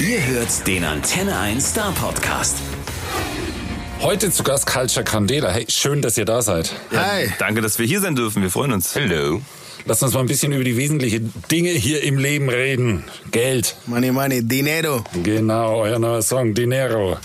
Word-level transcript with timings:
Ihr 0.00 0.26
hört 0.28 0.66
den 0.66 0.82
Antenne 0.82 1.38
1 1.38 1.72
Star 1.72 1.92
Podcast. 1.92 2.56
Heute 4.00 4.30
zu 4.30 4.42
Gast 4.42 4.66
Culture 4.66 5.04
Candela. 5.04 5.50
Hey, 5.50 5.66
schön, 5.68 6.00
dass 6.00 6.16
ihr 6.16 6.24
da 6.24 6.40
seid. 6.40 6.72
Hi. 6.90 7.30
Danke, 7.38 7.60
dass 7.60 7.78
wir 7.78 7.84
hier 7.84 8.00
sein 8.00 8.16
dürfen. 8.16 8.40
Wir 8.40 8.48
freuen 8.48 8.72
uns. 8.72 8.94
Hello. 8.94 9.42
Lass 9.84 10.02
uns 10.02 10.14
mal 10.14 10.20
ein 10.20 10.26
bisschen 10.26 10.52
über 10.52 10.64
die 10.64 10.78
wesentlichen 10.78 11.34
Dinge 11.50 11.72
hier 11.72 12.02
im 12.02 12.16
Leben 12.16 12.48
reden. 12.48 13.04
Geld. 13.30 13.76
Money, 13.84 14.10
money, 14.10 14.42
dinero. 14.42 15.04
Genau, 15.22 15.80
euer 15.80 15.98
neuer 15.98 16.22
Song, 16.22 16.54
Dinero. 16.54 17.18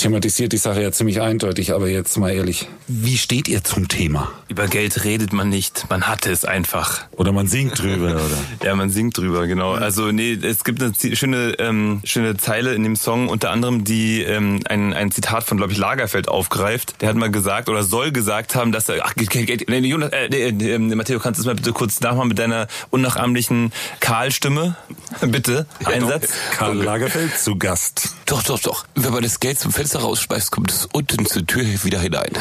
Thematisiert 0.00 0.54
die 0.54 0.56
Sache 0.56 0.80
ja 0.80 0.92
ziemlich 0.92 1.20
eindeutig, 1.20 1.74
aber 1.74 1.86
jetzt 1.86 2.16
mal 2.16 2.30
ehrlich. 2.30 2.66
Wie 2.88 3.18
steht 3.18 3.48
ihr 3.48 3.62
zum 3.62 3.86
Thema? 3.86 4.32
Über 4.48 4.66
Geld 4.66 5.04
redet 5.04 5.34
man 5.34 5.50
nicht, 5.50 5.90
man 5.90 6.08
hat 6.08 6.24
es 6.24 6.46
einfach. 6.46 7.02
Oder 7.10 7.32
man 7.32 7.46
singt 7.46 7.78
drüber, 7.78 8.12
oder? 8.12 8.38
Ja, 8.64 8.74
man 8.74 8.88
singt 8.88 9.18
drüber, 9.18 9.46
genau. 9.46 9.72
Also 9.72 10.10
nee, 10.10 10.32
es 10.32 10.64
gibt 10.64 10.82
eine 10.82 10.94
schöne, 11.14 11.54
ähm, 11.58 12.00
schöne 12.04 12.38
Zeile 12.38 12.72
in 12.72 12.82
dem 12.82 12.96
Song, 12.96 13.28
unter 13.28 13.50
anderem, 13.50 13.84
die 13.84 14.22
ähm, 14.22 14.60
ein, 14.64 14.94
ein 14.94 15.10
Zitat 15.10 15.44
von, 15.44 15.58
glaube 15.58 15.72
ich, 15.72 15.78
Lagerfeld 15.78 16.28
aufgreift. 16.28 16.94
Der 17.02 17.10
hat 17.10 17.16
mal 17.16 17.30
gesagt 17.30 17.68
oder 17.68 17.82
soll 17.82 18.10
gesagt 18.10 18.54
haben, 18.54 18.72
dass 18.72 18.88
er, 18.88 19.04
ach, 19.04 19.14
Geld, 19.16 19.46
Geld, 19.46 19.68
nee, 19.68 19.80
Jonas, 19.80 20.12
äh, 20.12 20.30
nee, 20.30 20.70
äh, 20.72 20.78
Matteo, 20.78 21.18
kannst 21.18 21.38
du 21.38 21.42
es 21.42 21.46
mal 21.46 21.56
bitte 21.56 21.72
kurz 21.74 22.00
nachmachen 22.00 22.28
mit 22.28 22.38
deiner 22.38 22.68
unnachahmlichen 22.88 23.70
Kahlstimme? 24.00 24.76
bitte, 25.20 25.66
Einsatz. 25.84 26.30
Karl 26.56 26.76
Lagerfeld 26.76 27.38
zu 27.38 27.56
Gast. 27.56 28.14
Doch, 28.24 28.42
doch, 28.44 28.60
doch. 28.60 28.86
Wenn 28.94 29.12
man 29.12 29.22
das 29.22 29.40
Geld 29.40 29.58
zum 29.58 29.72
Fenster 29.72 29.89
rausschmeißt, 29.98 30.50
kommt 30.50 30.70
es 30.70 30.88
unten 30.92 31.26
zur 31.26 31.44
Tür 31.46 31.64
wieder 31.84 32.00
hinein. 32.00 32.30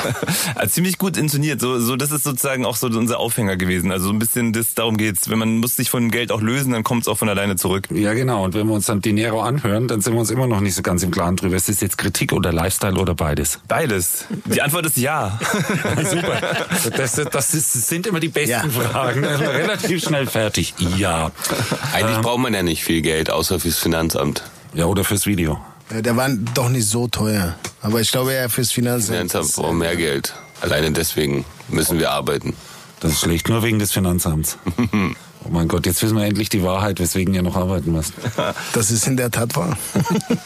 Also 0.56 0.74
ziemlich 0.74 0.98
gut 0.98 1.18
intoniert. 1.18 1.62
So, 1.62 1.80
so, 1.80 1.96
das 1.96 2.12
ist 2.12 2.24
sozusagen 2.24 2.66
auch 2.66 2.76
so 2.76 2.88
unser 2.88 3.20
Aufhänger 3.20 3.56
gewesen. 3.56 3.92
Also 3.92 4.08
so 4.08 4.12
ein 4.14 4.20
bisschen 4.20 4.52
das, 4.54 4.74
darum 4.74 4.98
geht's. 4.98 5.30
Wenn 5.30 5.40
man 5.40 5.58
muss 5.58 5.76
sich 5.76 5.90
von 5.90 6.12
Geld 6.12 6.32
auch 6.32 6.42
lösen, 6.42 6.74
dann 6.74 6.84
kommt 6.84 7.04
es 7.04 7.08
auch 7.08 7.18
von 7.18 7.30
alleine 7.30 7.56
zurück. 7.56 7.88
Ja, 7.92 8.14
genau. 8.14 8.44
Und 8.44 8.54
wenn 8.54 8.68
wir 8.68 8.74
uns 8.74 8.86
dann 8.86 9.02
Dinero 9.02 9.42
anhören, 9.42 9.88
dann 9.88 10.02
sind 10.02 10.14
wir 10.14 10.20
uns 10.20 10.32
immer 10.32 10.48
noch 10.48 10.60
nicht 10.60 10.76
so 10.76 10.82
ganz 10.82 11.04
im 11.04 11.12
Klaren 11.12 11.36
drüber. 11.36 11.56
Ist 11.56 11.70
das 11.70 11.80
jetzt 11.82 11.98
Kritik 11.98 12.34
oder 12.34 12.52
Lifestyle 12.52 12.96
oder 13.00 13.16
beides? 13.16 13.60
Beides. 13.68 14.26
Die 14.46 14.62
Antwort 14.62 14.86
ist 14.86 14.98
ja. 14.98 15.40
Super. 16.10 16.42
Das, 16.96 17.16
das, 17.16 17.30
das 17.32 17.52
sind 17.52 18.08
immer 18.08 18.20
die 18.20 18.30
besten 18.30 18.50
Ja. 18.52 18.64
Fragen. 18.70 19.24
Relativ 19.24 20.04
schnell 20.04 20.28
fertig. 20.28 20.74
Ja. 20.98 21.32
Eigentlich 21.94 22.20
braucht 22.20 22.40
man 22.40 22.54
ja 22.54 22.64
nicht 22.64 22.84
viel 22.84 23.02
Geld, 23.02 23.30
außer 23.30 23.60
fürs 23.60 23.78
Finanzamt. 23.78 24.44
Ja, 24.74 24.86
oder 24.86 25.04
fürs 25.04 25.26
Video. 25.26 25.60
Ja, 25.92 26.02
Der 26.02 26.16
war 26.16 26.30
doch 26.54 26.70
nicht 26.70 26.88
so 26.88 27.08
teuer. 27.08 27.56
Aber 27.82 28.02
ich 28.02 28.12
glaube 28.12 28.34
eher 28.34 28.50
fürs 28.50 28.72
Finanzamt. 28.72 29.18
Finanzamt 29.18 29.56
braucht 29.56 29.74
mehr 29.74 29.96
Geld. 29.96 30.34
Alleine 30.62 30.92
deswegen 30.92 31.46
müssen 31.70 32.00
wir 32.00 32.12
arbeiten. 32.12 32.56
Das 33.00 33.14
ist 33.14 33.22
schlecht 33.22 33.48
nur 33.48 33.64
wegen 33.64 33.80
des 33.80 33.92
Finanzamts. 33.92 34.58
Oh 35.46 35.50
mein 35.52 35.68
Gott, 35.68 35.86
jetzt 35.86 36.02
wissen 36.04 36.18
wir 36.18 36.26
endlich 36.26 36.50
die 36.50 36.64
Wahrheit, 36.64 37.00
weswegen 37.00 37.34
ihr 37.34 37.42
noch 37.42 37.56
arbeiten 37.56 37.92
müsst. 37.92 38.14
Das 38.74 38.92
ist 38.92 39.08
in 39.08 39.18
der 39.18 39.32
Tat 39.32 39.56
wahr. 39.56 39.78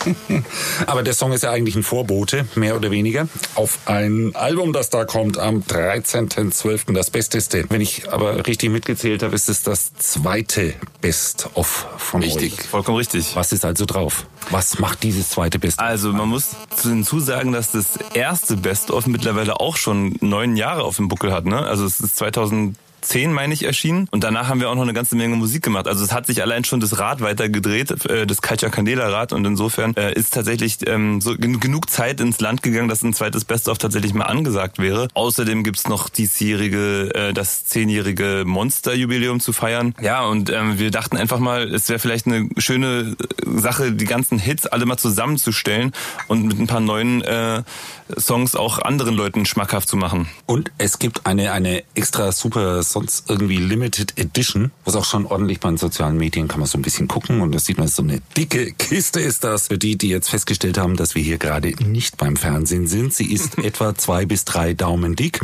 Aber 0.87 1.03
der 1.03 1.13
Song 1.13 1.31
ist 1.31 1.43
ja 1.43 1.51
eigentlich 1.51 1.75
ein 1.75 1.83
Vorbote, 1.83 2.45
mehr 2.55 2.75
oder 2.75 2.91
weniger, 2.91 3.27
auf 3.55 3.79
ein 3.85 4.35
Album, 4.35 4.73
das 4.73 4.89
da 4.89 5.05
kommt 5.05 5.37
am 5.37 5.59
13.12. 5.61 6.93
Das 6.93 7.09
Besteste. 7.09 7.65
Wenn 7.69 7.81
ich 7.81 8.11
aber 8.11 8.45
richtig 8.45 8.69
mitgezählt 8.71 9.23
habe, 9.23 9.35
ist 9.35 9.49
es 9.49 9.63
das 9.63 9.93
zweite 9.95 10.73
Best-of 11.01 11.87
von 11.97 12.21
Richtig. 12.21 12.53
euch. 12.53 12.67
Vollkommen 12.67 12.97
richtig. 12.97 13.35
Was 13.35 13.51
ist 13.51 13.65
also 13.65 13.85
drauf? 13.85 14.25
Was 14.49 14.79
macht 14.79 15.03
dieses 15.03 15.29
zweite 15.29 15.59
Best? 15.59 15.79
Also 15.79 16.11
man 16.11 16.29
muss 16.29 16.51
hinzusagen, 16.81 17.51
dass 17.51 17.71
das 17.71 17.97
erste 18.13 18.57
Best-of 18.57 19.07
mittlerweile 19.07 19.59
auch 19.59 19.77
schon 19.77 20.15
neun 20.21 20.55
Jahre 20.55 20.83
auf 20.83 20.97
dem 20.97 21.07
Buckel 21.07 21.33
hat. 21.33 21.45
Ne? 21.45 21.59
Also 21.59 21.85
es 21.85 21.99
ist 21.99 22.17
2010 23.03 23.33
meine 23.33 23.53
ich 23.53 23.63
erschienen 23.63 24.07
und 24.11 24.23
danach 24.23 24.47
haben 24.47 24.59
wir 24.59 24.69
auch 24.69 24.75
noch 24.75 24.83
eine 24.83 24.93
ganze 24.93 25.15
Menge 25.15 25.35
Musik 25.35 25.63
gemacht. 25.63 25.87
Also 25.87 26.03
es 26.03 26.13
hat 26.13 26.25
sich 26.25 26.41
allein 26.41 26.63
schon 26.63 26.79
das 26.79 26.99
Rad 26.99 27.21
weitergedreht, 27.21 28.05
äh, 28.05 28.25
das 28.25 28.41
Culture 28.41 28.71
Candela 28.71 29.09
Rad 29.09 29.33
und 29.33 29.45
insofern 29.45 29.95
äh, 29.95 30.13
ist 30.13 30.33
tatsächlich 30.33 30.77
ähm, 30.87 31.21
so 31.21 31.35
gen 31.35 31.59
genug 31.59 31.89
Zeit 31.89 32.19
ins 32.19 32.39
Land 32.39 32.63
gegangen, 32.63 32.87
dass 32.87 33.03
ein 33.03 33.13
zweites 33.13 33.45
Best-of 33.45 33.77
tatsächlich 33.77 34.13
mal 34.13 34.25
angesagt 34.25 34.79
wäre. 34.79 35.07
Außerdem 35.13 35.63
gibt's 35.63 35.87
noch 35.87 36.09
diesjährige, 36.09 37.13
äh, 37.13 37.33
das 37.33 37.65
zehnjährige 37.65 38.43
Monster-Jubiläum 38.45 39.39
zu 39.39 39.53
feiern. 39.53 39.93
Ja 40.01 40.25
und 40.25 40.49
ähm, 40.49 40.79
wir 40.79 40.91
dachten 40.91 41.17
einfach 41.17 41.39
mal, 41.39 41.73
es 41.73 41.89
wäre 41.89 41.99
vielleicht 41.99 42.27
eine 42.27 42.49
schöne 42.57 43.15
äh, 43.19 43.59
Sache, 43.59 43.91
die 43.91 44.05
ganzen 44.05 44.39
Hits 44.39 44.65
alle 44.65 44.85
mal 44.85 44.97
zusammenzustellen 44.97 45.91
und 46.27 46.45
mit 46.45 46.59
ein 46.59 46.67
paar 46.67 46.79
neuen 46.79 47.21
äh, 47.21 47.63
Songs 48.17 48.55
auch 48.55 48.79
anderen 48.79 49.15
Leuten 49.15 49.45
schmackhaft 49.45 49.87
zu 49.87 49.97
machen. 49.97 50.27
Und 50.45 50.71
es 50.77 50.99
gibt 50.99 51.25
eine, 51.25 51.51
eine 51.51 51.83
extra 51.95 52.31
super, 52.31 52.83
sonst 52.93 53.29
irgendwie 53.29 53.57
Limited 53.57 54.17
Edition, 54.17 54.71
was 54.85 54.95
auch 54.95 55.05
schon 55.05 55.25
ordentlich 55.25 55.59
bei 55.59 55.69
den 55.69 55.77
sozialen 55.77 56.17
Medien 56.17 56.47
kann 56.47 56.59
man 56.59 56.67
so 56.67 56.77
ein 56.77 56.81
bisschen 56.81 57.07
gucken 57.07 57.41
und 57.41 57.53
das 57.53 57.65
sieht 57.65 57.77
man, 57.77 57.87
so 57.87 58.03
eine 58.03 58.21
dicke 58.37 58.71
Kiste 58.71 59.19
ist 59.19 59.43
das. 59.43 59.67
Für 59.67 59.77
die, 59.77 59.97
die 59.97 60.09
jetzt 60.09 60.29
festgestellt 60.29 60.77
haben, 60.77 60.95
dass 60.95 61.15
wir 61.15 61.21
hier 61.21 61.37
gerade 61.37 61.69
nicht 61.83 62.17
beim 62.17 62.37
Fernsehen 62.37 62.87
sind. 62.87 63.13
Sie 63.13 63.31
ist 63.31 63.57
etwa 63.63 63.95
zwei 63.95 64.25
bis 64.25 64.45
drei 64.45 64.73
Daumen 64.73 65.15
dick 65.15 65.41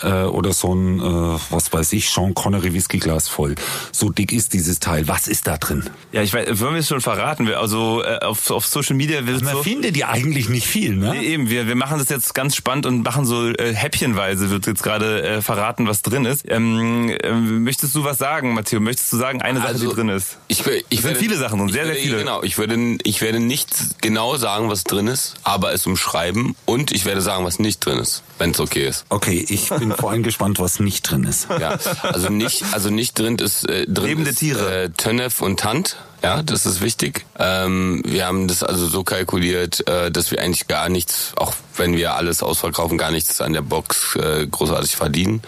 äh, 0.00 0.22
oder 0.24 0.52
so 0.52 0.74
ein, 0.74 0.98
äh, 0.98 1.38
was 1.50 1.72
weiß 1.72 1.92
ich, 1.92 2.08
Sean 2.08 2.34
Connery 2.34 2.72
Whiskyglas 2.74 3.28
voll. 3.28 3.54
So 3.92 4.10
dick 4.10 4.32
ist 4.32 4.52
dieses 4.52 4.80
Teil. 4.80 5.06
Was 5.08 5.28
ist 5.28 5.46
da 5.46 5.58
drin? 5.58 5.84
Ja, 6.12 6.22
ich 6.22 6.32
weiß, 6.32 6.60
wollen 6.60 6.74
wir 6.74 6.80
es 6.80 6.88
schon 6.88 7.00
verraten? 7.00 7.48
Also 7.52 8.02
äh, 8.02 8.18
auf, 8.20 8.50
auf 8.50 8.66
Social 8.66 8.96
Media 8.96 9.26
wird 9.26 9.42
Man 9.42 9.54
so... 9.54 9.62
findet 9.62 9.96
ja 9.96 10.08
eigentlich 10.08 10.48
nicht 10.48 10.66
viel, 10.66 10.96
ne? 10.96 11.10
Nee, 11.10 11.26
eben, 11.26 11.50
wir, 11.50 11.66
wir 11.66 11.76
machen 11.76 11.98
das 11.98 12.08
jetzt 12.08 12.34
ganz 12.34 12.56
spannend 12.56 12.86
und 12.86 13.02
machen 13.02 13.24
so 13.26 13.48
äh, 13.48 13.74
häppchenweise 13.74 14.50
wird 14.50 14.66
jetzt 14.66 14.82
gerade 14.82 15.22
äh, 15.22 15.42
verraten, 15.42 15.86
was 15.86 16.02
drin 16.02 16.24
ist. 16.24 16.44
Ähm, 16.48 16.85
ähm, 17.22 17.64
möchtest 17.64 17.94
du 17.94 18.04
was 18.04 18.18
sagen, 18.18 18.54
Matteo? 18.54 18.80
Möchtest 18.80 19.12
du 19.12 19.16
sagen, 19.16 19.42
eine 19.42 19.60
Sache, 19.60 19.74
die 19.78 19.86
drin 19.86 20.08
ist? 20.08 20.38
Ich, 20.48 20.60
ich 20.60 20.66
Es 20.66 20.88
sind 20.90 21.04
werde- 21.04 21.18
viele 21.18 21.36
Sachen 21.36 21.66
ich 21.66 21.72
sehr, 21.72 21.84
sehr 21.84 21.94
würde- 21.94 22.00
viele. 22.02 22.18
Genau, 22.18 22.42
ich 22.42 22.58
würde, 22.58 22.98
ich 23.02 23.20
werde 23.20 23.40
nicht 23.40 24.00
genau 24.00 24.36
sagen, 24.36 24.68
was 24.68 24.84
drin 24.84 25.06
ist, 25.06 25.34
aber 25.44 25.72
es 25.72 25.86
umschreiben 25.86 26.56
und 26.64 26.92
ich 26.92 27.04
werde 27.04 27.20
sagen, 27.20 27.44
was 27.44 27.58
nicht 27.58 27.84
drin 27.84 27.98
ist, 27.98 28.22
wenn 28.38 28.50
es 28.50 28.60
okay 28.60 28.86
ist. 28.88 29.04
Okay, 29.08 29.44
ich 29.48 29.68
bin 29.70 29.92
vor 29.92 30.10
allem 30.10 30.22
gespannt, 30.22 30.58
was 30.58 30.80
nicht 30.80 31.02
drin 31.02 31.24
ist. 31.24 31.48
Ja, 31.60 31.78
also 32.02 32.28
nicht, 32.30 32.64
also 32.72 32.90
nicht 32.90 33.18
drin 33.18 33.36
ist 33.36 33.68
äh, 33.68 33.86
drin 33.86 34.06
Lebende 34.06 34.30
ist, 34.30 34.38
Tiere. 34.38 34.84
Äh, 34.84 34.90
Tönef 34.90 35.40
und 35.42 35.60
Tant. 35.60 35.96
Ja, 36.22 36.42
das 36.42 36.66
ist 36.66 36.80
wichtig. 36.80 37.24
Ähm, 37.38 38.02
wir 38.04 38.26
haben 38.26 38.48
das 38.48 38.62
also 38.62 38.86
so 38.86 39.04
kalkuliert, 39.04 39.86
äh, 39.88 40.10
dass 40.10 40.30
wir 40.30 40.40
eigentlich 40.40 40.66
gar 40.66 40.88
nichts, 40.88 41.32
auch 41.36 41.54
wenn 41.76 41.96
wir 41.96 42.14
alles 42.14 42.42
ausverkaufen, 42.42 42.98
gar 42.98 43.10
nichts 43.10 43.40
an 43.40 43.52
der 43.52 43.62
Box 43.62 44.16
äh, 44.16 44.46
großartig 44.46 44.96
verdienen. 44.96 45.42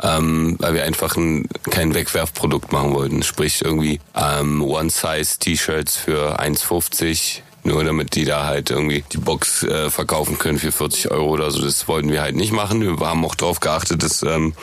Ähm, 0.00 0.56
weil 0.60 0.74
wir 0.74 0.84
einfach 0.84 1.16
ein, 1.16 1.48
kein 1.70 1.92
Wegwerfprodukt 1.92 2.72
machen 2.72 2.94
wollten. 2.94 3.24
Sprich 3.24 3.62
irgendwie 3.64 4.00
ähm, 4.14 4.62
One-Size-T-Shirts 4.62 5.96
für 5.96 6.38
1,50 6.40 7.40
nur 7.64 7.84
damit 7.84 8.14
die 8.14 8.24
da 8.24 8.44
halt 8.44 8.70
irgendwie 8.70 9.04
die 9.12 9.18
Box 9.18 9.62
äh, 9.62 9.90
verkaufen 9.90 10.38
können 10.38 10.58
für 10.58 10.72
40 10.72 11.10
Euro 11.10 11.30
oder 11.30 11.50
so. 11.50 11.60
Das 11.60 11.86
wollten 11.88 12.10
wir 12.10 12.22
halt 12.22 12.36
nicht 12.36 12.52
machen. 12.52 12.80
Wir 12.80 13.06
haben 13.06 13.24
auch 13.24 13.34
darauf 13.34 13.60
geachtet, 13.60 14.02
dass 14.02 14.22
ähm, 14.22 14.54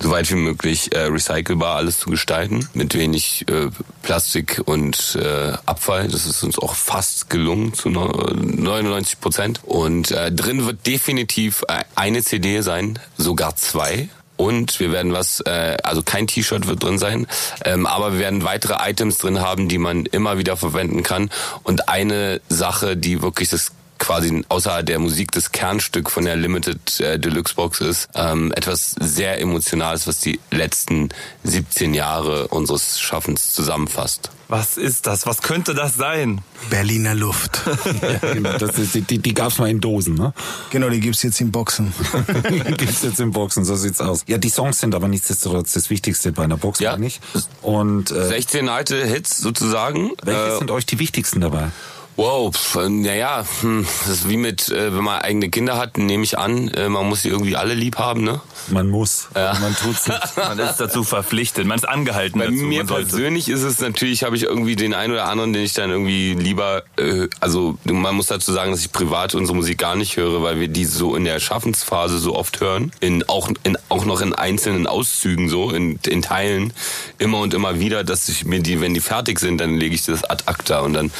so 0.00 0.10
weit 0.10 0.30
wie 0.30 0.34
möglich 0.36 0.94
äh, 0.94 1.00
recycelbar 1.04 1.76
alles 1.76 1.98
zu 1.98 2.10
gestalten, 2.10 2.68
mit 2.74 2.94
wenig 2.94 3.46
äh, 3.48 3.68
Plastik 4.02 4.60
und 4.64 5.16
äh, 5.20 5.52
Abfall. 5.66 6.08
Das 6.08 6.26
ist 6.26 6.42
uns 6.42 6.58
auch 6.58 6.74
fast 6.74 7.30
gelungen 7.30 7.72
zu 7.74 7.88
neu- 7.88 8.10
99 8.34 9.20
Prozent. 9.20 9.60
Und 9.64 10.10
äh, 10.10 10.30
drin 10.32 10.66
wird 10.66 10.86
definitiv 10.86 11.64
äh, 11.68 11.84
eine 11.94 12.22
CD 12.22 12.60
sein, 12.60 12.98
sogar 13.16 13.56
zwei. 13.56 14.08
Und 14.36 14.80
wir 14.80 14.90
werden 14.90 15.12
was, 15.12 15.40
äh, 15.40 15.76
also 15.84 16.02
kein 16.02 16.26
T-Shirt 16.26 16.66
wird 16.66 16.82
drin 16.82 16.98
sein, 16.98 17.28
ähm, 17.64 17.86
aber 17.86 18.14
wir 18.14 18.18
werden 18.18 18.42
weitere 18.42 18.74
Items 18.90 19.18
drin 19.18 19.40
haben, 19.40 19.68
die 19.68 19.78
man 19.78 20.06
immer 20.06 20.38
wieder 20.38 20.56
verwenden 20.56 21.04
kann. 21.04 21.30
Und 21.62 21.88
eine 21.88 22.40
Sache, 22.48 22.96
die 22.96 23.22
wirklich 23.22 23.48
das 23.50 23.70
quasi 23.98 24.44
außer 24.48 24.82
der 24.82 24.98
Musik 24.98 25.32
das 25.32 25.52
Kernstück 25.52 26.10
von 26.10 26.24
der 26.24 26.36
Limited 26.36 27.00
äh, 27.00 27.18
Deluxe 27.18 27.54
Box 27.54 27.80
ist. 27.80 28.08
Ähm, 28.14 28.52
etwas 28.52 28.94
sehr 29.00 29.40
Emotionales, 29.40 30.06
was 30.06 30.18
die 30.20 30.40
letzten 30.50 31.08
17 31.44 31.94
Jahre 31.94 32.48
unseres 32.48 33.00
Schaffens 33.00 33.52
zusammenfasst. 33.52 34.30
Was 34.48 34.76
ist 34.76 35.06
das? 35.06 35.26
Was 35.26 35.40
könnte 35.40 35.74
das 35.74 35.94
sein? 35.94 36.42
Berliner 36.70 37.14
Luft. 37.14 37.62
Ja, 38.02 38.32
genau, 38.32 38.58
das 38.58 38.78
ist, 38.78 38.94
die 38.94 39.18
die 39.18 39.34
gab's 39.34 39.58
mal 39.58 39.70
in 39.70 39.80
Dosen, 39.80 40.14
ne? 40.14 40.34
Genau, 40.70 40.88
die 40.90 41.00
gibt's 41.00 41.22
jetzt 41.22 41.40
in 41.40 41.50
Boxen. 41.50 41.92
Gibt's 42.76 43.02
jetzt 43.02 43.20
in 43.20 43.30
Boxen, 43.30 43.64
so 43.64 43.76
sieht's 43.76 44.00
aus. 44.00 44.24
Ja, 44.26 44.36
die 44.38 44.50
Songs 44.50 44.80
sind 44.80 44.94
aber 44.94 45.08
nichtsdestotrotz 45.08 45.72
das 45.72 45.88
Wichtigste 45.90 46.32
bei 46.32 46.44
einer 46.44 46.56
Box, 46.58 46.80
Ja. 46.80 46.96
ich. 46.98 47.20
Und 47.62 48.10
äh, 48.10 48.26
16 48.28 48.68
alte 48.68 49.04
Hits 49.06 49.38
sozusagen. 49.38 50.10
welche 50.22 50.54
Äh, 50.54 50.58
sind 50.58 50.70
euch 50.70 50.84
die 50.86 50.98
wichtigsten 50.98 51.40
dabei? 51.40 51.70
Wow, 52.16 52.54
pf, 52.54 52.76
naja, 52.88 53.44
hm, 53.60 53.84
das 53.84 54.08
ist 54.08 54.28
wie 54.28 54.36
mit, 54.36 54.68
äh, 54.68 54.94
wenn 54.94 55.02
man 55.02 55.20
eigene 55.22 55.50
Kinder 55.50 55.76
hat, 55.76 55.98
nehme 55.98 56.22
ich 56.22 56.38
an, 56.38 56.68
äh, 56.68 56.88
man 56.88 57.08
muss 57.08 57.22
sie 57.22 57.28
irgendwie 57.28 57.56
alle 57.56 57.74
lieb 57.74 57.98
haben, 57.98 58.22
ne? 58.22 58.40
Man 58.68 58.88
muss. 58.88 59.28
Ja. 59.34 59.56
Man 59.60 59.74
tut's 59.76 60.06
nicht. 60.08 60.20
Man 60.36 60.58
ist 60.58 60.76
dazu 60.76 61.04
verpflichtet, 61.04 61.66
man 61.66 61.76
ist 61.78 61.88
angehalten 61.88 62.38
Bei 62.38 62.46
dazu. 62.46 62.56
mir 62.56 62.84
persönlich 62.84 63.48
ist 63.48 63.62
es 63.62 63.80
natürlich, 63.80 64.24
habe 64.24 64.36
ich 64.36 64.44
irgendwie 64.44 64.76
den 64.76 64.94
einen 64.94 65.12
oder 65.12 65.26
anderen, 65.26 65.52
den 65.52 65.62
ich 65.62 65.74
dann 65.74 65.90
irgendwie 65.90 66.34
lieber, 66.34 66.82
äh, 66.96 67.28
also 67.40 67.76
man 67.84 68.14
muss 68.14 68.26
dazu 68.26 68.52
sagen, 68.52 68.70
dass 68.70 68.80
ich 68.80 68.92
privat 68.92 69.34
unsere 69.34 69.56
Musik 69.56 69.78
gar 69.78 69.96
nicht 69.96 70.16
höre, 70.16 70.42
weil 70.42 70.60
wir 70.60 70.68
die 70.68 70.84
so 70.84 71.16
in 71.16 71.24
der 71.24 71.40
Schaffensphase 71.40 72.18
so 72.18 72.34
oft 72.36 72.60
hören, 72.60 72.92
in 73.00 73.28
auch 73.28 73.50
in 73.62 73.76
auch 73.88 74.04
noch 74.04 74.20
in 74.20 74.34
einzelnen 74.34 74.86
Auszügen 74.86 75.48
so, 75.48 75.70
in, 75.70 75.98
in 76.06 76.22
Teilen 76.22 76.72
immer 77.18 77.38
und 77.38 77.54
immer 77.54 77.80
wieder, 77.80 78.04
dass 78.04 78.28
ich 78.28 78.44
mir 78.44 78.60
die, 78.60 78.80
wenn 78.80 78.94
die 78.94 79.00
fertig 79.00 79.38
sind, 79.40 79.58
dann 79.58 79.76
lege 79.78 79.94
ich 79.94 80.04
das 80.04 80.24
ad 80.24 80.44
acta 80.46 80.80
und 80.80 80.94
dann, 80.94 81.10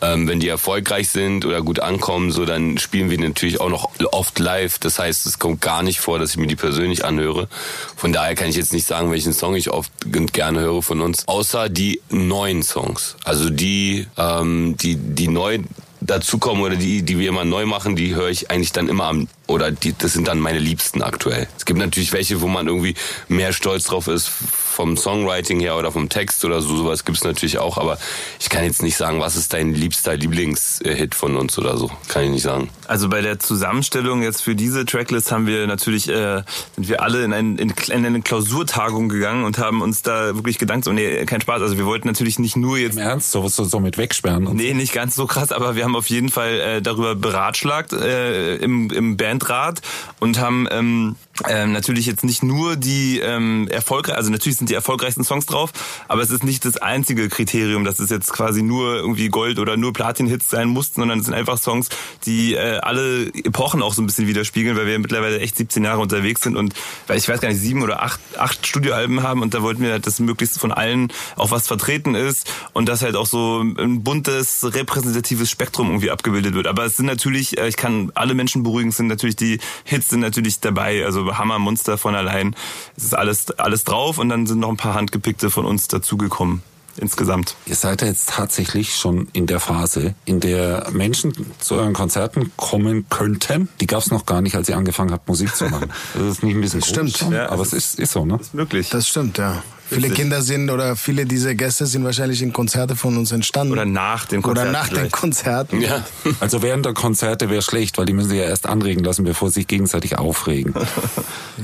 ähm, 0.00 0.28
wenn 0.28 0.40
die 0.40 0.48
erfolgreich 0.48 1.08
sind 1.08 1.44
oder 1.44 1.62
gut 1.62 1.80
ankommen, 1.80 2.30
so 2.30 2.44
dann 2.44 2.78
spielen 2.78 3.10
wir 3.10 3.18
die 3.18 3.26
natürlich 3.26 3.60
auch 3.60 3.70
noch 3.70 3.90
oft 4.12 4.38
live. 4.38 4.78
Das 4.78 4.98
heißt, 4.98 5.26
es 5.26 5.38
kommt 5.38 5.60
gar 5.60 5.82
nicht 5.82 6.00
vor, 6.00 6.18
dass 6.18 6.30
ich 6.30 6.36
mir 6.36 6.46
die 6.46 6.56
persönlich 6.56 6.93
anhöre. 7.02 7.48
Von 7.96 8.12
daher 8.12 8.34
kann 8.34 8.48
ich 8.48 8.56
jetzt 8.56 8.72
nicht 8.72 8.86
sagen, 8.86 9.10
welchen 9.10 9.32
Song 9.32 9.56
ich 9.56 9.70
oft 9.70 9.90
und 10.04 10.32
gerne 10.32 10.60
höre 10.60 10.82
von 10.82 11.00
uns, 11.00 11.26
außer 11.26 11.68
die 11.68 12.00
neuen 12.10 12.62
Songs. 12.62 13.16
Also 13.24 13.50
die, 13.50 14.06
ähm, 14.16 14.76
die, 14.76 14.96
die 14.96 15.28
neu 15.28 15.58
dazukommen 16.00 16.62
oder 16.62 16.76
die, 16.76 17.02
die 17.02 17.18
wir 17.18 17.28
immer 17.28 17.44
neu 17.44 17.66
machen, 17.66 17.96
die 17.96 18.14
höre 18.14 18.28
ich 18.28 18.50
eigentlich 18.50 18.72
dann 18.72 18.88
immer 18.88 19.04
am, 19.04 19.28
oder 19.46 19.70
die, 19.70 19.94
das 19.96 20.12
sind 20.12 20.28
dann 20.28 20.38
meine 20.38 20.58
Liebsten 20.58 21.02
aktuell. 21.02 21.48
Es 21.56 21.64
gibt 21.64 21.78
natürlich 21.78 22.12
welche, 22.12 22.40
wo 22.40 22.48
man 22.48 22.66
irgendwie 22.66 22.94
mehr 23.28 23.52
stolz 23.52 23.84
drauf 23.84 24.08
ist 24.08 24.30
vom 24.74 24.96
Songwriting 24.96 25.60
her 25.60 25.76
oder 25.76 25.92
vom 25.92 26.08
Text 26.08 26.44
oder 26.44 26.60
so, 26.60 26.76
sowas 26.76 27.04
gibt's 27.04 27.22
natürlich 27.22 27.58
auch, 27.58 27.78
aber 27.78 27.96
ich 28.40 28.50
kann 28.50 28.64
jetzt 28.64 28.82
nicht 28.82 28.96
sagen, 28.96 29.20
was 29.20 29.36
ist 29.36 29.52
dein 29.52 29.72
liebster 29.72 30.16
Lieblingshit 30.16 31.14
von 31.14 31.36
uns 31.36 31.56
oder 31.58 31.76
so. 31.76 31.90
Kann 32.08 32.24
ich 32.24 32.30
nicht 32.30 32.42
sagen. 32.42 32.70
Also 32.88 33.08
bei 33.08 33.20
der 33.20 33.38
Zusammenstellung 33.38 34.22
jetzt 34.22 34.42
für 34.42 34.56
diese 34.56 34.84
Tracklist 34.84 35.30
haben 35.30 35.46
wir 35.46 35.66
natürlich, 35.66 36.08
äh, 36.08 36.42
sind 36.74 36.88
wir 36.88 37.02
alle 37.02 37.24
in, 37.24 37.32
ein, 37.32 37.56
in, 37.56 37.70
in 37.70 38.06
eine 38.06 38.20
Klausurtagung 38.22 39.08
gegangen 39.08 39.44
und 39.44 39.58
haben 39.58 39.80
uns 39.80 40.02
da 40.02 40.34
wirklich 40.34 40.58
gedankt, 40.58 40.84
so 40.84 40.92
nee, 40.92 41.24
kein 41.24 41.40
Spaß. 41.40 41.62
Also 41.62 41.78
wir 41.78 41.86
wollten 41.86 42.08
natürlich 42.08 42.38
nicht 42.38 42.56
nur 42.56 42.76
jetzt 42.76 42.96
Im 42.96 43.02
Ernst, 43.02 43.30
so, 43.30 43.46
so, 43.46 43.64
so 43.64 43.78
mit 43.78 43.96
wegsperren 43.96 44.46
und 44.46 44.56
Nee, 44.56 44.74
nicht 44.74 44.92
ganz 44.92 45.14
so 45.14 45.26
krass, 45.26 45.52
aber 45.52 45.76
wir 45.76 45.84
haben 45.84 45.94
auf 45.94 46.10
jeden 46.10 46.30
Fall 46.30 46.60
äh, 46.60 46.82
darüber 46.82 47.14
beratschlagt 47.14 47.92
äh, 47.92 48.56
im, 48.56 48.90
im 48.90 49.16
Bandrat 49.34 49.82
und 50.20 50.38
haben 50.38 50.68
ähm, 50.70 51.16
ähm, 51.48 51.72
natürlich 51.72 52.06
jetzt 52.06 52.24
nicht 52.24 52.42
nur 52.44 52.76
die 52.76 53.18
ähm, 53.18 53.66
erfolgreich, 53.68 54.16
also 54.16 54.30
natürlich 54.30 54.58
sind 54.58 54.70
die 54.70 54.74
erfolgreichsten 54.74 55.24
Songs 55.24 55.46
drauf, 55.46 55.72
aber 56.06 56.22
es 56.22 56.30
ist 56.30 56.44
nicht 56.44 56.64
das 56.64 56.76
einzige 56.76 57.28
Kriterium, 57.28 57.84
dass 57.84 57.98
es 57.98 58.10
jetzt 58.10 58.32
quasi 58.32 58.62
nur 58.62 58.94
irgendwie 58.94 59.28
Gold 59.28 59.58
oder 59.58 59.76
nur 59.76 59.92
Platin-Hits 59.92 60.48
sein 60.48 60.68
mussten, 60.68 61.00
sondern 61.00 61.18
es 61.18 61.24
sind 61.24 61.34
einfach 61.34 61.58
Songs, 61.58 61.88
die 62.24 62.54
äh, 62.54 62.78
alle 62.78 63.26
Epochen 63.34 63.82
auch 63.82 63.94
so 63.94 64.02
ein 64.02 64.06
bisschen 64.06 64.28
widerspiegeln, 64.28 64.76
weil 64.76 64.86
wir 64.86 64.98
mittlerweile 65.00 65.40
echt 65.40 65.56
17 65.56 65.82
Jahre 65.82 66.00
unterwegs 66.00 66.42
sind 66.42 66.56
und 66.56 66.74
weil 67.08 67.18
ich 67.18 67.28
weiß 67.28 67.40
gar 67.40 67.48
nicht, 67.48 67.60
sieben 67.60 67.82
oder 67.82 68.02
acht, 68.02 68.20
acht 68.38 68.64
Studioalben 68.64 69.24
haben 69.24 69.42
und 69.42 69.54
da 69.54 69.62
wollten 69.62 69.82
wir 69.82 69.90
halt, 69.90 70.06
dass 70.06 70.20
möglichst 70.20 70.60
von 70.60 70.70
allen 70.70 71.12
auch 71.34 71.50
was 71.50 71.66
vertreten 71.66 72.14
ist 72.14 72.50
und 72.72 72.88
dass 72.88 73.02
halt 73.02 73.16
auch 73.16 73.26
so 73.26 73.60
ein 73.60 74.04
buntes, 74.04 74.72
repräsentatives 74.72 75.50
Spektrum 75.50 75.88
irgendwie 75.88 76.12
abgebildet 76.12 76.54
wird. 76.54 76.68
Aber 76.68 76.84
es 76.84 76.96
sind 76.96 77.06
natürlich, 77.06 77.58
äh, 77.58 77.66
ich 77.66 77.76
kann 77.76 78.12
alle 78.14 78.34
Menschen 78.34 78.62
beruhigen, 78.62 78.90
es 78.90 78.96
sind 78.98 79.08
natürlich 79.08 79.23
die 79.32 79.58
Hits 79.84 80.08
sind 80.08 80.20
natürlich 80.20 80.60
dabei, 80.60 81.04
also 81.04 81.38
Hammer, 81.38 81.58
Monster 81.58 81.98
von 81.98 82.14
allein. 82.14 82.54
Es 82.96 83.04
ist 83.04 83.14
alles, 83.14 83.50
alles 83.52 83.84
drauf 83.84 84.18
und 84.18 84.28
dann 84.28 84.46
sind 84.46 84.60
noch 84.60 84.68
ein 84.68 84.76
paar 84.76 84.94
handgepickte 84.94 85.50
von 85.50 85.64
uns 85.64 85.88
dazugekommen. 85.88 86.62
Insgesamt. 86.96 87.56
Ihr 87.66 87.76
seid 87.76 88.02
ja 88.02 88.08
jetzt 88.08 88.28
tatsächlich 88.30 88.94
schon 88.94 89.28
in 89.32 89.46
der 89.46 89.60
Phase, 89.60 90.14
in 90.24 90.40
der 90.40 90.88
Menschen 90.92 91.32
zu 91.58 91.74
euren 91.74 91.92
Konzerten 91.92 92.52
kommen 92.56 93.06
könnten. 93.08 93.68
Die 93.80 93.86
gab 93.86 94.00
es 94.00 94.10
noch 94.10 94.26
gar 94.26 94.40
nicht, 94.42 94.54
als 94.56 94.68
ihr 94.68 94.76
angefangen 94.76 95.10
habt, 95.12 95.28
Musik 95.28 95.54
zu 95.54 95.64
machen. 95.66 95.90
Das 96.14 96.22
ist 96.38 96.42
nicht 96.42 96.54
ein 96.54 96.60
bisschen 96.60 96.82
Stimmt. 96.82 97.18
komisch, 97.18 97.36
Ja, 97.36 97.50
aber 97.50 97.62
es 97.62 97.72
ist, 97.72 97.98
ist 97.98 98.12
so, 98.12 98.24
ne? 98.24 98.38
Möglich. 98.52 98.88
Das 98.90 99.08
stimmt, 99.08 99.38
ja. 99.38 99.62
Viele. 99.86 100.08
Kinder 100.10 100.40
sind 100.40 100.70
oder 100.70 100.96
viele 100.96 101.26
dieser 101.26 101.54
Gäste 101.54 101.84
sind 101.86 102.04
wahrscheinlich 102.04 102.40
in 102.40 102.52
Konzerte 102.54 102.96
von 102.96 103.18
uns 103.18 103.32
entstanden. 103.32 103.72
Oder 103.72 103.84
nach 103.84 104.24
den 104.24 104.40
Konzerten 104.40 104.70
Oder 104.70 104.78
nach 104.78 104.88
den 104.88 104.96
vielleicht. 104.96 105.12
Konzerten. 105.12 105.80
Ja. 105.82 106.04
Also 106.40 106.62
während 106.62 106.86
der 106.86 106.94
Konzerte 106.94 107.50
wäre 107.50 107.60
schlecht, 107.62 107.98
weil 107.98 108.06
die 108.06 108.14
müssen 108.14 108.30
sich 108.30 108.38
ja 108.38 108.44
erst 108.44 108.66
anregen 108.66 109.04
lassen, 109.04 109.24
bevor 109.24 109.48
sie 109.50 109.54
sich 109.60 109.66
gegenseitig 109.68 110.16
aufregen. 110.18 110.74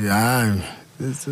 Ja. 0.05 0.55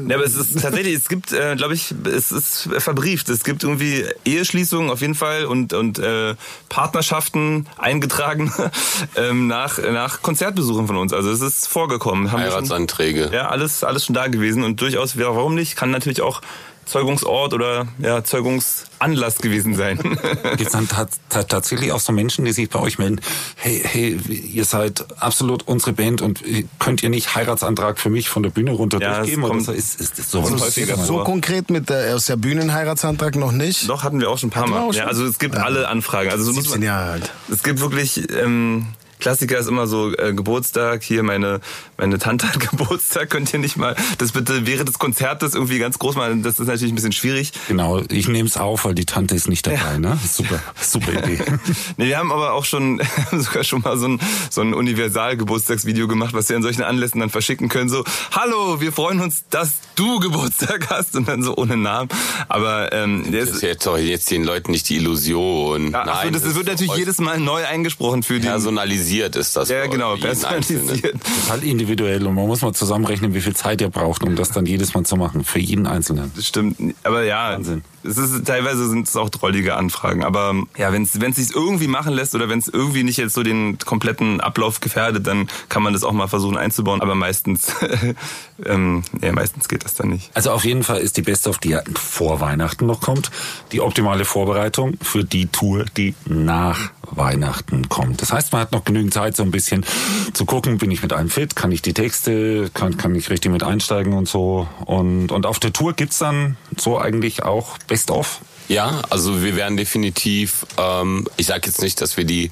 Ja, 0.09 0.17
aber 0.17 0.25
es 0.25 0.35
ist 0.35 0.61
tatsächlich, 0.61 0.95
es 0.95 1.09
gibt, 1.09 1.33
äh, 1.33 1.55
glaube 1.57 1.75
ich, 1.75 1.95
es 2.05 2.33
ist 2.33 2.69
verbrieft. 2.79 3.29
Es 3.29 3.45
gibt 3.45 3.63
irgendwie 3.63 4.05
Eheschließungen 4.25 4.91
auf 4.91 5.01
jeden 5.01 5.15
Fall 5.15 5.45
und 5.45 5.73
und 5.73 5.99
äh, 5.99 6.35
Partnerschaften 6.69 7.67
eingetragen 7.77 8.53
ähm, 9.17 9.47
nach 9.47 9.79
nach 9.79 10.23
Konzertbesuchen 10.23 10.87
von 10.87 10.97
uns. 10.97 11.13
Also 11.13 11.31
es 11.31 11.41
ist 11.41 11.69
vorgekommen. 11.69 12.33
Haben 12.33 12.41
wir 12.41 12.47
schon, 12.47 12.55
Heiratsanträge. 12.55 13.31
ja, 13.33 13.49
alles 13.49 13.85
alles 13.85 14.07
schon 14.07 14.15
da 14.15 14.29
gewesen 14.29 14.63
und 14.65 14.81
durchaus, 14.81 15.19
warum 15.19 15.55
nicht? 15.55 15.77
Kann 15.77 15.91
natürlich 15.91 16.23
auch 16.23 16.41
Zeugungsort 16.89 17.53
oder 17.55 17.87
ja, 17.99 18.25
Zeugungsanlass 18.25 19.39
gewesen 19.39 19.75
sein. 19.75 19.99
Gibt 20.57 20.61
es 20.61 20.73
dann 20.73 20.89
tat- 20.89 21.11
tat- 21.29 21.49
tatsächlich 21.49 21.93
auch 21.93 22.01
so 22.01 22.13
Menschen, 22.13 22.45
die 22.45 22.53
sich 22.53 22.69
bei 22.71 22.79
euch 22.79 22.99
melden, 22.99 23.21
hey, 23.57 23.81
hey, 23.85 24.15
ihr 24.53 24.65
seid 24.65 25.05
absolut 25.21 25.67
unsere 25.69 25.93
Band 25.93 26.23
und 26.23 26.43
könnt 26.79 27.03
ihr 27.03 27.11
nicht 27.11 27.35
Heiratsantrag 27.35 27.99
für 27.99 28.11
mich 28.11 28.29
von 28.29 28.43
der 28.43 28.51
Bühne 28.51 28.73
runter 28.73 29.01
Ja, 29.01 29.19
durchgeben? 29.19 29.45
Oder 29.45 29.61
so? 29.61 29.73
Ist, 29.73 30.01
ist, 30.01 30.19
ist 30.19 30.31
sowas 30.31 30.53
häufiger? 30.61 30.97
So 30.97 31.19
konkret 31.25 31.71
mit 31.71 31.91
der, 31.91 32.15
aus 32.15 32.27
der 32.27 32.37
Bühnenheiratsantrag 32.37 33.37
noch 33.37 33.53
nicht. 33.53 33.89
Doch 33.89 34.03
hatten 34.03 34.21
wir 34.21 34.31
auch 34.31 34.39
schon 34.39 34.49
ein 34.49 34.53
paar 34.53 34.67
Mal. 34.69 34.95
Ja, 34.95 35.05
also 35.07 35.25
es 35.25 35.39
gibt 35.39 35.55
Ja. 35.57 35.63
alle 35.63 35.89
Anfragen. 35.89 36.31
Also 36.31 36.45
so 36.45 36.53
muss 36.53 36.65
17 36.65 36.81
man, 36.81 36.87
Jahre 36.87 37.11
alt. 37.13 37.33
Es 37.53 37.63
gibt 37.63 37.81
wirklich 37.81 38.29
ähm, 38.33 38.87
Klassiker 39.19 39.59
ist 39.59 39.67
immer 39.69 39.87
so 39.87 40.13
äh, 40.17 40.33
Geburtstag. 40.33 41.03
Hier 41.03 41.23
meine 41.23 41.61
meine 41.97 42.19
Tante 42.19 42.49
hat 42.49 42.61
Geburtstag. 42.71 43.31
Könnt 43.31 43.53
ihr 43.53 43.59
nicht 43.59 43.77
mal 43.77 43.97
das 44.19 44.33
bitte 44.33 44.67
während 44.67 44.89
des 44.89 44.99
Konzertes 44.99 45.55
irgendwie 45.55 45.79
ganz 45.79 45.99
groß 45.99 46.15
machen? 46.17 46.43
Das 46.43 46.59
ist 46.61 46.67
natürlich 46.69 46.93
ein 46.93 46.95
bisschen 46.95 47.13
schwierig. 47.13 47.53
Genau, 47.69 48.03
ich 48.11 48.29
nehme 48.29 48.49
es 48.49 48.57
auf, 48.57 48.85
weil 48.85 48.95
die 48.95 49.05
Tante 49.05 49.35
ist 49.35 49.49
nicht 49.49 49.67
dabei, 49.67 49.99
ne? 49.99 50.19
Super, 50.27 50.61
super 50.81 51.13
Idee. 51.13 51.39
Nee, 51.97 52.07
wir 52.07 52.19
haben 52.19 52.31
aber 52.33 52.53
auch 52.53 52.65
schon 52.65 53.01
sogar 53.33 53.65
schon 53.65 53.83
mal 53.83 53.97
so 53.99 54.07
ein, 54.07 54.21
so 54.51 54.61
ein 54.61 54.75
Universal-Geburtstagsvideo 54.75 56.07
gemacht, 56.07 56.35
was 56.35 56.49
wir 56.49 56.57
an 56.57 56.63
solchen 56.63 56.83
Anlässen 56.83 57.21
dann 57.21 57.31
verschicken 57.31 57.69
können. 57.69 57.89
So, 57.89 58.05
hallo, 58.33 58.81
wir 58.81 58.93
freuen 58.93 59.21
uns, 59.21 59.45
dass 59.51 59.73
du 59.97 60.21
Geburtstag 60.21 60.89
hast 60.91 61.17
und 61.17 61.29
dann 61.29 61.43
so 61.43 61.57
ohne 61.57 61.77
Namen. 61.77 62.09
Aber 62.49 62.93
ähm, 62.93 63.33
Das 63.33 63.51
ist, 63.51 63.63
jetzt 63.63 63.87
doch 63.87 63.99
jetzt 63.99 64.31
den 64.31 64.45
Leuten 64.45 64.71
nicht 64.71 64.89
die 64.89 64.97
Illusion. 64.97 65.91
ja, 65.93 66.03
achso, 66.03 66.25
Nein, 66.25 66.33
das, 66.33 66.55
wird 66.55 66.67
natürlich 66.67 66.95
jedes 66.95 67.19
Mal 67.19 67.41
neu 67.41 67.65
eingesprochen 67.65 68.23
für 68.23 68.39
die. 68.39 68.47
personalisiert 68.47 69.08
ist 69.17 69.57
das. 69.57 69.69
ja, 69.69 69.87
genau, 69.87 70.17
personalisiert. 70.17 71.17
Total 71.45 71.65
individuell 71.65 72.27
und 72.27 72.35
man 72.35 72.47
muss 72.47 72.63
mal 72.63 72.73
zusammenrechnen, 72.73 73.35
wie 73.35 73.41
viel 73.41 73.55
Zeit 73.55 73.81
ihr 73.81 73.89
braucht, 73.89 74.23
um 74.23 74.37
das 74.37 74.51
dann 74.51 74.67
jedes 74.67 74.95
Mal 74.95 75.05
zu 75.05 75.17
machen. 75.17 75.45
Für 75.45 75.59
jeden 75.59 75.87
Einzelnen. 75.87 76.31
Das 76.35 76.47
stimmt. 76.47 76.77
Aber 77.03 77.25
ja, 77.25 77.53
Wahnsinn. 77.53 77.83
es 78.03 78.19
ist 78.19 78.47
teilweise 78.47 78.89
sind 78.89 79.09
es 79.09 79.17
auch 79.17 79.29
drollige 79.29 79.77
Anfragen. 79.77 80.25
Aber 80.25 80.55
ja, 80.77 80.93
wenn 80.93 81.03
es 81.03 81.21
wenn 81.21 81.31
es 81.31 81.37
sich 81.37 81.55
irgendwie 81.55 81.89
machen 81.89 82.13
lässt 82.13 82.35
oder 82.35 82.49
wenn 82.49 82.59
es 82.59 82.69
irgendwie 82.69 83.03
nicht 83.03 83.19
jetzt 83.19 83.35
so 83.35 83.43
den 83.43 83.79
kompletten 83.79 84.41
Ablauf 84.41 84.81
gefährdet, 84.81 85.27
dann 85.27 85.49
kann 85.69 85.83
man 85.83 85.93
das 85.93 86.05
auch 86.05 86.13
mal 86.13 86.29
versuchen 86.29 86.57
einzubauen. 86.57 87.01
Aber 87.01 87.15
meistens, 87.15 87.73
ähm, 88.65 89.03
ja, 89.23 89.33
meistens 89.33 89.69
geht 89.69 89.85
das 89.85 89.95
dann 89.95 90.09
nicht. 90.09 90.31
Also 90.35 90.51
auf 90.51 90.65
jeden 90.65 90.83
Fall 90.83 90.99
ist 91.01 91.17
die 91.17 91.23
Best 91.23 91.47
of, 91.47 91.59
die 91.59 91.71
ja 91.71 91.83
vor 91.95 92.41
Weihnachten 92.41 92.87
noch 92.87 93.01
kommt, 93.01 93.31
die 93.73 93.81
optimale 93.81 94.25
Vorbereitung 94.25 94.95
für 95.03 95.25
die 95.25 95.47
Tour, 95.47 95.85
die 95.97 96.15
nach 96.27 96.91
Weihnachten 97.11 97.89
kommt. 97.89 98.23
Das 98.23 98.33
heißt, 98.33 98.53
man 98.53 98.63
hat 98.63 98.73
noch 98.73 98.85
genügend 98.85 99.15
Zeit, 99.15 99.37
so 99.37 99.43
ein 99.43 99.51
bisschen 99.51 99.85
zu 100.33 100.45
gucken, 100.45 100.79
bin 100.79 100.91
ich 100.91 101.03
mit 101.03 101.13
allem 101.13 101.31
fit, 101.31 101.57
kann 101.57 101.73
ich 101.73 101.83
die 101.83 101.95
Texte, 101.95 102.71
kann, 102.75 102.97
kann 102.97 103.15
ich 103.15 103.31
richtig 103.31 103.51
mit 103.51 103.63
einsteigen 103.63 104.13
und 104.13 104.29
so. 104.29 104.69
Und, 104.85 105.33
und 105.33 105.47
auf 105.47 105.59
der 105.59 105.73
Tour 105.73 105.95
gibt's 105.95 106.19
dann 106.19 106.57
so 106.77 106.99
eigentlich 106.99 107.43
auch 107.43 107.79
Best 107.87 108.11
of. 108.11 108.41
Ja, 108.69 109.03
also 109.09 109.43
wir 109.43 109.57
werden 109.57 109.77
definitiv, 109.77 110.67
ähm, 110.77 111.27
ich 111.37 111.47
sage 111.47 111.67
jetzt 111.67 111.81
nicht, 111.81 112.01
dass 112.01 112.17
wir 112.17 112.25
die 112.25 112.51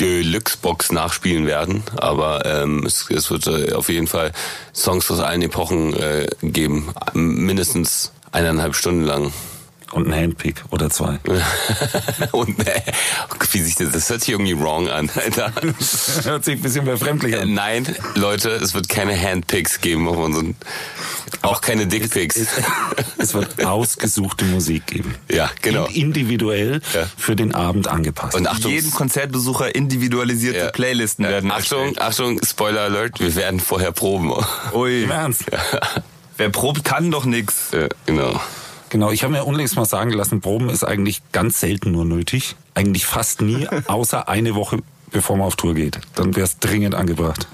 Deluxe-Box 0.00 0.92
nachspielen 0.92 1.46
werden, 1.46 1.84
aber 1.96 2.44
ähm, 2.44 2.84
es, 2.84 3.08
es 3.10 3.30
wird 3.30 3.46
äh, 3.46 3.72
auf 3.72 3.88
jeden 3.88 4.08
Fall 4.08 4.32
Songs 4.74 5.08
aus 5.10 5.20
allen 5.20 5.42
Epochen 5.42 5.94
äh, 5.94 6.26
geben, 6.42 6.92
mindestens 7.12 8.12
eineinhalb 8.32 8.74
Stunden 8.74 9.04
lang. 9.04 9.32
Und 9.94 10.08
ein 10.12 10.14
Handpick 10.22 10.64
oder 10.70 10.90
zwei. 10.90 11.20
Und 12.32 12.66
äh, 12.66 12.82
wie 13.52 13.60
sich 13.60 13.76
das, 13.76 13.92
das 13.92 14.10
hört 14.10 14.20
sich 14.22 14.30
irgendwie 14.30 14.58
wrong 14.58 14.88
an, 14.88 15.08
Alter. 15.14 15.52
Hört 16.24 16.44
sich 16.44 16.56
ein 16.56 16.62
bisschen 16.62 16.84
befremdlich 16.84 17.34
Äh, 17.34 17.38
an. 17.42 17.54
Nein, 17.54 17.86
Leute, 18.16 18.50
es 18.50 18.74
wird 18.74 18.88
keine 18.88 19.16
Handpicks 19.20 19.80
geben 19.80 20.08
auf 20.08 20.16
unseren, 20.16 20.56
auch 21.42 21.60
keine 21.60 21.86
Dickpicks. 21.86 22.36
Es 23.18 23.34
wird 23.34 23.64
ausgesuchte 23.64 24.44
Musik 24.46 24.86
geben. 24.88 25.14
Ja, 25.30 25.48
genau. 25.62 25.86
In- 25.86 26.06
Individuell 26.14 26.80
Ja. 26.92 27.06
für 27.16 27.36
den 27.36 27.54
Abend 27.54 27.86
angepasst. 27.86 28.34
Und 28.36 28.48
Achtung, 28.48 28.72
Jedem 28.72 28.90
Konzertbesucher 28.90 29.74
individualisierte 29.76 30.58
Ja. 30.58 30.70
Playlisten 30.72 31.24
werden 31.26 31.52
Achtung, 31.52 31.78
erstellt. 31.94 32.00
Achtung, 32.02 32.40
Spoiler 32.44 32.80
Alert, 32.82 33.20
wir 33.20 33.34
werden 33.36 33.60
vorher 33.60 33.92
proben. 33.92 34.32
Ui, 34.72 35.04
Im 35.04 35.10
Ernst? 35.12 35.44
wer 36.36 36.48
probt, 36.50 36.82
kann 36.84 37.12
doch 37.12 37.24
nix. 37.26 37.68
Ja, 37.72 37.86
genau. 38.06 38.40
Genau, 38.94 39.10
ich 39.10 39.24
habe 39.24 39.32
mir 39.32 39.42
unlängst 39.42 39.74
mal 39.74 39.86
sagen 39.86 40.12
lassen, 40.12 40.40
Proben 40.40 40.70
ist 40.70 40.84
eigentlich 40.84 41.20
ganz 41.32 41.58
selten 41.58 41.90
nur 41.90 42.04
nötig. 42.04 42.54
Eigentlich 42.74 43.06
fast 43.06 43.40
nie, 43.40 43.66
außer 43.88 44.28
eine 44.28 44.54
Woche 44.54 44.84
bevor 45.10 45.36
man 45.36 45.48
auf 45.48 45.56
Tour 45.56 45.74
geht. 45.74 45.98
Dann 46.14 46.36
wäre 46.36 46.44
es 46.44 46.60
dringend 46.60 46.94
angebracht. 46.94 47.48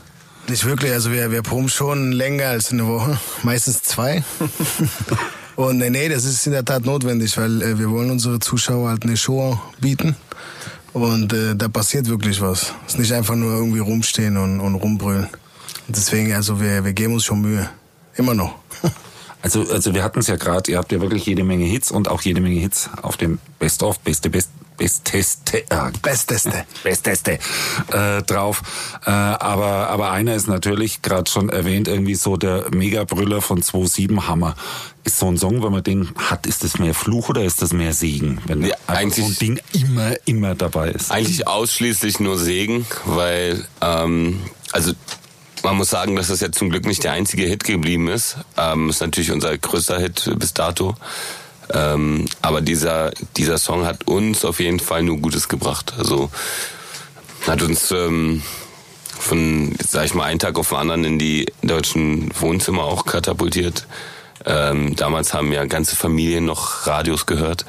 Nicht 0.48 0.66
wirklich, 0.66 0.92
also 0.92 1.10
wir, 1.12 1.32
wir 1.32 1.40
proben 1.40 1.70
schon 1.70 2.12
länger 2.12 2.48
als 2.48 2.72
eine 2.72 2.86
Woche, 2.86 3.18
meistens 3.42 3.82
zwei. 3.82 4.22
Und 5.56 5.78
nee, 5.78 6.10
das 6.10 6.26
ist 6.26 6.44
in 6.44 6.52
der 6.52 6.66
Tat 6.66 6.84
notwendig, 6.84 7.38
weil 7.38 7.62
äh, 7.62 7.78
wir 7.78 7.90
wollen 7.90 8.10
unsere 8.10 8.38
Zuschauer 8.38 8.90
halt 8.90 9.04
eine 9.04 9.16
Show 9.16 9.58
bieten. 9.80 10.16
Und 10.92 11.32
äh, 11.32 11.56
da 11.56 11.68
passiert 11.68 12.06
wirklich 12.06 12.42
was. 12.42 12.74
Es 12.86 12.92
ist 12.92 12.98
nicht 12.98 13.14
einfach 13.14 13.34
nur 13.34 13.54
irgendwie 13.54 13.78
rumstehen 13.78 14.36
und, 14.36 14.60
und 14.60 14.74
rumbrüllen. 14.74 15.28
Deswegen, 15.88 16.34
also 16.34 16.60
wir, 16.60 16.84
wir 16.84 16.92
geben 16.92 17.14
uns 17.14 17.24
schon 17.24 17.40
Mühe. 17.40 17.66
Immer 18.16 18.34
noch. 18.34 18.56
Also, 19.42 19.62
also 19.70 19.94
wir 19.94 20.02
hatten 20.02 20.18
es 20.20 20.26
ja 20.26 20.36
gerade, 20.36 20.70
ihr 20.70 20.78
habt 20.78 20.92
ja 20.92 21.00
wirklich 21.00 21.24
jede 21.26 21.44
Menge 21.44 21.64
Hits 21.64 21.90
und 21.90 22.08
auch 22.08 22.22
jede 22.22 22.40
Menge 22.40 22.60
Hits 22.60 22.90
auf 23.02 23.16
dem 23.16 23.38
Best 23.58 23.82
of, 23.82 23.98
beste, 24.00 24.28
best, 24.28 24.50
besteste, 24.76 25.58
äh, 25.70 25.90
Besteste. 26.02 26.64
besteste 26.82 27.38
äh, 27.92 28.22
drauf. 28.22 28.62
Äh, 29.06 29.10
aber, 29.10 29.88
aber 29.88 30.10
einer 30.10 30.34
ist 30.34 30.48
natürlich 30.48 31.02
gerade 31.02 31.30
schon 31.30 31.48
erwähnt, 31.48 31.88
irgendwie 31.88 32.14
so 32.14 32.36
der 32.36 32.66
Megabrüller 32.74 33.40
von 33.40 33.62
2.7 33.62 34.26
Hammer. 34.28 34.56
Ist 35.04 35.18
so 35.18 35.28
ein 35.28 35.38
Song, 35.38 35.62
wenn 35.62 35.72
man 35.72 35.82
den 35.82 36.10
hat, 36.16 36.46
ist 36.46 36.62
das 36.64 36.78
mehr 36.78 36.92
Fluch 36.94 37.30
oder 37.30 37.42
ist 37.42 37.62
das 37.62 37.72
mehr 37.72 37.94
Segen? 37.94 38.40
Wenn 38.46 38.62
Ja, 38.64 38.74
einfach 38.86 39.16
so 39.16 39.22
ein 39.22 39.26
eigentlich- 39.28 39.38
Ding 39.38 39.60
immer, 39.72 40.12
immer 40.26 40.54
dabei 40.54 40.90
ist. 40.90 41.10
Eigentlich 41.10 41.46
ausschließlich 41.46 42.20
nur 42.20 42.38
Segen, 42.38 42.86
weil, 43.06 43.64
ähm, 43.80 44.40
also 44.72 44.92
man 45.62 45.76
muss 45.76 45.90
sagen, 45.90 46.16
dass 46.16 46.28
das 46.28 46.40
jetzt 46.40 46.58
zum 46.58 46.70
Glück 46.70 46.86
nicht 46.86 47.04
der 47.04 47.12
einzige 47.12 47.44
Hit 47.44 47.64
geblieben 47.64 48.08
ist. 48.08 48.36
Ähm, 48.56 48.88
ist 48.90 49.00
natürlich 49.00 49.30
unser 49.30 49.56
größter 49.56 49.98
Hit 49.98 50.30
bis 50.36 50.54
dato. 50.54 50.94
Ähm, 51.72 52.26
aber 52.42 52.60
dieser, 52.60 53.10
dieser 53.36 53.58
Song 53.58 53.84
hat 53.84 54.06
uns 54.06 54.44
auf 54.44 54.60
jeden 54.60 54.80
Fall 54.80 55.02
nur 55.02 55.18
Gutes 55.18 55.48
gebracht. 55.48 55.94
Also 55.98 56.30
hat 57.46 57.62
uns 57.62 57.90
ähm, 57.90 58.42
von, 59.18 59.74
sag 59.86 60.06
ich 60.06 60.14
mal, 60.14 60.24
einen 60.24 60.38
Tag 60.38 60.58
auf 60.58 60.70
den 60.70 60.78
anderen 60.78 61.04
in 61.04 61.18
die 61.18 61.46
deutschen 61.62 62.30
Wohnzimmer 62.40 62.84
auch 62.84 63.04
katapultiert. 63.04 63.86
Ähm, 64.46 64.96
damals 64.96 65.34
haben 65.34 65.52
ja 65.52 65.66
ganze 65.66 65.96
Familien 65.96 66.46
noch 66.46 66.86
Radios 66.86 67.26
gehört. 67.26 67.66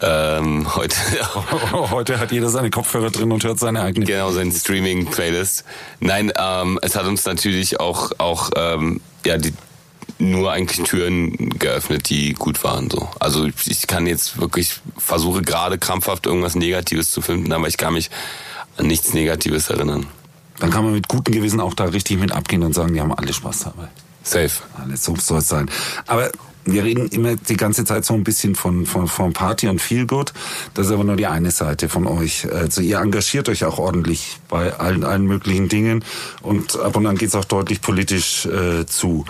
Ähm, 0.00 0.74
heute 0.76 0.96
Heute 1.72 2.18
hat 2.18 2.32
jeder 2.32 2.50
seine 2.50 2.70
Kopfhörer 2.70 3.10
drin 3.10 3.32
und 3.32 3.44
hört 3.44 3.58
seine 3.58 3.82
eigene. 3.82 4.04
Genau, 4.04 4.30
sein 4.30 4.52
Streaming-Playlist. 4.52 5.64
Nein, 6.00 6.32
ähm, 6.38 6.78
es 6.82 6.96
hat 6.96 7.06
uns 7.06 7.24
natürlich 7.24 7.80
auch, 7.80 8.12
auch 8.18 8.50
ähm, 8.56 9.00
ja, 9.24 9.38
die, 9.38 9.52
nur 10.18 10.52
eigentlich 10.52 10.86
Türen 10.86 11.50
geöffnet, 11.58 12.10
die 12.10 12.34
gut 12.34 12.62
waren. 12.64 12.90
So. 12.90 13.08
Also 13.18 13.48
ich 13.66 13.86
kann 13.86 14.06
jetzt 14.06 14.40
wirklich, 14.40 14.80
versuche 14.98 15.42
gerade 15.42 15.78
krampfhaft 15.78 16.26
irgendwas 16.26 16.54
Negatives 16.54 17.10
zu 17.10 17.20
finden, 17.20 17.52
aber 17.52 17.68
ich 17.68 17.76
kann 17.76 17.94
mich 17.94 18.10
an 18.76 18.86
nichts 18.86 19.14
Negatives 19.14 19.70
erinnern. 19.70 20.06
Dann 20.58 20.70
kann 20.70 20.84
man 20.84 20.92
mit 20.92 21.08
gutem 21.08 21.34
Gewissen 21.34 21.60
auch 21.60 21.74
da 21.74 21.84
richtig 21.84 22.18
mit 22.18 22.32
abgehen 22.32 22.62
und 22.62 22.74
sagen, 22.74 22.94
die 22.94 23.00
haben 23.00 23.12
alle 23.12 23.32
Spaß 23.32 23.64
dabei. 23.64 23.88
Safe. 24.22 24.50
Alles 24.82 25.04
so 25.04 25.14
soll 25.16 25.38
es 25.38 25.48
sein. 25.48 25.70
Aber 26.06 26.30
wir 26.66 26.84
reden 26.84 27.08
immer 27.08 27.36
die 27.36 27.56
ganze 27.56 27.84
Zeit 27.84 28.04
so 28.04 28.14
ein 28.14 28.24
bisschen 28.24 28.54
von, 28.54 28.86
von, 28.86 29.06
von 29.06 29.32
Party 29.32 29.68
und 29.68 29.80
Feelgood. 29.80 30.32
Das 30.74 30.86
ist 30.86 30.92
aber 30.92 31.04
nur 31.04 31.16
die 31.16 31.26
eine 31.26 31.50
Seite 31.50 31.88
von 31.88 32.06
euch. 32.06 32.52
Also 32.52 32.80
ihr 32.80 32.98
engagiert 32.98 33.48
euch 33.48 33.64
auch 33.64 33.78
ordentlich 33.78 34.38
bei 34.48 34.74
allen, 34.74 35.04
allen 35.04 35.26
möglichen 35.26 35.68
Dingen 35.68 36.04
und 36.42 36.78
ab 36.78 36.96
und 36.96 37.06
an 37.06 37.16
geht 37.16 37.28
es 37.28 37.34
auch 37.34 37.44
deutlich 37.44 37.80
politisch 37.80 38.46
äh, 38.46 38.84
zu. 38.86 39.24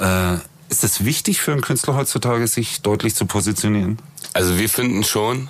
Äh, 0.00 0.36
ist 0.68 0.84
es 0.84 1.04
wichtig 1.04 1.40
für 1.40 1.52
einen 1.52 1.60
Künstler 1.60 1.94
heutzutage, 1.94 2.46
sich 2.46 2.82
deutlich 2.82 3.14
zu 3.14 3.26
positionieren? 3.26 3.98
Also 4.32 4.58
wir 4.58 4.68
finden 4.68 5.04
schon, 5.04 5.48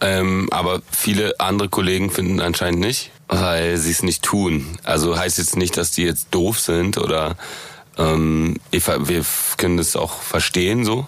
ähm, 0.00 0.48
aber 0.50 0.82
viele 0.90 1.38
andere 1.40 1.68
Kollegen 1.68 2.10
finden 2.10 2.40
anscheinend 2.40 2.80
nicht, 2.80 3.10
weil 3.28 3.76
sie 3.78 3.90
es 3.90 4.02
nicht 4.02 4.22
tun. 4.22 4.78
Also 4.82 5.18
heißt 5.18 5.38
jetzt 5.38 5.56
nicht, 5.56 5.76
dass 5.76 5.90
die 5.90 6.04
jetzt 6.04 6.28
doof 6.30 6.58
sind 6.60 6.98
oder 6.98 7.36
ähm, 7.98 8.56
wir 8.70 9.24
können 9.56 9.76
das 9.76 9.96
auch 9.96 10.22
verstehen 10.22 10.84
so. 10.84 11.06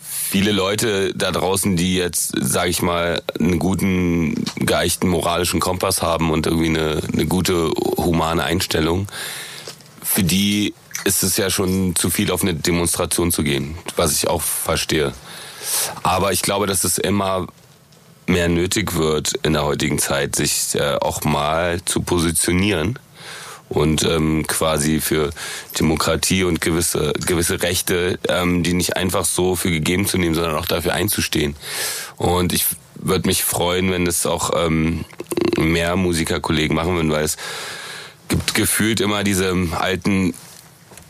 Viele 0.00 0.52
Leute 0.52 1.12
da 1.14 1.32
draußen, 1.32 1.76
die 1.76 1.96
jetzt, 1.96 2.32
sage 2.40 2.70
ich 2.70 2.82
mal, 2.82 3.20
einen 3.38 3.58
guten, 3.58 4.44
geeichten 4.64 5.08
moralischen 5.08 5.58
Kompass 5.58 6.02
haben 6.02 6.30
und 6.30 6.46
irgendwie 6.46 6.68
eine, 6.68 7.02
eine 7.12 7.26
gute 7.26 7.70
humane 7.96 8.44
Einstellung, 8.44 9.08
für 10.02 10.22
die 10.22 10.72
ist 11.04 11.24
es 11.24 11.36
ja 11.36 11.50
schon 11.50 11.96
zu 11.96 12.10
viel 12.10 12.30
auf 12.30 12.42
eine 12.42 12.54
Demonstration 12.54 13.32
zu 13.32 13.42
gehen, 13.42 13.76
was 13.96 14.12
ich 14.12 14.28
auch 14.28 14.42
verstehe. 14.42 15.12
Aber 16.02 16.32
ich 16.32 16.42
glaube, 16.42 16.66
dass 16.66 16.84
es 16.84 16.98
immer 16.98 17.48
mehr 18.26 18.48
nötig 18.48 18.94
wird 18.94 19.32
in 19.42 19.54
der 19.54 19.64
heutigen 19.64 19.98
Zeit, 19.98 20.36
sich 20.36 20.74
äh, 20.74 20.94
auch 21.00 21.24
mal 21.24 21.80
zu 21.84 22.02
positionieren 22.02 22.98
und 23.70 24.02
ähm, 24.02 24.46
quasi 24.46 25.00
für 25.00 25.30
Demokratie 25.78 26.44
und 26.44 26.60
gewisse 26.60 27.12
gewisse 27.24 27.62
Rechte, 27.62 28.18
ähm, 28.28 28.62
die 28.62 28.74
nicht 28.74 28.96
einfach 28.96 29.24
so 29.24 29.56
für 29.56 29.70
gegeben 29.70 30.06
zu 30.06 30.18
nehmen, 30.18 30.34
sondern 30.34 30.56
auch 30.56 30.66
dafür 30.66 30.92
einzustehen. 30.92 31.54
Und 32.16 32.52
ich 32.52 32.66
würde 32.96 33.28
mich 33.28 33.44
freuen, 33.44 33.90
wenn 33.92 34.06
es 34.06 34.26
auch 34.26 34.50
ähm, 34.56 35.04
mehr 35.56 35.96
Musikerkollegen 35.96 36.76
machen 36.76 36.96
würden, 36.96 37.12
weil 37.12 37.24
es 37.24 37.36
gibt 38.28 38.54
gefühlt 38.54 39.00
immer 39.00 39.24
diese 39.24 39.54
alten 39.78 40.34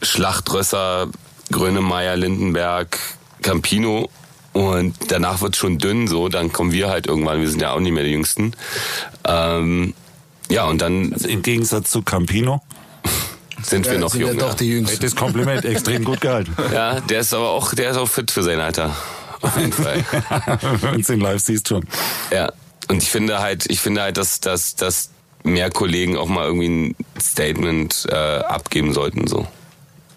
Schlachtrösser, 0.03 1.09
Grönemeyer, 1.51 2.17
Lindenberg, 2.17 2.99
Campino 3.43 4.11
und 4.53 4.95
danach 5.09 5.41
wird's 5.41 5.57
schon 5.57 5.79
dünn 5.79 6.09
so, 6.09 6.29
dann 6.29 6.53
kommen 6.53 6.73
wir 6.73 6.91
halt 6.91 7.07
irgendwann, 7.07 7.41
wir 7.41 7.49
sind 7.49 7.63
ja 7.63 7.73
auch 7.73 7.81
nicht 7.81 7.93
mehr 7.93 8.05
die 8.05 8.11
Jüngsten. 8.11 8.53
Ähm, 9.25 9.95
ja, 10.51 10.65
und 10.67 10.81
dann 10.83 11.13
Also 11.13 11.29
im 11.29 11.43
Gegensatz 11.43 11.91
zu 11.91 12.03
Campino. 12.03 12.61
sind 13.63 13.87
wir 13.87 13.95
Ja, 13.95 13.99
noch 14.01 14.11
sind 14.13 14.21
jung. 14.23 14.39
doch 14.39 14.55
die 14.55 14.69
Jüngsten. 14.71 15.01
Das 15.01 15.17
Kompliment 15.17 15.65
extrem 15.65 16.05
gut 16.05 16.21
gehalten. 16.21 16.55
Ja. 16.73 16.95
ja, 16.95 17.01
der 17.01 17.21
ist 17.21 17.33
aber 17.35 17.51
auch, 17.51 17.75
der 17.75 17.91
ist 17.91 17.97
auch 17.97 18.09
fit 18.09 18.31
für 18.31 18.43
sein 18.43 18.61
Alter. 18.61 18.95
Auf 19.43 19.57
jeden 19.57 19.73
Fall. 19.73 20.05
Wenn 20.83 21.01
du 21.03 21.13
ihn 21.15 21.21
live 21.21 21.41
siehst 21.41 21.69
schon. 21.69 21.85
Ja. 22.31 22.53
Und 22.89 23.03
ich 23.03 23.09
finde 23.11 23.39
halt, 23.41 23.71
ich 23.71 23.81
finde 23.81 24.03
halt, 24.03 24.17
dass, 24.17 24.41
dass, 24.41 24.75
dass 24.77 25.11
mehr 25.45 25.71
Kollegen 25.71 26.17
auch 26.19 26.29
mal 26.29 26.45
irgendwie 26.45 26.69
ein 26.69 26.97
Statement 27.21 28.07
äh, 28.11 28.15
abgeben 28.15 28.93
sollten, 28.93 29.27
so. 29.27 29.47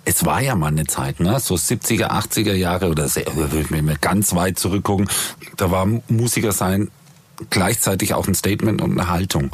Es 0.06 0.26
war 0.26 0.42
ja 0.42 0.56
mal 0.56 0.68
eine 0.68 0.86
Zeit, 0.86 1.22
ne? 1.22 1.40
so 1.40 1.56
70er, 1.56 2.10
80er 2.10 2.54
Jahre 2.54 2.90
oder 2.90 3.08
sehr, 3.08 3.26
wenn 3.36 3.88
wir 3.88 3.96
ganz 4.02 4.36
weit 4.36 4.60
zurückgucken, 4.60 5.08
da 5.56 5.72
war 5.72 5.88
Musiker 6.10 6.52
sein 6.52 6.92
gleichzeitig 7.50 8.14
auch 8.14 8.28
ein 8.28 8.36
Statement 8.36 8.82
und 8.82 8.92
eine 9.00 9.10
Haltung. 9.10 9.52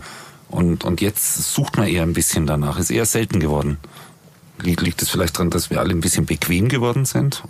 Und, 0.50 0.84
und 0.84 1.01
jetzt 1.01 1.53
sucht 1.53 1.77
man 1.77 1.88
eher 1.88 2.03
ein 2.03 2.13
bisschen 2.13 2.48
danach, 2.48 2.79
ist 2.79 2.89
eher 2.89 3.06
selten 3.06 3.39
geworden. 3.39 3.77
Liegt, 4.62 5.01
es 5.01 5.10
vielleicht 5.10 5.36
daran, 5.38 5.50
dass 5.51 5.70
wir 5.70 5.79
alle 5.79 5.91
ein 5.91 6.01
bisschen 6.01 6.25
bequem 6.25 6.68
geworden 6.68 7.06
sind? 7.06 7.44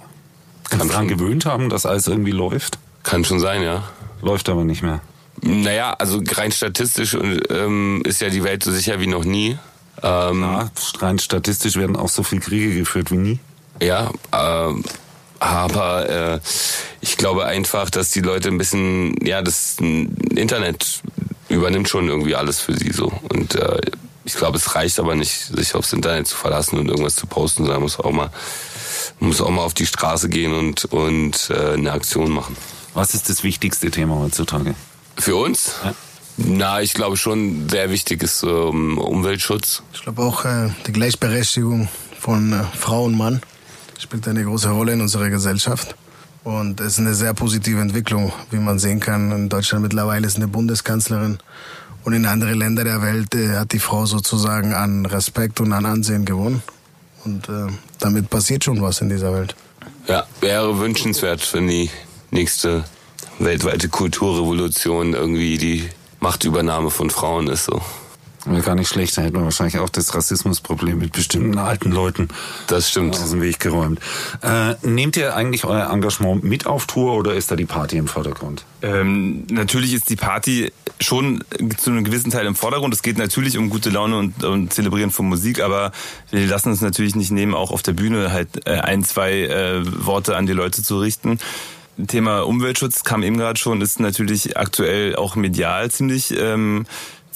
Kann 0.69 0.81
Uns 0.81 0.91
daran 0.91 1.07
gewöhnt 1.07 1.45
haben, 1.45 1.69
dass 1.69 1.85
alles 1.85 2.07
irgendwie 2.07 2.31
läuft? 2.31 2.77
Kann 3.03 3.25
schon 3.25 3.39
sein, 3.39 3.63
ja. 3.63 3.83
Läuft 4.21 4.49
aber 4.49 4.63
nicht 4.63 4.83
mehr. 4.83 5.01
Naja, 5.41 5.93
also 5.93 6.21
rein 6.33 6.51
statistisch 6.51 7.15
ähm, 7.49 8.01
ist 8.05 8.21
ja 8.21 8.29
die 8.29 8.43
Welt 8.43 8.63
so 8.63 8.71
sicher 8.71 8.99
wie 8.99 9.07
noch 9.07 9.23
nie. 9.23 9.57
Ähm, 10.03 10.41
Ja, 10.41 10.69
rein 10.99 11.17
statistisch 11.17 11.75
werden 11.77 11.95
auch 11.95 12.09
so 12.09 12.23
viele 12.23 12.41
Kriege 12.41 12.75
geführt 12.75 13.11
wie 13.11 13.17
nie. 13.17 13.39
Ja, 13.81 14.11
ähm, 14.33 14.83
aber 15.39 16.09
äh, 16.09 16.39
ich 17.01 17.15
glaube 17.15 17.45
einfach, 17.45 17.89
dass 17.89 18.11
die 18.11 18.19
Leute 18.19 18.49
ein 18.49 18.57
bisschen, 18.57 19.15
ja, 19.25 19.41
das 19.41 19.77
Internet 19.79 21.01
übernimmt 21.49 21.89
schon 21.89 22.07
irgendwie 22.07 22.35
alles 22.35 22.59
für 22.59 22.73
sie 22.73 22.91
so. 22.91 23.11
Und 23.29 23.55
äh, 23.55 23.81
ich 24.23 24.35
glaube, 24.35 24.57
es 24.57 24.75
reicht 24.75 24.99
aber 24.99 25.15
nicht, 25.15 25.33
sich 25.33 25.75
aufs 25.75 25.93
Internet 25.93 26.27
zu 26.27 26.35
verlassen 26.35 26.77
und 26.77 26.87
irgendwas 26.87 27.15
zu 27.15 27.27
posten, 27.27 27.65
sondern 27.65 27.81
muss 27.81 27.99
auch 27.99 28.11
mal, 28.11 28.29
muss 29.19 29.41
auch 29.41 29.49
mal 29.49 29.63
auf 29.63 29.73
die 29.73 29.85
Straße 29.85 30.29
gehen 30.29 30.53
und, 30.53 30.85
und 30.85 31.49
äh, 31.49 31.73
eine 31.73 31.91
Aktion 31.91 32.31
machen. 32.31 32.55
Was 32.93 33.13
ist 33.13 33.29
das 33.29 33.43
wichtigste 33.43 33.91
Thema 33.91 34.15
heutzutage? 34.19 34.75
Für 35.17 35.35
uns? 35.35 35.73
Ja. 35.83 35.95
Na, 36.37 36.81
ich 36.81 36.93
glaube 36.93 37.17
schon 37.17 37.67
sehr 37.67 37.89
wichtig 37.89 38.23
ist 38.23 38.43
ähm, 38.43 38.97
Umweltschutz. 38.97 39.83
Ich 39.93 40.03
glaube 40.03 40.21
auch 40.21 40.45
äh, 40.45 40.69
die 40.87 40.93
Gleichberechtigung 40.93 41.89
von 42.17 42.53
äh, 42.53 42.63
Frau 42.77 43.03
und 43.05 43.17
Mann 43.17 43.41
spielt 43.97 44.27
eine 44.27 44.43
große 44.43 44.69
Rolle 44.69 44.93
in 44.93 45.01
unserer 45.01 45.29
Gesellschaft. 45.29 45.95
Und 46.43 46.79
es 46.79 46.93
ist 46.93 46.99
eine 46.99 47.13
sehr 47.13 47.33
positive 47.33 47.81
Entwicklung, 47.81 48.31
wie 48.51 48.57
man 48.57 48.79
sehen 48.79 48.99
kann. 48.99 49.31
In 49.31 49.49
Deutschland 49.49 49.83
mittlerweile 49.83 50.25
ist 50.25 50.37
eine 50.37 50.47
Bundeskanzlerin 50.47 51.39
und 52.03 52.13
in 52.13 52.25
andere 52.25 52.53
Länder 52.53 52.83
der 52.83 53.01
Welt 53.01 53.35
äh, 53.35 53.57
hat 53.57 53.73
die 53.73 53.79
Frau 53.79 54.05
sozusagen 54.05 54.73
an 54.73 55.05
Respekt 55.05 55.59
und 55.59 55.73
an 55.73 55.85
Ansehen 55.85 56.25
gewonnen. 56.25 56.63
Und 57.25 57.49
äh, 57.49 57.67
damit 57.99 58.29
passiert 58.29 58.63
schon 58.63 58.81
was 58.81 59.01
in 59.01 59.09
dieser 59.09 59.33
Welt. 59.33 59.55
Ja, 60.07 60.25
wäre 60.39 60.79
wünschenswert, 60.79 61.53
wenn 61.53 61.67
die 61.67 61.89
nächste 62.31 62.85
weltweite 63.39 63.89
Kulturrevolution 63.89 65.13
irgendwie 65.13 65.57
die 65.57 65.89
Machtübernahme 66.19 66.89
von 66.89 67.09
Frauen 67.09 67.47
ist. 67.47 67.65
So. 67.65 67.81
Wäre 68.49 68.63
gar 68.63 68.73
nicht 68.73 68.89
schlecht, 68.89 69.15
da 69.15 69.21
hätten 69.21 69.35
wir 69.35 69.43
wahrscheinlich 69.43 69.77
auch 69.77 69.89
das 69.89 70.15
Rassismusproblem 70.15 70.97
mit 70.97 71.11
bestimmten 71.11 71.59
alten 71.59 71.91
Leuten 71.91 72.29
Das 72.65 72.89
stimmt. 72.89 73.15
aus 73.15 73.29
dem 73.29 73.41
Weg 73.43 73.59
geräumt. 73.59 73.99
Äh, 74.41 74.73
nehmt 74.81 75.17
ihr 75.17 75.35
eigentlich 75.35 75.65
euer 75.65 75.91
Engagement 75.91 76.43
mit 76.43 76.65
auf 76.65 76.87
Tour 76.87 77.13
oder 77.13 77.35
ist 77.35 77.51
da 77.51 77.55
die 77.55 77.65
Party 77.65 77.97
im 77.97 78.07
Vordergrund? 78.07 78.65
Ähm, 78.81 79.45
natürlich 79.51 79.93
ist 79.93 80.09
die 80.09 80.15
Party 80.15 80.71
schon 80.99 81.43
zu 81.77 81.91
einem 81.91 82.03
gewissen 82.03 82.31
Teil 82.31 82.47
im 82.47 82.55
Vordergrund. 82.55 82.91
Es 82.93 83.03
geht 83.03 83.19
natürlich 83.19 83.55
um 83.57 83.69
gute 83.69 83.91
Laune 83.91 84.17
und, 84.17 84.43
und 84.43 84.73
Zelebrieren 84.73 85.11
von 85.11 85.27
Musik, 85.27 85.61
aber 85.61 85.91
wir 86.31 86.47
lassen 86.47 86.69
uns 86.69 86.81
natürlich 86.81 87.15
nicht 87.15 87.29
nehmen, 87.31 87.53
auch 87.53 87.69
auf 87.69 87.83
der 87.83 87.93
Bühne 87.93 88.31
halt 88.31 88.67
äh, 88.67 88.79
ein, 88.79 89.03
zwei 89.03 89.41
äh, 89.43 89.83
Worte 90.05 90.35
an 90.35 90.47
die 90.47 90.53
Leute 90.53 90.81
zu 90.81 90.99
richten. 90.99 91.37
Thema 92.07 92.41
Umweltschutz 92.41 93.03
kam 93.03 93.23
eben 93.23 93.37
gerade 93.37 93.59
schon, 93.59 93.81
ist 93.81 93.99
natürlich 93.99 94.57
aktuell 94.57 95.15
auch 95.17 95.35
medial 95.35 95.91
ziemlich 95.91 96.33
ähm, 96.37 96.85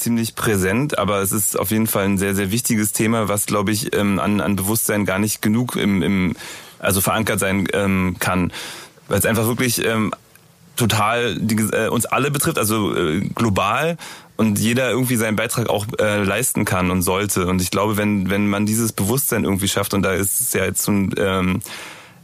ziemlich 0.03 0.36
präsent, 0.36 0.98
aber 0.98 1.22
es 1.22 1.31
ist 1.31 1.57
auf 1.57 1.72
jeden 1.72 1.88
Fall 1.88 2.05
ein 2.05 2.17
sehr 2.17 2.36
sehr 2.36 2.51
wichtiges 2.51 2.91
Thema, 2.91 3.27
was 3.27 3.45
glaube 3.45 3.72
ich 3.72 3.95
ähm, 3.95 4.19
an, 4.19 4.41
an 4.41 4.55
Bewusstsein 4.55 5.05
gar 5.05 5.19
nicht 5.19 5.41
genug 5.41 5.75
im, 5.75 6.03
im 6.03 6.36
also 6.79 7.01
verankert 7.01 7.39
sein 7.39 7.67
ähm, 7.74 8.17
kann, 8.19 8.51
weil 9.07 9.19
es 9.19 9.25
einfach 9.25 9.48
wirklich 9.48 9.83
ähm, 9.86 10.13
total 10.75 11.36
die, 11.39 11.55
äh, 11.55 11.88
uns 11.88 12.05
alle 12.05 12.31
betrifft, 12.31 12.57
also 12.57 12.95
äh, 12.95 13.22
global 13.33 13.98
und 14.36 14.60
jeder 14.60 14.89
irgendwie 14.89 15.15
seinen 15.15 15.36
Beitrag 15.36 15.69
auch 15.69 15.86
äh, 16.00 16.24
leisten 16.24 16.65
kann 16.65 16.91
und 16.91 17.01
sollte. 17.01 17.48
Und 17.48 17.62
ich 17.62 17.72
glaube, 17.72 17.98
wenn 17.98 18.29
wenn 18.29 18.48
man 18.50 18.65
dieses 18.65 18.91
Bewusstsein 18.91 19.43
irgendwie 19.43 19.67
schafft 19.67 19.93
und 19.93 20.03
da 20.03 20.13
ist 20.13 20.41
es 20.41 20.53
ja 20.53 20.65
jetzt 20.65 20.83
so 20.83 20.91
ein 20.91 21.13
ähm, 21.17 21.62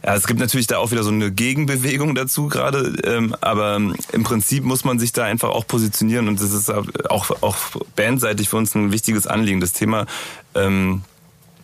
ja, 0.02 0.14
es 0.14 0.26
gibt 0.26 0.40
natürlich 0.40 0.66
da 0.66 0.78
auch 0.78 0.90
wieder 0.92 1.02
so 1.02 1.10
eine 1.10 1.30
Gegenbewegung 1.30 2.14
dazu 2.14 2.48
gerade, 2.48 2.94
ähm, 3.04 3.36
aber 3.40 3.76
im 3.76 4.22
Prinzip 4.22 4.64
muss 4.64 4.84
man 4.84 4.98
sich 4.98 5.12
da 5.12 5.24
einfach 5.24 5.50
auch 5.50 5.66
positionieren 5.66 6.28
und 6.28 6.40
das 6.40 6.52
ist 6.52 6.70
auch, 6.70 7.30
auch 7.42 7.56
bandseitig 7.96 8.48
für 8.48 8.56
uns 8.56 8.74
ein 8.74 8.92
wichtiges 8.92 9.26
Anliegen. 9.26 9.60
Das 9.60 9.72
Thema 9.72 10.06
ähm, 10.54 11.02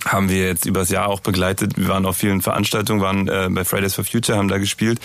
haben 0.05 0.28
wir 0.28 0.47
jetzt 0.47 0.66
übers 0.66 0.90
Jahr 0.90 1.09
auch 1.09 1.21
begleitet. 1.21 1.76
Wir 1.76 1.88
waren 1.88 2.05
auf 2.05 2.19
vielen 2.19 2.43
Veranstaltungen, 2.43 3.00
waren 3.00 3.28
äh, 3.28 3.49
bei 3.50 3.64
Fridays 3.64 3.95
for 3.95 4.05
Future, 4.05 4.37
haben 4.37 4.49
da 4.49 4.59
gespielt, 4.59 5.00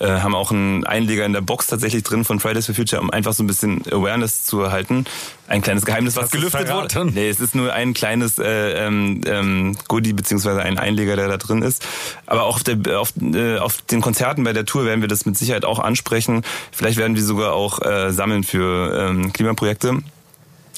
äh, 0.00 0.20
haben 0.20 0.34
auch 0.34 0.50
einen 0.50 0.84
Einleger 0.84 1.24
in 1.26 1.32
der 1.32 1.42
Box 1.42 1.66
tatsächlich 1.66 2.02
drin 2.02 2.24
von 2.24 2.40
Fridays 2.40 2.66
for 2.66 2.74
Future, 2.74 3.00
um 3.00 3.10
einfach 3.10 3.32
so 3.32 3.44
ein 3.44 3.46
bisschen 3.46 3.82
Awareness 3.90 4.44
zu 4.44 4.60
erhalten. 4.60 5.04
Ein 5.46 5.62
kleines 5.62 5.84
Geheimnis, 5.84 6.16
was 6.16 6.24
Hast 6.24 6.32
gelüftet 6.32 6.72
wurde. 6.72 7.04
Nee, 7.12 7.28
es 7.28 7.40
ist 7.40 7.54
nur 7.54 7.72
ein 7.72 7.92
kleines 7.92 8.38
äh, 8.38 8.86
ähm, 8.86 9.20
ähm, 9.26 9.76
Goodie 9.88 10.12
beziehungsweise 10.12 10.62
ein 10.62 10.78
Einleger, 10.78 11.16
der 11.16 11.28
da 11.28 11.36
drin 11.36 11.62
ist. 11.62 11.86
Aber 12.26 12.44
auch 12.44 12.56
auf, 12.56 12.64
der, 12.64 13.00
auf, 13.00 13.12
äh, 13.20 13.58
auf 13.58 13.82
den 13.82 14.00
Konzerten 14.00 14.44
bei 14.44 14.52
der 14.52 14.64
Tour 14.64 14.84
werden 14.84 15.00
wir 15.00 15.08
das 15.08 15.26
mit 15.26 15.36
Sicherheit 15.36 15.64
auch 15.64 15.78
ansprechen. 15.78 16.42
Vielleicht 16.72 16.98
werden 16.98 17.14
wir 17.16 17.22
sogar 17.22 17.52
auch 17.52 17.82
äh, 17.82 18.10
sammeln 18.12 18.44
für 18.44 19.08
ähm, 19.10 19.32
Klimaprojekte. 19.32 19.98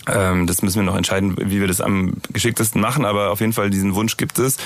Ähm, 0.09 0.47
das 0.47 0.63
müssen 0.63 0.77
wir 0.77 0.83
noch 0.83 0.97
entscheiden, 0.97 1.37
wie 1.39 1.61
wir 1.61 1.69
das 1.69 1.81
am 1.81 2.15
geschicktesten 2.33 2.81
machen, 2.81 3.05
aber 3.05 3.31
auf 3.31 3.41
jeden 3.41 3.53
Fall 3.53 3.71
diesen 3.71 3.95
Wunsch 3.95 4.17
gibt 4.17 4.39
es. 4.39 4.57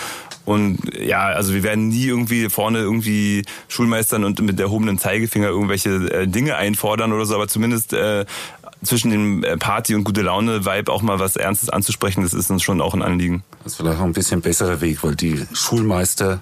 Und 0.47 0.79
ja, 0.97 1.26
also 1.26 1.53
wir 1.53 1.65
werden 1.65 1.88
nie 1.88 2.07
irgendwie 2.07 2.49
vorne 2.49 2.79
irgendwie 2.79 3.45
Schulmeistern 3.69 4.25
und 4.25 4.41
mit 4.41 4.59
erhobenem 4.59 4.97
Zeigefinger 4.97 5.49
irgendwelche 5.49 5.91
äh, 5.91 6.26
Dinge 6.26 6.55
einfordern 6.57 7.12
oder 7.12 7.26
so, 7.26 7.35
aber 7.35 7.49
zumindest 7.49 7.93
äh, 7.93 8.25
zwischen 8.83 9.11
dem 9.11 9.45
äh, 9.45 9.57
Party 9.57 9.95
und 9.95 10.05
gute 10.05 10.23
Laune-Vibe 10.23 10.91
auch 10.93 11.03
mal 11.03 11.19
was 11.19 11.37
Ernstes 11.37 11.69
anzusprechen, 11.69 12.23
das 12.23 12.33
ist 12.33 12.50
uns 12.50 12.62
schon 12.62 12.81
auch 12.81 12.95
ein 12.95 13.03
Anliegen. 13.03 13.43
Das 13.65 13.73
ist 13.73 13.79
vielleicht 13.79 13.99
auch 13.99 14.05
ein 14.05 14.12
bisschen 14.12 14.41
besserer 14.41 14.81
Weg, 14.81 15.03
weil 15.03 15.17
die 15.17 15.45
Schulmeister, 15.53 16.41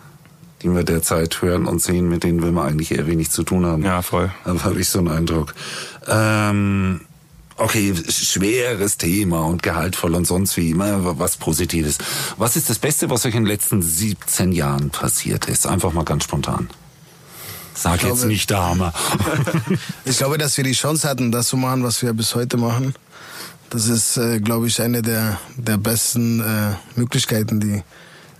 die 0.63 0.69
wir 0.69 0.85
derzeit 0.85 1.41
hören 1.41 1.67
und 1.67 1.81
sehen, 1.81 2.09
mit 2.09 2.25
denen 2.25 2.43
will 2.43 2.53
man 2.53 2.69
eigentlich 2.69 2.93
eher 2.93 3.07
wenig 3.07 3.31
zu 3.31 3.43
tun 3.43 3.65
haben. 3.65 3.83
Ja, 3.83 4.03
voll. 4.03 4.31
Da 4.45 4.63
habe 4.65 4.81
ich 4.81 4.89
so 4.89 4.99
einen 4.99 5.09
Eindruck. 5.09 5.55
Ähm, 6.07 7.01
okay, 7.57 7.95
schweres 8.09 8.97
Thema 8.97 9.41
und 9.45 9.63
gehaltvoll 9.63 10.15
und 10.15 10.27
sonst 10.27 10.57
wie 10.57 10.71
immer 10.71 11.19
was 11.19 11.37
Positives. 11.37 11.99
Was 12.37 12.57
ist 12.57 12.71
das 12.71 12.79
Beste, 12.79 13.11
was 13.11 13.25
euch 13.27 13.35
in 13.35 13.43
den 13.45 13.47
letzten 13.51 13.83
17 13.83 14.53
Jahren 14.53 14.91
passiert 14.91 15.47
ist? 15.47 15.67
Einfach 15.67 15.93
mal 15.93 16.05
ganz 16.05 16.25
spontan. 16.25 16.69
Sag 17.75 17.97
Ich 17.97 18.03
jetzt 18.03 18.17
glaube- 18.19 18.27
nicht 18.29 18.51
der 18.51 18.63
Hammer. 18.63 18.93
Ich 20.05 20.19
glaube, 20.19 20.39
dass 20.39 20.57
wir 20.57 20.65
die 20.65 20.73
Chance 20.73 21.09
hatten, 21.09 21.33
das 21.33 21.49
zu 21.49 21.57
machen, 21.57 21.83
was 21.83 22.03
wir 22.03 22.13
bis 22.13 22.35
heute 22.35 22.57
machen. 22.57 22.95
Das 23.71 23.87
ist, 23.89 24.17
äh, 24.17 24.39
glaube 24.41 24.69
ich, 24.69 24.81
eine 24.81 25.03
der, 25.03 25.39
der 25.57 25.79
besten 25.79 26.41
äh, 26.41 26.75
Möglichkeiten, 26.95 27.59
die, 27.59 27.83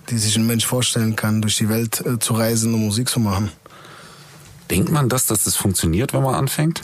die 0.09 0.17
sich 0.17 0.37
ein 0.37 0.47
Mensch 0.47 0.65
vorstellen 0.65 1.15
kann, 1.17 1.41
durch 1.41 1.57
die 1.57 1.67
Welt 1.67 2.01
äh, 2.05 2.19
zu 2.19 2.33
reisen 2.35 2.73
und 2.73 2.79
Musik 2.85 3.09
zu 3.09 3.19
machen. 3.19 3.51
Denkt 4.69 4.91
man 4.91 5.09
das, 5.09 5.25
dass 5.25 5.43
das 5.43 5.55
funktioniert, 5.57 6.13
wenn 6.13 6.23
man 6.23 6.35
anfängt? 6.35 6.81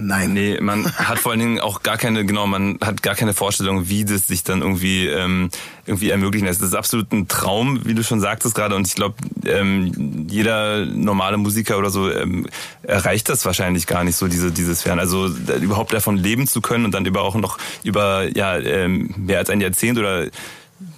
Nein. 0.00 0.32
Nee, 0.32 0.58
man 0.60 0.86
hat 0.92 1.18
vor 1.18 1.32
allen 1.32 1.40
Dingen 1.40 1.58
auch 1.58 1.82
gar 1.82 1.98
keine, 1.98 2.24
genau, 2.24 2.46
man 2.46 2.78
hat 2.80 3.02
gar 3.02 3.16
keine 3.16 3.34
Vorstellung, 3.34 3.88
wie 3.88 4.04
das 4.04 4.28
sich 4.28 4.44
dann 4.44 4.62
irgendwie 4.62 5.08
ähm, 5.08 5.50
irgendwie 5.86 6.10
ermöglichen 6.10 6.46
lässt. 6.46 6.62
Das 6.62 6.68
ist 6.68 6.76
absolut 6.76 7.10
ein 7.12 7.26
Traum, 7.26 7.84
wie 7.84 7.94
du 7.94 8.04
schon 8.04 8.20
sagtest 8.20 8.54
gerade. 8.54 8.76
Und 8.76 8.86
ich 8.86 8.94
glaube, 8.94 9.16
ähm, 9.44 10.26
jeder 10.30 10.86
normale 10.86 11.36
Musiker 11.36 11.78
oder 11.78 11.90
so 11.90 12.12
ähm, 12.12 12.46
erreicht 12.84 13.28
das 13.28 13.44
wahrscheinlich 13.44 13.88
gar 13.88 14.04
nicht 14.04 14.14
so, 14.14 14.28
diese, 14.28 14.52
diese 14.52 14.76
Sphären. 14.76 15.00
Also 15.00 15.28
da, 15.28 15.56
überhaupt 15.56 15.92
davon 15.92 16.16
leben 16.16 16.46
zu 16.46 16.60
können 16.60 16.84
und 16.84 16.92
dann 16.94 17.04
über 17.04 17.22
auch 17.22 17.34
noch 17.34 17.58
über 17.82 18.28
ja 18.36 18.56
ähm, 18.56 19.12
mehr 19.16 19.38
als 19.38 19.50
ein 19.50 19.60
Jahrzehnt 19.60 19.98
oder 19.98 20.28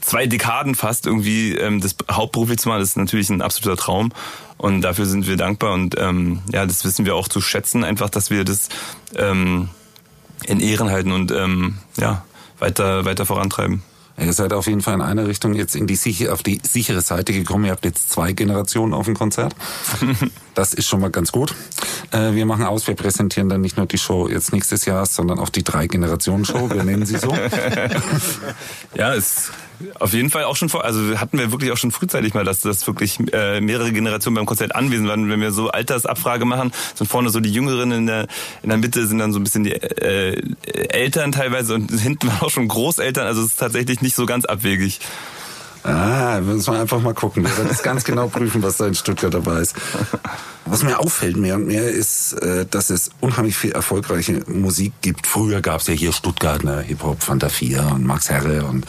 zwei 0.02 0.26
Dekaden 0.26 0.74
fast 0.74 1.06
irgendwie 1.06 1.54
ähm, 1.54 1.80
das 1.80 1.96
hauptberuflich 2.10 2.58
zu 2.58 2.68
machen, 2.68 2.82
ist 2.82 2.98
natürlich 2.98 3.30
ein 3.30 3.40
absoluter 3.40 3.80
Traum. 3.80 4.12
Und 4.60 4.82
dafür 4.82 5.06
sind 5.06 5.26
wir 5.26 5.38
dankbar 5.38 5.72
und 5.72 5.94
ähm, 5.98 6.40
ja, 6.52 6.66
das 6.66 6.84
wissen 6.84 7.06
wir 7.06 7.14
auch 7.14 7.28
zu 7.28 7.40
schätzen, 7.40 7.82
einfach, 7.82 8.10
dass 8.10 8.28
wir 8.28 8.44
das 8.44 8.68
ähm, 9.16 9.70
in 10.44 10.60
Ehren 10.60 10.90
halten 10.90 11.12
und 11.12 11.32
ähm, 11.32 11.78
ja, 11.96 12.26
weiter, 12.58 13.06
weiter 13.06 13.24
vorantreiben. 13.24 13.82
Ihr 14.18 14.34
seid 14.34 14.52
auf 14.52 14.66
jeden 14.66 14.82
Fall 14.82 14.92
in 14.92 15.00
einer 15.00 15.26
Richtung 15.26 15.54
jetzt 15.54 15.74
in 15.74 15.86
die 15.86 15.96
sicher, 15.96 16.34
auf 16.34 16.42
die 16.42 16.60
sichere 16.62 17.00
Seite 17.00 17.32
gekommen. 17.32 17.64
Ihr 17.64 17.70
habt 17.70 17.86
jetzt 17.86 18.10
zwei 18.10 18.32
Generationen 18.32 18.92
auf 18.92 19.06
dem 19.06 19.14
Konzert. 19.14 19.54
Das 20.52 20.74
ist 20.74 20.88
schon 20.88 21.00
mal 21.00 21.10
ganz 21.10 21.32
gut. 21.32 21.54
Äh, 22.10 22.34
wir 22.34 22.44
machen 22.44 22.66
aus, 22.66 22.86
wir 22.86 22.94
präsentieren 22.94 23.48
dann 23.48 23.62
nicht 23.62 23.78
nur 23.78 23.86
die 23.86 23.96
Show 23.96 24.28
jetzt 24.28 24.52
nächstes 24.52 24.84
Jahr, 24.84 25.06
sondern 25.06 25.38
auch 25.38 25.48
die 25.48 25.62
Drei-Generationen-Show. 25.62 26.68
Wir 26.70 26.84
nennen 26.84 27.06
sie 27.06 27.16
so. 27.16 27.34
Ja, 28.94 29.14
ist 29.14 29.52
auf 29.98 30.12
jeden 30.12 30.30
Fall 30.30 30.44
auch 30.44 30.56
schon 30.56 30.68
vor, 30.68 30.84
also 30.84 31.18
hatten 31.18 31.38
wir 31.38 31.52
wirklich 31.52 31.72
auch 31.72 31.76
schon 31.76 31.90
frühzeitig 31.90 32.34
mal, 32.34 32.44
dass 32.44 32.60
das 32.60 32.86
wirklich 32.86 33.18
äh, 33.32 33.60
mehrere 33.60 33.92
Generationen 33.92 34.36
beim 34.36 34.46
Konzert 34.46 34.74
anwesend 34.74 35.08
waren. 35.08 35.28
Wenn 35.28 35.40
wir 35.40 35.52
so 35.52 35.70
Altersabfrage 35.70 36.44
machen, 36.44 36.72
sind 36.94 37.06
vorne 37.06 37.30
so 37.30 37.40
die 37.40 37.52
Jüngeren 37.52 37.92
in 37.92 38.06
der 38.06 38.26
in 38.62 38.68
der 38.68 38.78
Mitte 38.78 39.06
sind 39.06 39.18
dann 39.18 39.32
so 39.32 39.38
ein 39.38 39.44
bisschen 39.44 39.64
die 39.64 39.72
äh, 39.72 40.40
Eltern 40.64 41.32
teilweise 41.32 41.74
und 41.74 41.90
hinten 42.00 42.28
waren 42.28 42.40
auch 42.40 42.50
schon 42.50 42.68
Großeltern. 42.68 43.26
Also 43.26 43.42
es 43.42 43.48
ist 43.48 43.60
tatsächlich 43.60 44.00
nicht 44.00 44.14
so 44.14 44.26
ganz 44.26 44.44
abwegig. 44.44 45.00
Ah, 45.82 46.40
müssen 46.42 46.74
wir 46.74 46.80
einfach 46.80 47.00
mal 47.00 47.14
gucken. 47.14 47.42
Wir 47.42 47.56
werden 47.56 47.68
das 47.68 47.82
ganz 47.82 48.04
genau 48.04 48.28
prüfen, 48.28 48.62
was 48.62 48.76
da 48.76 48.86
in 48.86 48.94
Stuttgart 48.94 49.32
dabei 49.32 49.60
ist. 49.60 49.74
Was 50.66 50.82
mir 50.82 50.98
auffällt 50.98 51.36
mehr 51.36 51.54
und 51.54 51.66
mehr 51.66 51.88
ist, 51.88 52.34
äh, 52.34 52.66
dass 52.70 52.90
es 52.90 53.10
unheimlich 53.20 53.56
viel 53.56 53.72
erfolgreiche 53.72 54.42
Musik 54.46 54.92
gibt. 55.00 55.26
Früher 55.26 55.62
gab 55.62 55.80
es 55.80 55.86
ja 55.86 55.94
hier 55.94 56.12
Stuttgart, 56.12 56.62
ne, 56.64 56.80
Hip-Hop, 56.82 57.22
Fanta 57.22 57.48
4 57.48 57.92
und 57.94 58.04
Max 58.04 58.28
Herre 58.28 58.66
und 58.66 58.84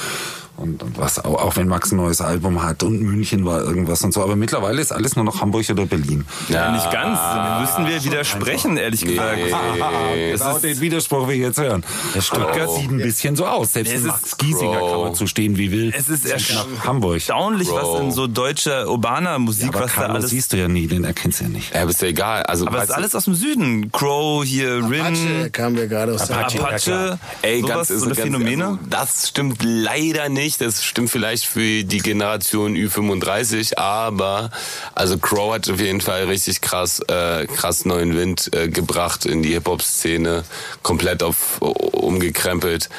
und 0.62 0.82
und 0.84 0.98
was 0.98 1.24
auch, 1.24 1.42
auch 1.42 1.56
wenn 1.56 1.68
Max 1.68 1.92
ein 1.92 1.98
neues 1.98 2.22
Album 2.22 2.64
hat 2.64 2.84
und 2.84 3.02
München 3.02 3.46
war 3.46 3.62
irgendwas 3.62 4.02
und 4.04 4.14
so, 4.14 4.24
aber 4.24 4.36
mittlerweile 4.36 4.82
ist 4.82 4.92
alles 4.92 5.16
nur 5.16 5.26
noch 5.26 5.42
Hamburg 5.42 5.70
oder 5.70 5.86
Berlin. 5.86 6.26
Ja, 6.50 6.72
nicht 6.72 6.90
ganz. 6.92 7.20
Dann 7.20 7.62
müssten 7.62 7.88
wir 7.88 8.04
widersprechen, 8.04 8.78
ehrlich 8.78 9.02
gesagt. 9.02 9.38
Nee. 9.38 10.32
Genau 10.32 10.60
den 10.60 10.80
Widerspruch 10.80 11.30
ich 11.30 11.40
jetzt 11.40 11.60
hören. 11.60 11.84
Der 12.16 12.22
Stuttgart 12.22 12.66
Crow. 12.66 12.80
sieht 12.80 12.92
ein 12.92 12.98
bisschen 12.98 13.36
so 13.36 13.46
aus. 13.46 13.74
Selbst 13.74 13.94
Es 13.94 14.02
ist 14.02 14.08
Max 14.08 14.38
Giesinger 14.38 14.80
kann 14.80 15.02
man 15.02 15.16
zu 15.16 15.28
stehen 15.28 15.58
wie 15.58 15.72
will. 15.72 15.94
Es 15.96 16.10
ist 16.10 16.26
nach 16.26 16.86
Hamburg. 16.86 17.16
erstaunlich, 17.16 17.70
was 17.72 17.82
Bro. 17.82 18.00
in 18.00 18.12
so 18.12 18.28
deutscher 18.28 18.90
urbaner 18.90 19.40
Musik, 19.40 19.70
Aber 19.70 19.82
was 19.82 19.94
da 19.94 20.02
Carlos 20.02 20.16
alles 20.18 20.30
siehst 20.32 20.54
du 20.54 20.58
ja 20.58 20.68
nie, 20.68 20.88
den 20.88 21.04
erkennst 21.04 21.40
du 21.40 21.46
ja 21.46 21.50
nicht. 21.50 21.74
Ja, 21.74 21.82
aber 21.82 21.92
ist 21.92 22.02
ja 22.02 22.08
egal. 22.08 22.44
Also, 22.44 22.68
Aber 22.68 22.78
es 22.78 22.86
ist 22.86 22.92
alles 22.92 23.16
aus 23.16 23.26
dem 23.26 23.36
Süden. 23.36 23.92
Crow, 23.92 24.44
hier, 24.44 24.78
Apache 24.78 24.90
Rin, 24.90 25.52
kamen 25.52 25.76
wir 25.78 25.88
gerade 25.88 26.14
aus 26.14 26.28
der 26.28 26.38
Apache. 26.38 26.58
Ja, 26.58 26.64
Apache. 26.64 27.20
Ey, 27.42 27.62
sowas, 27.62 27.76
ganz, 27.76 27.88
so 27.88 27.94
ist 27.94 28.04
eine 28.04 28.16
ganz, 28.16 28.22
Phänomene. 28.22 28.66
Also, 28.66 28.80
das 28.90 29.30
stimmt 29.30 29.64
leider 29.64 30.30
nicht. 30.30 30.51
Das 30.58 30.84
stimmt 30.84 31.10
vielleicht 31.10 31.46
für 31.46 31.84
die 31.84 32.00
Generation 32.00 32.76
Ü35, 32.76 33.78
aber 33.78 34.52
also 34.96 35.18
Crow 35.18 35.54
hat 35.54 35.70
auf 35.70 35.80
jeden 35.80 36.02
Fall 36.02 36.26
richtig 36.26 36.62
krass, 36.62 37.00
äh, 37.08 37.48
krass 37.48 37.86
neuen 37.86 38.16
Wind 38.16 38.54
äh, 38.54 38.68
gebracht 38.68 39.26
in 39.26 39.44
die 39.44 39.54
Hip-Hop-Szene, 39.54 40.44
komplett 40.84 41.24
auf 41.24 41.62
umgekrempelt. 41.62 42.90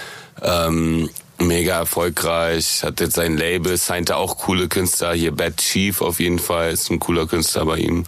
Ähm, 0.42 1.10
mega 1.38 1.78
erfolgreich, 1.78 2.82
hat 2.82 3.00
jetzt 3.00 3.14
sein 3.14 3.36
Label, 3.36 3.76
signte 3.76 4.16
auch 4.16 4.38
coole 4.38 4.68
Künstler, 4.68 5.12
hier 5.12 5.32
Bad 5.32 5.56
Chief 5.56 6.00
auf 6.00 6.20
jeden 6.20 6.38
Fall, 6.38 6.72
ist 6.72 6.90
ein 6.90 7.00
cooler 7.00 7.26
Künstler 7.26 7.64
bei 7.66 7.78
ihm. 7.78 8.04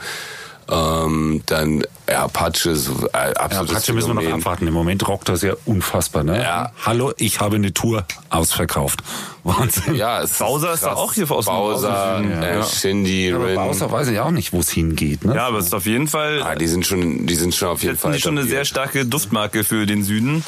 Ähm, 0.71 1.43
dann 1.47 1.85
Ja, 2.09 2.25
Apache, 2.25 2.77
so, 2.77 2.93
äh, 2.93 3.09
Ja, 3.15 3.33
absolutes 3.33 3.77
Apache 3.77 3.93
müssen 3.95 4.15
wir 4.15 4.23
noch 4.29 4.33
abwarten. 4.35 4.67
Im 4.67 4.75
Moment 4.75 5.09
rockt 5.09 5.29
das 5.31 5.41
ja 5.43 5.55
unfassbar, 5.65 6.23
ne? 6.23 6.43
Ja. 6.43 6.71
Hallo, 6.85 7.13
ich 7.17 7.41
habe 7.41 7.57
eine 7.57 7.73
Tour 7.73 8.05
ausverkauft. 8.29 9.03
Wahnsinn. 9.45 9.95
Ja, 9.95 10.23
es 10.23 10.39
Bowser 10.39 10.73
ist 10.75 10.81
krass. 10.81 10.95
doch 10.95 10.99
auch 10.99 11.13
hier 11.15 11.31
aus 11.31 11.45
dem 11.47 11.55
Bowser, 11.55 12.21
äh, 12.23 12.57
Ja. 12.57 12.63
Shindy, 12.65 13.33
Aber 13.35 13.47
Rin. 13.47 13.55
Bowser 13.57 13.91
weiß 13.93 14.09
ich 14.09 14.19
auch 14.21 14.31
nicht, 14.31 14.53
wo 14.55 14.61
es 14.61 14.71
hingeht, 14.71 15.25
ne? 15.25 15.35
Ja, 15.35 15.47
aber 15.49 15.59
es 15.59 15.67
ist 15.67 15.75
auf 15.75 15.85
jeden 15.87 16.09
Fall 16.09 16.43
Ah, 16.43 16.55
die 16.55 16.67
sind 16.67 16.87
schon, 16.87 17.27
die 17.27 17.35
sind 17.35 17.55
schon 17.55 17.69
auf 17.69 17.83
jeden 17.83 17.97
Fall. 17.99 18.13
die 18.13 18.21
schon 18.21 18.39
eine 18.39 18.47
sehr 18.47 18.65
starke 18.65 19.05
Duftmarke 19.07 19.65
für 19.65 19.85
den 19.87 20.03
Süden. 20.03 20.43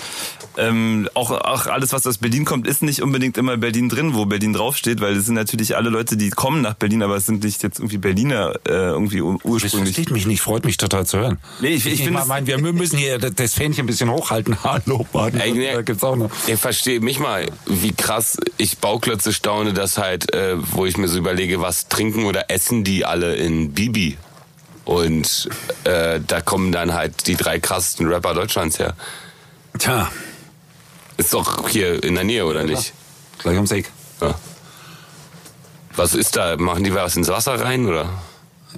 Ähm, 0.59 1.11
auch, 1.13 1.31
auch 1.31 1.67
alles, 1.67 1.93
was 1.93 2.07
aus 2.07 2.17
Berlin 2.17 2.47
kommt, 2.47 2.67
ist 2.67 2.83
nicht 2.83 3.03
unbedingt 3.03 3.37
immer 3.37 3.59
Berlin 3.59 3.91
drin, 3.91 4.15
wo 4.15 4.25
Berlin 4.25 4.55
draufsteht, 4.55 5.03
weil 5.03 5.15
es 5.17 5.27
sind 5.27 5.35
natürlich 5.35 5.77
alle 5.77 5.91
Leute, 5.91 6.17
die 6.17 6.31
kommen 6.31 6.63
nach 6.63 6.73
Berlin, 6.75 7.03
aber 7.03 7.17
es 7.17 7.27
sind 7.27 7.45
nicht 7.45 7.63
jetzt 7.63 7.79
irgendwie 7.79 7.99
Berliner 7.99 8.55
äh, 8.67 8.73
irgendwie 8.73 9.21
ur- 9.21 9.35
Das 9.35 9.45
ursprünglich. 9.45 9.95
versteht 9.95 10.11
mich 10.13 10.27
nicht, 10.27 10.41
freut 10.41 10.65
mich 10.65 10.79
total 10.79 11.05
zu 11.05 11.19
hören. 11.19 11.37
Nee, 11.61 11.69
ich- 11.69 11.87
ich 11.87 12.03
finde 12.03 12.21
es- 12.21 12.27
meine, 12.27 12.47
wir 12.47 12.59
müssen 12.59 12.99
hier 12.99 13.19
das 13.19 13.55
Fähnchen 13.55 13.85
ein 13.85 13.87
bisschen 13.87 14.11
hochhalten. 14.11 14.59
Hallo, 14.65 15.07
Baden. 15.13 15.41
Ey, 15.41 15.53
nee. 15.53 15.83
Gibt's 15.83 16.05
auch 16.05 16.17
noch. 16.17 16.31
Ich 16.47 16.61
verstehe 16.61 17.01
mich 17.01 17.19
mal, 17.19 17.47
wie 17.67 17.93
krass 17.93 18.37
ich 18.59 18.79
Bauklötze 18.79 19.33
staune, 19.33 19.73
dass 19.73 19.97
halt, 19.99 20.33
äh, 20.35 20.57
wo 20.73 20.85
ich 20.87 20.97
mir 20.99 21.09
so 21.09 21.19
überlege, 21.19 21.61
was 21.61 21.89
trinken 21.89 22.25
oder 22.27 22.51
essen 22.51 22.85
die 22.85 23.05
alle 23.05 23.35
in 23.37 23.73
Bibi. 23.73 24.19
Und 24.85 25.49
äh, 25.85 26.21
da 26.25 26.41
kommen 26.41 26.71
dann 26.73 26.93
halt 26.95 27.27
die 27.27 27.35
drei 27.37 27.59
krassesten 27.59 28.07
Rapper 28.07 28.35
Deutschlands 28.35 28.79
her. 28.79 28.95
Tja, 29.79 30.11
Ist 31.17 31.33
doch 31.35 31.69
hier 31.69 32.05
in 32.05 32.15
der 32.15 32.25
Nähe, 32.25 32.45
oder 32.47 32.63
nicht? 32.65 32.93
gleich 33.39 33.57
ums 33.57 33.71
Eck. 33.73 33.91
Ja. 34.21 34.35
Was 35.97 36.15
ist 36.15 36.37
da? 36.37 36.57
Machen 36.57 36.85
die 36.85 36.95
was 36.95 37.17
ins 37.17 37.29
Wasser 37.29 37.59
rein, 37.61 37.87
oder? 37.87 38.09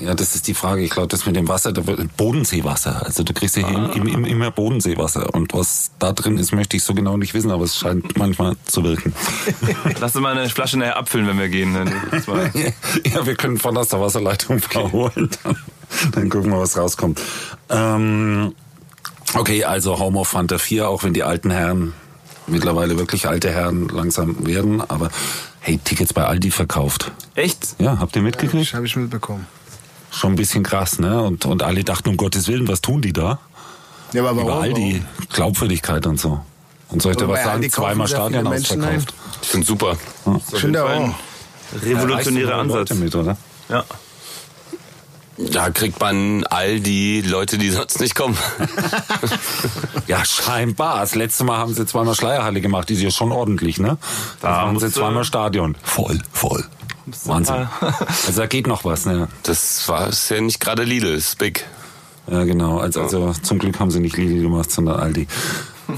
Ja, 0.00 0.14
das 0.14 0.34
ist 0.34 0.46
die 0.46 0.54
Frage. 0.54 0.82
Ich 0.82 0.90
glaube, 0.90 1.08
das 1.08 1.26
mit 1.26 1.36
dem 1.36 1.48
Wasser, 1.48 1.72
da 1.72 1.86
wird 1.86 2.16
Bodenseewasser. 2.16 3.04
Also 3.04 3.22
du 3.22 3.32
kriegst 3.32 3.56
ja 3.56 3.66
hier 3.66 3.92
im, 3.94 4.06
im, 4.06 4.24
immer 4.24 4.50
Bodenseewasser. 4.50 5.34
Und 5.34 5.54
was 5.54 5.90
da 5.98 6.12
drin 6.12 6.38
ist, 6.38 6.52
möchte 6.52 6.76
ich 6.76 6.84
so 6.84 6.94
genau 6.94 7.16
nicht 7.16 7.34
wissen, 7.34 7.50
aber 7.50 7.64
es 7.64 7.76
scheint 7.76 8.16
manchmal 8.16 8.56
zu 8.66 8.84
wirken. 8.84 9.14
Lass 10.00 10.14
uns 10.14 10.22
mal 10.22 10.36
eine 10.36 10.48
Flasche 10.48 10.78
nachher 10.78 10.96
abfüllen, 10.96 11.26
wenn 11.26 11.38
wir 11.38 11.48
gehen. 11.48 11.68
Ja, 13.04 13.26
wir 13.26 13.34
können 13.34 13.58
von 13.58 13.76
aus 13.76 13.88
der 13.88 14.00
Wasserleitung 14.00 14.58
verholen. 14.60 15.30
Dann, 15.42 15.56
dann 16.12 16.28
gucken 16.28 16.50
wir, 16.50 16.58
was 16.58 16.76
rauskommt. 16.76 17.20
Ähm, 17.68 18.54
okay, 19.34 19.64
also 19.64 19.98
Home 19.98 20.18
of 20.18 20.28
Fanta 20.28 20.58
4, 20.58 20.88
auch 20.88 21.04
wenn 21.04 21.14
die 21.14 21.22
alten 21.22 21.50
Herren 21.50 21.94
mittlerweile 22.46 22.98
wirklich 22.98 23.28
alte 23.28 23.50
Herren 23.50 23.88
langsam 23.88 24.46
werden. 24.46 24.82
Aber 24.88 25.10
hey, 25.60 25.78
Tickets 25.82 26.12
bei 26.12 26.24
Aldi 26.24 26.50
verkauft. 26.50 27.12
Echt? 27.34 27.76
Ja, 27.78 27.98
habt 27.98 28.16
ihr 28.16 28.22
mitgekriegt? 28.22 28.68
Das 28.68 28.74
habe 28.74 28.86
ich 28.86 28.96
mitbekommen. 28.96 29.46
Schon 30.10 30.32
ein 30.32 30.36
bisschen 30.36 30.62
krass, 30.62 30.98
ne? 30.98 31.22
Und, 31.22 31.44
und 31.44 31.62
alle 31.62 31.84
dachten, 31.84 32.08
um 32.08 32.16
Gottes 32.16 32.48
Willen, 32.48 32.66
was 32.68 32.80
tun 32.80 33.02
die 33.02 33.12
da? 33.12 33.38
Ja, 34.12 34.22
aber 34.22 34.42
Über 34.42 34.50
warum? 34.50 34.62
Aldi, 34.62 35.02
Glaubwürdigkeit 35.32 36.06
und 36.06 36.18
so. 36.18 36.40
Und 36.88 37.02
soll 37.02 37.12
ich 37.12 37.18
dir 37.18 37.28
was 37.28 37.44
sagen? 37.44 37.70
Zweimal 37.70 38.08
Stadion 38.08 38.46
ausverkauft. 38.46 39.14
Ich 39.42 39.48
finde 39.48 39.66
super. 39.66 39.96
Ich 40.52 40.60
finde 40.60 40.84
auch. 40.84 41.14
Revolutionärer 41.82 42.54
Ansatz. 42.56 42.94
Mit, 42.94 43.14
oder? 43.14 43.36
Ja. 43.68 43.84
Da 45.36 45.70
kriegt 45.70 46.00
man 46.00 46.44
all 46.44 46.80
die 46.80 47.20
Leute, 47.20 47.58
die 47.58 47.70
sonst 47.70 48.00
nicht 48.00 48.14
kommen. 48.14 48.36
Ja, 50.06 50.24
scheinbar. 50.24 51.00
Das 51.00 51.14
letzte 51.14 51.44
Mal 51.44 51.58
haben 51.58 51.74
sie 51.74 51.84
zweimal 51.84 52.14
Schleierhalle 52.14 52.62
gemacht, 52.62 52.88
die 52.88 52.94
ist 52.94 53.02
ja 53.02 53.10
schon 53.10 53.30
ordentlich, 53.30 53.78
ne? 53.78 53.98
Da 54.40 54.62
haben 54.62 54.80
sie 54.80 54.90
zweimal 54.90 55.22
Stadion. 55.24 55.76
Voll, 55.82 56.18
voll. 56.32 56.64
Wahnsinn. 57.24 57.68
Also 58.26 58.40
da 58.40 58.46
geht 58.46 58.66
noch 58.66 58.84
was, 58.84 59.06
ne? 59.06 59.28
Das 59.42 59.88
war 59.88 60.08
ist 60.08 60.30
ja 60.30 60.40
nicht 60.40 60.60
gerade 60.60 60.84
Lidl, 60.84 61.14
ist 61.14 61.38
big. 61.38 61.64
Ja, 62.30 62.44
genau. 62.44 62.78
Also, 62.78 63.02
also 63.02 63.32
zum 63.42 63.58
Glück 63.58 63.80
haben 63.80 63.90
sie 63.90 64.00
nicht 64.00 64.16
Lidl 64.16 64.42
gemacht, 64.42 64.70
sondern 64.70 65.00
Aldi. 65.00 65.26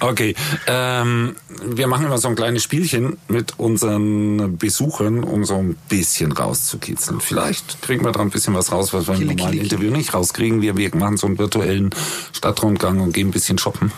Okay, 0.00 0.34
ähm, 0.66 1.36
wir 1.64 1.86
machen 1.86 2.06
immer 2.06 2.18
so 2.18 2.26
ein 2.28 2.34
kleines 2.34 2.62
Spielchen 2.62 3.18
mit 3.28 3.58
unseren 3.58 4.56
Besuchern, 4.58 5.22
um 5.22 5.44
so 5.44 5.56
ein 5.56 5.76
bisschen 5.88 6.32
rauszukitzeln. 6.32 7.20
Vielleicht 7.20 7.82
kriegen 7.82 8.04
wir 8.04 8.12
da 8.12 8.20
ein 8.20 8.30
bisschen 8.30 8.54
was 8.54 8.72
raus, 8.72 8.92
was 8.92 9.06
wir 9.06 9.14
im 9.14 9.26
normalen 9.26 9.58
Interview 9.58 9.90
nicht 9.90 10.12
rauskriegen. 10.12 10.60
Wir, 10.60 10.76
wir 10.76 10.94
machen 10.96 11.18
so 11.18 11.26
einen 11.26 11.38
virtuellen 11.38 11.90
Stadtrundgang 12.32 13.00
und 13.00 13.12
gehen 13.12 13.28
ein 13.28 13.32
bisschen 13.32 13.58
shoppen 13.58 13.92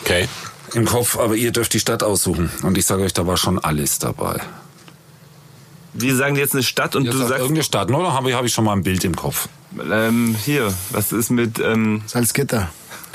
Okay. 0.00 0.28
Im 0.74 0.84
Kopf, 0.84 1.18
aber 1.18 1.34
ihr 1.34 1.52
dürft 1.52 1.72
die 1.74 1.80
Stadt 1.80 2.02
aussuchen. 2.02 2.50
Und 2.62 2.76
ich 2.78 2.86
sage 2.86 3.02
euch, 3.02 3.12
da 3.12 3.26
war 3.26 3.36
schon 3.36 3.58
alles 3.58 3.98
dabei. 3.98 4.40
Wir 5.92 6.16
sagen 6.16 6.34
jetzt 6.36 6.54
eine 6.54 6.64
Stadt 6.64 6.96
und 6.96 7.04
Ihr 7.04 7.12
du 7.12 7.18
sagt 7.18 7.28
sagst, 7.28 7.42
irgendeine 7.42 7.64
Stadt, 7.64 7.88
oder? 7.90 8.12
Habe 8.12 8.30
ich, 8.30 8.36
hab 8.36 8.44
ich 8.44 8.52
schon 8.52 8.64
mal 8.64 8.72
ein 8.72 8.82
Bild 8.82 9.04
im 9.04 9.14
Kopf. 9.14 9.48
ähm, 9.90 10.34
hier, 10.44 10.74
was 10.90 11.12
ist 11.12 11.30
mit, 11.30 11.60
ähm, 11.60 12.02
Salzgitter. 12.06 12.70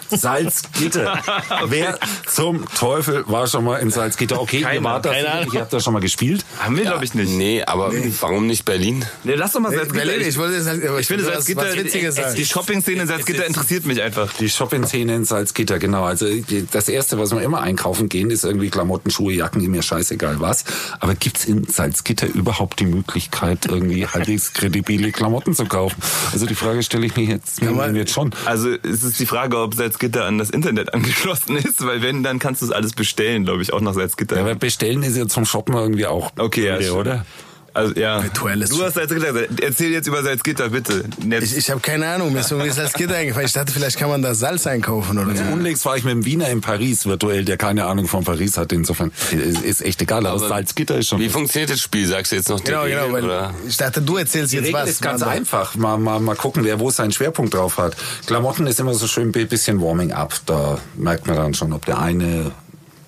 Salzgitter. 0.09 1.21
Wer 1.65 1.97
zum 2.27 2.65
Teufel 2.75 3.23
war 3.27 3.47
schon 3.47 3.63
mal 3.63 3.77
in 3.77 3.89
Salzgitter? 3.91 4.41
Okay, 4.41 4.57
ihr 4.59 4.63
Keiner, 4.63 4.83
wart 4.83 5.05
da, 5.05 5.13
ihr 5.13 5.61
habt 5.61 5.73
da 5.73 5.79
schon 5.79 5.93
mal 5.93 5.99
gespielt. 5.99 6.43
haben 6.59 6.75
wir 6.77 6.83
glaube 6.83 7.05
ich 7.05 7.13
nicht. 7.13 7.31
Nee, 7.31 7.63
aber 7.63 7.91
warum 8.21 8.47
nicht 8.47 8.65
Berlin? 8.65 9.05
Nee, 9.23 9.35
lass 9.35 9.53
doch 9.53 9.59
mal 9.59 9.71
Salzgitter. 9.71 10.05
Berlin, 10.05 10.27
ich 10.27 10.37
wollte 10.37 10.89
aber 10.89 10.99
ich 10.99 11.07
finde 11.07 11.23
Salzgitter, 11.23 11.61
was 11.61 12.33
die, 12.35 12.45
Shopping-Szene 12.45 13.01
in 13.03 13.07
Salzgitter 13.07 13.45
interessiert 13.45 13.85
mich 13.85 14.01
einfach. 14.01 14.31
Die 14.33 14.49
Shopping-Szene 14.49 15.15
in 15.15 15.25
Salzgitter, 15.25 15.79
genau. 15.79 16.03
Also 16.03 16.27
das 16.71 16.89
Erste, 16.89 17.17
was 17.19 17.31
wir 17.31 17.41
immer 17.41 17.61
einkaufen 17.61 18.09
gehen, 18.09 18.29
ist 18.31 18.43
irgendwie 18.43 18.69
Klamotten, 18.69 19.11
Schuhe, 19.11 19.33
Jacken, 19.33 19.69
mir 19.69 19.81
scheißegal 19.81 20.39
was. 20.39 20.65
Aber 20.99 21.15
gibt's 21.15 21.45
in 21.45 21.65
Salzgitter 21.65 22.27
überhaupt 22.27 22.79
die 22.79 22.85
Möglichkeit, 22.85 23.65
irgendwie 23.67 24.07
halbwegs 24.07 24.53
kredibile 24.53 25.11
Klamotten 25.11 25.53
zu 25.53 25.65
kaufen? 25.65 26.01
Also 26.31 26.45
die 26.45 26.55
Frage 26.55 26.83
stelle 26.83 27.05
ich 27.05 27.15
mir 27.15 27.25
jetzt, 27.25 27.61
mir 27.61 27.71
man- 27.71 27.95
jetzt 27.95 28.11
schon. 28.13 28.31
Also 28.45 28.69
es 28.71 29.03
ist 29.03 29.19
die 29.19 29.25
Frage, 29.25 29.57
ob 29.57 29.75
Salzgitter 29.75 29.98
an 30.25 30.37
das 30.37 30.49
Internet 30.49 30.93
angeschlossen 30.93 31.57
ist, 31.57 31.85
weil 31.85 32.01
wenn, 32.01 32.23
dann 32.23 32.39
kannst 32.39 32.61
du 32.61 32.65
es 32.65 32.71
alles 32.71 32.93
bestellen, 32.93 33.45
glaube 33.45 33.61
ich, 33.61 33.73
auch 33.73 33.81
nach 33.81 33.93
Salzgitter. 33.93 34.35
Ja, 34.35 34.41
aber 34.41 34.55
bestellen 34.55 35.03
ist 35.03 35.17
ja 35.17 35.27
zum 35.27 35.45
Shoppen 35.45 35.75
irgendwie 35.75 36.07
auch. 36.07 36.31
Okay, 36.37 36.65
ja, 36.65 36.91
oder? 36.91 37.25
Also 37.73 37.93
ja. 37.95 38.21
Virtuelles 38.23 38.69
Du 38.69 38.83
hast 38.83 38.95
Salzgitter 38.95 39.33
gesagt. 39.33 39.61
Erzähl 39.61 39.91
jetzt 39.91 40.07
über 40.07 40.23
Salzgitter, 40.23 40.69
bitte. 40.69 41.03
Nett. 41.23 41.43
Ich, 41.43 41.55
ich 41.57 41.69
habe 41.69 41.79
keine 41.79 42.07
Ahnung, 42.07 42.33
mir 42.33 42.39
ist 42.39 42.51
irgendwie 42.51 42.71
Salzgitter 42.71 43.15
eingefallen. 43.15 43.47
Ich 43.47 43.53
dachte, 43.53 43.71
vielleicht 43.71 43.97
kann 43.97 44.09
man 44.09 44.21
da 44.21 44.33
Salz 44.33 44.65
einkaufen 44.67 45.17
oder 45.17 45.35
so. 45.35 45.43
Unlängst 45.43 45.85
war 45.85 45.97
ich 45.97 46.03
mit 46.03 46.13
dem 46.13 46.25
Wiener 46.25 46.49
in 46.49 46.61
Paris 46.61 47.05
virtuell, 47.05 47.45
der 47.45 47.57
keine 47.57 47.85
Ahnung 47.85 48.07
von 48.07 48.23
Paris 48.23 48.57
hat. 48.57 48.71
Insofern 48.71 49.11
ist, 49.31 49.61
ist 49.61 49.81
echt 49.81 50.01
egal. 50.01 50.25
Aber, 50.25 50.37
Aber 50.37 50.47
Salzgitter 50.47 50.97
ist 50.97 51.07
schon. 51.09 51.19
Wie 51.19 51.29
funktioniert 51.29 51.69
das 51.71 51.81
Spiel? 51.81 52.05
Sagst 52.07 52.31
du 52.31 52.35
jetzt 52.37 52.49
noch 52.49 52.59
die 52.59 52.65
Genau, 52.65 52.83
genau, 52.85 53.05
Regeln, 53.05 53.13
weil 53.13 53.23
oder? 53.25 53.53
ich 53.67 53.77
dachte, 53.77 54.01
du 54.01 54.17
erzählst 54.17 54.51
Die 54.51 54.57
jetzt 54.57 54.67
Regel 54.67 54.81
was. 54.81 54.89
ist 54.89 55.01
ganz 55.01 55.21
Mann. 55.21 55.29
einfach. 55.29 55.75
Mal, 55.75 55.97
mal, 55.97 56.19
mal 56.19 56.35
gucken, 56.35 56.63
wer 56.63 56.79
wo 56.79 56.89
seinen 56.91 57.11
Schwerpunkt 57.11 57.53
drauf 57.53 57.77
hat. 57.77 57.95
Klamotten 58.25 58.67
ist 58.67 58.79
immer 58.79 58.93
so 58.93 59.07
schön 59.07 59.31
ein 59.35 59.47
bisschen 59.47 59.81
Warming 59.81 60.11
up. 60.11 60.33
Da 60.45 60.77
merkt 60.95 61.27
man 61.27 61.35
dann 61.35 61.53
schon, 61.53 61.73
ob 61.73 61.85
der 61.85 61.99
eine 61.99 62.51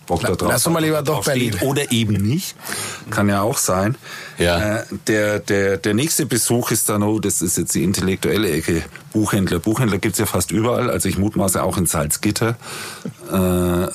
Bock 0.07 0.21
da 0.21 0.35
drauf 0.35 0.49
lass 0.51 0.63
doch 0.63 0.71
mal 0.71 0.83
lieber 0.83 1.01
doch 1.01 1.23
Berlin. 1.23 1.55
Oder 1.61 1.91
eben 1.91 2.13
nicht. 2.13 2.55
Kann 3.09 3.29
ja 3.29 3.41
auch 3.41 3.57
sein. 3.57 3.95
Ja. 4.37 4.77
Äh, 4.77 4.85
der, 5.07 5.39
der, 5.39 5.77
der 5.77 5.93
nächste 5.93 6.25
Besuch 6.25 6.71
ist 6.71 6.89
dann, 6.89 7.03
oh, 7.03 7.19
das 7.19 7.41
ist 7.41 7.57
jetzt 7.57 7.75
die 7.75 7.83
intellektuelle 7.83 8.51
Ecke, 8.51 8.83
Buchhändler. 9.13 9.59
Buchhändler 9.59 9.99
gibt's 9.99 10.19
ja 10.19 10.25
fast 10.25 10.51
überall. 10.51 10.89
Also 10.89 11.07
ich 11.07 11.17
mutmaße 11.17 11.61
auch 11.61 11.77
in 11.77 11.85
Salzgitter. 11.85 12.57
Äh, 13.31 13.87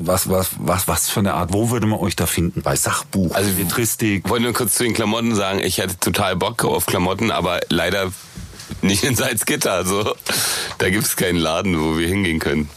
was, 0.00 0.28
was, 0.28 0.50
was, 0.58 0.86
was 0.86 1.08
für 1.08 1.20
eine 1.20 1.34
Art, 1.34 1.52
wo 1.52 1.70
würde 1.70 1.86
man 1.86 1.98
euch 1.98 2.14
da 2.14 2.26
finden? 2.26 2.62
Bei 2.62 2.76
Sachbuch, 2.76 3.34
Also, 3.34 3.50
Letristik, 3.58 4.22
Ich 4.24 4.30
wollte 4.30 4.44
nur 4.44 4.52
kurz 4.52 4.74
zu 4.74 4.84
den 4.84 4.94
Klamotten 4.94 5.34
sagen, 5.34 5.58
ich 5.58 5.78
hätte 5.78 5.98
total 5.98 6.36
Bock 6.36 6.64
auf 6.64 6.86
Klamotten, 6.86 7.30
aber 7.30 7.60
leider 7.68 8.12
nicht 8.82 9.02
in 9.04 9.16
Salzgitter. 9.16 9.72
Also 9.72 10.14
da 10.78 10.90
gibt's 10.90 11.16
keinen 11.16 11.38
Laden, 11.38 11.80
wo 11.80 11.98
wir 11.98 12.06
hingehen 12.06 12.38
können. 12.38 12.70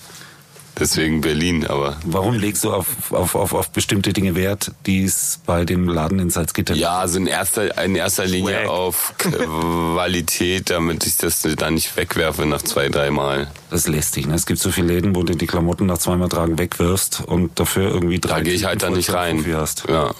Deswegen 0.80 1.22
Berlin, 1.22 1.68
aber 1.68 1.98
Warum 2.06 2.34
legst 2.36 2.64
du 2.64 2.74
auf, 2.74 3.12
auf, 3.12 3.36
auf, 3.36 3.54
auf 3.54 3.70
bestimmte 3.72 4.14
Dinge 4.14 4.36
Wert, 4.36 4.72
die 4.86 5.04
es 5.04 5.40
bei 5.46 5.66
dem 5.66 5.88
Laden 5.88 6.18
in 6.20 6.30
Salzgitter 6.30 6.74
ja, 6.74 7.00
also 7.00 7.18
in 7.20 7.28
erster, 7.28 7.84
in 7.84 7.96
erster 7.96 8.26
Linie 8.26 8.62
Swag. 8.64 8.70
auf 8.70 9.14
Qualität, 9.18 10.70
damit 10.70 11.06
ich 11.06 11.18
das 11.18 11.42
dann 11.42 11.74
nicht 11.76 11.96
wegwerfe 11.98 12.46
nach 12.46 12.62
zwei, 12.62 12.90
drei 12.90 13.12
Mal. 13.12 13.52
Das 13.70 13.82
ist 13.82 13.88
lästig. 13.90 14.28
Ne? 14.28 14.34
Es 14.36 14.46
gibt 14.46 14.60
so 14.60 14.72
viele 14.72 14.88
Läden, 14.88 15.16
wo 15.16 15.24
du 15.24 15.36
die 15.36 15.46
Klamotten 15.48 15.86
nach 15.86 15.98
zweimal 15.98 16.30
tragen 16.30 16.58
wegwirfst 16.58 17.22
und 17.26 17.60
dafür 17.60 17.90
irgendwie 17.90 18.20
drei 18.20 18.38
Da 18.38 18.42
gehe 18.42 18.54
ich 18.54 18.66
halt 18.66 18.82
dann 18.82 18.94
nicht 18.94 19.14
rein. 19.14 19.46
Hast. 19.54 19.86
Ja, 19.90 20.12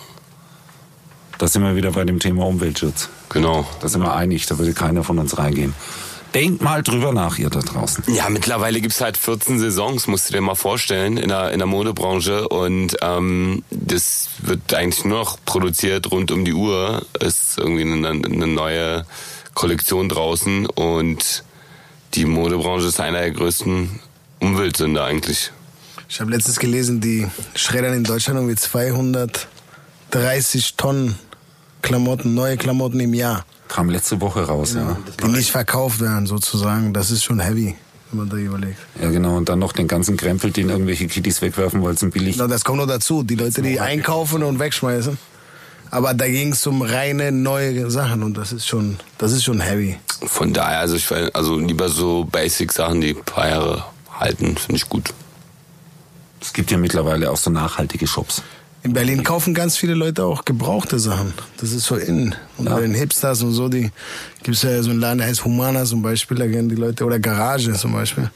Da 1.38 1.48
sind 1.48 1.64
wir 1.64 1.76
wieder 1.76 1.92
bei 1.92 2.04
dem 2.04 2.20
Thema 2.20 2.46
Umweltschutz. 2.46 3.10
genau. 3.30 3.66
Da 3.80 3.88
sind 3.88 4.02
wir 4.02 4.14
einig, 4.14 4.46
da 4.46 4.58
würde 4.60 4.74
keiner 4.74 5.04
von 5.04 5.18
uns 5.18 5.38
reingehen. 5.38 5.74
Denkt 6.34 6.62
mal 6.62 6.82
drüber 6.82 7.12
nach, 7.12 7.38
ihr 7.38 7.50
da 7.50 7.60
draußen. 7.60 8.06
Ja, 8.14 8.30
mittlerweile 8.30 8.80
gibt's 8.80 9.02
halt 9.02 9.18
14 9.18 9.60
Saisons, 9.60 10.08
musst 10.08 10.30
du 10.30 10.34
dir 10.34 10.42
mal 10.42 10.56
vorstellen, 10.56 11.18
in 11.18 11.28
der, 11.28 11.52
in 11.52 11.60
der 11.60 11.68
Modebranche. 11.68 12.48
Und 12.48 12.96
ähm, 13.02 13.64
das 13.70 14.30
wird 14.40 14.74
eigentlich 14.74 15.04
nur 15.04 15.20
noch 15.20 15.38
produziert 15.44 16.10
rund 16.12 16.32
um 16.32 16.46
die 16.46 16.54
Uhr. 16.54 17.06
Ist 17.20 17.58
irgendwie 17.58 17.82
eine, 17.82 18.08
eine 18.08 18.48
neue 18.48 19.06
Kollektion 19.54 20.08
draußen 20.08 20.68
und 20.68 21.44
die 22.14 22.26
Modebranche 22.26 22.88
ist 22.88 23.00
einer 23.00 23.20
der 23.20 23.32
größten 23.32 24.00
Umweltsünder 24.40 25.04
eigentlich. 25.04 25.52
Ich 26.10 26.20
habe 26.20 26.32
letztens 26.32 26.60
gelesen, 26.60 27.02
die 27.02 27.28
schreddern 27.56 27.94
in 27.94 28.04
Deutschland 28.04 28.40
irgendwie 28.40 28.56
230 28.56 30.76
Tonnen 30.76 31.16
Klamotten, 31.82 32.34
neue 32.34 32.58
Klamotten 32.58 33.00
im 33.00 33.14
Jahr. 33.14 33.46
Kam 33.72 33.90
letzte 33.90 34.20
Woche 34.20 34.42
raus, 34.42 34.74
ja. 34.74 34.98
Die 35.24 35.30
nicht 35.30 35.50
verkauft 35.50 36.02
werden, 36.02 36.28
sozusagen. 36.28 36.94
Das 36.94 37.10
ist 37.10 37.24
schon 37.24 37.40
heavy, 37.40 37.74
wenn 38.10 38.20
man 38.20 38.30
da 38.30 38.36
überlegt. 38.36 38.78
Ja, 39.02 39.10
genau. 39.10 39.38
Und 39.38 39.48
dann 39.48 39.60
noch 39.60 39.72
den 39.72 39.88
ganzen 39.88 40.18
Krempel, 40.18 40.52
den 40.52 40.70
irgendwelche 40.70 41.08
Kiddies 41.08 41.42
wegwerfen, 41.42 41.82
weil 41.82 41.94
es 41.94 42.02
ein 42.02 42.12
billig. 42.12 42.36
Na, 42.36 42.48
das 42.48 42.66
kommt 42.66 42.80
noch 42.80 42.86
dazu. 42.86 43.24
Die 43.24 43.36
Leute, 43.36 43.62
die 43.62 43.80
einkaufen 43.80 44.44
und 44.44 44.60
wegschmeißen. 44.60 45.18
Aber 45.90 46.14
da 46.14 46.28
ging 46.28 46.52
es 46.52 46.68
um 46.68 46.82
reine 46.82 47.32
neue 47.32 47.90
Sachen 47.90 48.24
und 48.24 48.36
das 48.36 48.52
ist 48.52 48.68
schon, 48.68 48.98
das 49.18 49.32
ist 49.32 49.46
schon 49.46 49.62
heavy. 49.62 49.98
Von 50.22 50.52
daher, 50.52 50.80
also 50.80 50.98
ich 50.98 51.10
will, 51.10 51.30
also 51.34 51.58
lieber 51.58 51.88
so 51.88 52.26
Basic-Sachen, 52.26 53.00
die 53.00 53.12
ein 53.12 53.24
paar 53.24 53.48
Jahre 53.48 53.86
halten, 54.20 54.58
finde 54.58 54.76
ich 54.76 54.90
gut. 54.90 55.14
Es 56.42 56.52
gibt 56.52 56.72
ja 56.72 56.78
mittlerweile 56.78 57.32
auch 57.32 57.38
so 57.38 57.50
nachhaltige 57.50 58.06
Shops. 58.06 58.42
In 58.84 58.94
Berlin 58.94 59.24
kaufen 59.24 59.54
ganz 59.54 59.78
viele 59.78 59.94
Leute 59.94 60.26
auch 60.26 60.44
gebrauchte 60.44 60.98
Sachen. 61.00 61.34
Das 61.58 61.72
ist 61.72 61.86
so 61.86 61.96
in. 61.98 62.34
Und 62.58 62.66
Ja. 62.66 62.74
bei 62.76 62.82
den 62.82 62.96
Hipsters 62.96 63.44
und 63.44 63.52
so, 63.54 63.70
die 63.70 63.92
gibt's 64.42 64.64
ja 64.64 64.82
so 64.82 64.90
einen 64.90 65.00
Laden, 65.00 65.20
der 65.20 65.28
heißt 65.28 65.46
Humana 65.46 65.86
zum 65.86 66.02
Beispiel, 66.02 66.38
da 66.38 66.48
gehen 66.48 66.68
die 66.68 66.76
Leute, 66.76 67.06
oder 67.06 67.20
Garage 67.20 67.74
zum 67.74 67.94
Beispiel. 67.94 68.32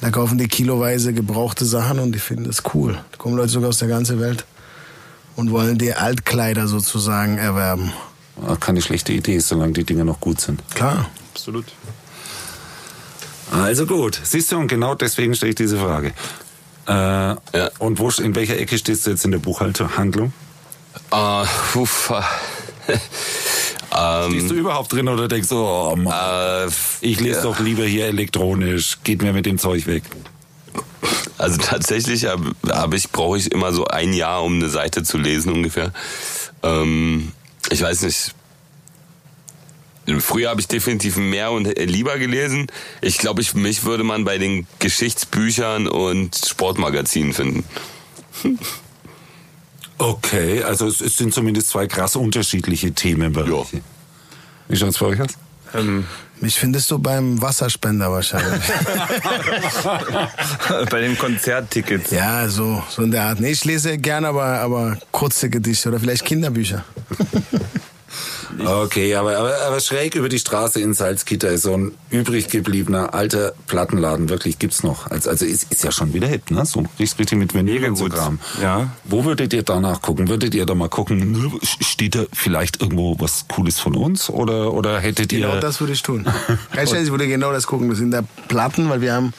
Da 0.00 0.10
kaufen 0.10 0.38
die 0.38 0.48
kiloweise 0.48 1.12
gebrauchte 1.12 1.64
Sachen 1.66 1.98
und 1.98 2.12
die 2.12 2.18
finden 2.18 2.44
das 2.44 2.62
cool. 2.74 2.94
Da 3.12 3.18
kommen 3.18 3.36
Leute 3.36 3.50
sogar 3.50 3.68
aus 3.68 3.78
der 3.78 3.88
ganzen 3.88 4.18
Welt 4.18 4.46
und 5.36 5.50
wollen 5.50 5.76
die 5.76 5.92
Altkleider 5.92 6.66
sozusagen 6.68 7.36
erwerben. 7.38 7.92
Ah, 8.46 8.56
Keine 8.56 8.80
schlechte 8.80 9.12
Idee, 9.12 9.38
solange 9.40 9.74
die 9.74 9.84
Dinge 9.84 10.04
noch 10.06 10.20
gut 10.20 10.40
sind. 10.40 10.62
Klar. 10.74 11.10
Absolut. 11.34 11.66
Also 13.52 13.84
gut, 13.86 14.18
siehst 14.24 14.50
du, 14.50 14.56
und 14.58 14.68
genau 14.68 14.94
deswegen 14.94 15.34
stelle 15.34 15.50
ich 15.50 15.56
diese 15.56 15.76
Frage. 15.78 16.12
Äh, 16.86 17.36
Und 17.78 17.98
wo, 17.98 18.08
in 18.22 18.34
welcher 18.34 18.58
Ecke 18.58 18.78
stehst 18.78 19.06
du 19.06 19.10
jetzt 19.10 19.24
in 19.24 19.30
der 19.30 19.38
Buchhalterhandlung? 19.38 20.32
Äh, 21.10 21.44
uff, 21.74 22.10
äh, 22.88 24.28
Stehst 24.28 24.50
du 24.50 24.54
überhaupt 24.54 24.92
drin 24.92 25.08
oder 25.08 25.28
denkst 25.28 25.48
du, 25.48 25.56
oh 25.56 25.96
Mann, 25.96 26.66
äh, 26.66 26.70
ich 27.00 27.20
lese 27.20 27.36
ja. 27.38 27.42
doch 27.42 27.58
lieber 27.60 27.84
hier 27.84 28.06
elektronisch, 28.06 28.98
geht 29.04 29.22
mir 29.22 29.32
mit 29.32 29.46
dem 29.46 29.58
Zeug 29.58 29.86
weg. 29.86 30.02
Also 31.38 31.58
tatsächlich 31.58 32.26
habe 32.26 32.52
hab 32.68 32.94
ich 32.94 33.10
brauche 33.10 33.36
ich 33.36 33.50
immer 33.50 33.72
so 33.72 33.86
ein 33.86 34.12
Jahr, 34.12 34.44
um 34.44 34.56
eine 34.56 34.68
Seite 34.68 35.02
zu 35.02 35.18
lesen 35.18 35.52
ungefähr. 35.52 35.92
Ähm, 36.62 37.32
ich 37.70 37.82
weiß 37.82 38.02
nicht. 38.02 38.34
Früher 40.18 40.50
habe 40.50 40.60
ich 40.60 40.66
definitiv 40.68 41.16
mehr 41.16 41.52
und 41.52 41.78
lieber 41.78 42.18
gelesen. 42.18 42.66
Ich 43.00 43.18
glaube, 43.18 43.40
ich, 43.40 43.54
mich 43.54 43.84
würde 43.84 44.02
man 44.02 44.24
bei 44.24 44.38
den 44.38 44.66
Geschichtsbüchern 44.80 45.86
und 45.86 46.36
Sportmagazinen 46.36 47.32
finden. 47.32 47.64
Okay, 49.98 50.64
also 50.64 50.88
es, 50.88 51.00
es 51.00 51.16
sind 51.16 51.32
zumindest 51.32 51.68
zwei 51.68 51.86
krass 51.86 52.16
unterschiedliche 52.16 52.92
Themenbereiche. 52.92 53.82
Wie 54.66 54.76
schaut's 54.76 54.98
bei 54.98 55.06
euch 55.06 55.20
aus? 55.20 55.28
Ähm, 55.74 56.04
Mich 56.40 56.56
findest 56.56 56.90
du 56.90 56.98
beim 56.98 57.40
Wasserspender 57.40 58.10
wahrscheinlich. 58.10 58.64
bei 60.90 61.00
den 61.00 61.16
Konzerttickets. 61.16 62.10
ja, 62.10 62.48
so, 62.48 62.82
so 62.90 63.02
in 63.02 63.12
der 63.12 63.22
Art. 63.22 63.38
Nee, 63.38 63.52
ich 63.52 63.64
lese 63.64 63.96
gerne, 63.96 64.26
aber, 64.26 64.58
aber 64.58 64.98
kurze 65.12 65.48
Gedichte 65.48 65.90
oder 65.90 66.00
vielleicht 66.00 66.24
Kinderbücher. 66.24 66.84
Okay, 68.58 69.14
aber, 69.14 69.36
aber, 69.36 69.54
aber 69.66 69.80
schräg 69.80 70.14
über 70.14 70.28
die 70.28 70.38
Straße 70.38 70.80
in 70.80 70.94
Salzgitter 70.94 71.48
ist 71.48 71.62
so 71.62 71.74
ein 71.74 71.92
übrig 72.10 72.48
gebliebener 72.48 73.14
alter 73.14 73.52
Plattenladen. 73.66 74.28
Wirklich 74.28 74.58
gibt's 74.58 74.82
noch. 74.82 75.10
Also, 75.10 75.30
also 75.30 75.44
ist, 75.44 75.72
ist 75.72 75.84
ja 75.84 75.92
schon 75.92 76.12
wieder 76.12 76.26
hip, 76.26 76.50
ne? 76.50 76.64
So 76.66 76.84
richtig, 76.98 77.32
mit 77.32 77.54
Vinyl 77.54 77.84
und 77.86 77.96
so. 77.96 78.08
Kram. 78.08 78.38
Ja. 78.60 78.90
Wo 79.04 79.24
würdet 79.24 79.52
ihr 79.52 79.62
danach 79.62 80.02
gucken? 80.02 80.28
Würdet 80.28 80.54
ihr 80.54 80.66
da 80.66 80.74
mal 80.74 80.88
gucken, 80.88 81.60
steht 81.80 82.14
da 82.14 82.24
vielleicht 82.32 82.80
irgendwo 82.80 83.16
was 83.18 83.46
Cooles 83.48 83.80
von 83.80 83.96
uns? 83.96 84.28
Oder, 84.28 84.72
oder 84.72 85.00
hättet 85.00 85.32
ihr... 85.32 85.40
Genau 85.46 85.60
das 85.60 85.80
würde 85.80 85.92
ich 85.92 86.02
tun. 86.02 86.24
Ganz 86.72 86.92
ehrlich, 86.92 87.06
ich 87.06 87.10
würde 87.10 87.26
genau 87.28 87.52
das 87.52 87.66
gucken. 87.66 87.88
Das 87.88 87.98
sind 87.98 88.10
da 88.10 88.22
Platten, 88.48 88.88
weil 88.88 89.00
wir 89.00 89.14
haben 89.14 89.32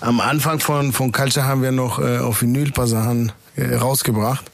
am 0.00 0.20
Anfang 0.20 0.60
von, 0.60 0.92
von 0.92 1.12
Culture 1.12 1.46
haben 1.46 1.62
wir 1.62 1.72
noch 1.72 1.98
äh, 1.98 2.18
auf 2.18 2.42
Vinyl 2.42 2.66
ein 2.66 2.72
paar 2.72 2.86
Sachen 2.86 3.32
äh, 3.56 3.74
rausgebracht. 3.74 4.50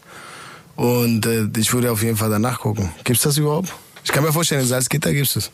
Und 0.77 1.27
äh, 1.27 1.49
ich 1.57 1.73
würde 1.73 1.93
auf 1.93 2.03
jeden 2.03 2.17
Fall 2.17 2.31
danach 2.31 2.61
gucken. 2.61 2.91
Gibt's 3.05 3.23
das 3.23 3.39
überhaupt? 3.39 3.73
Ich 4.05 4.13
kann 4.13 4.23
mir 4.23 4.33
vorstellen, 4.33 4.61
in 4.61 4.67
Salzgitter 4.67 5.13
gibt's 5.15 5.35
es. 5.37 5.51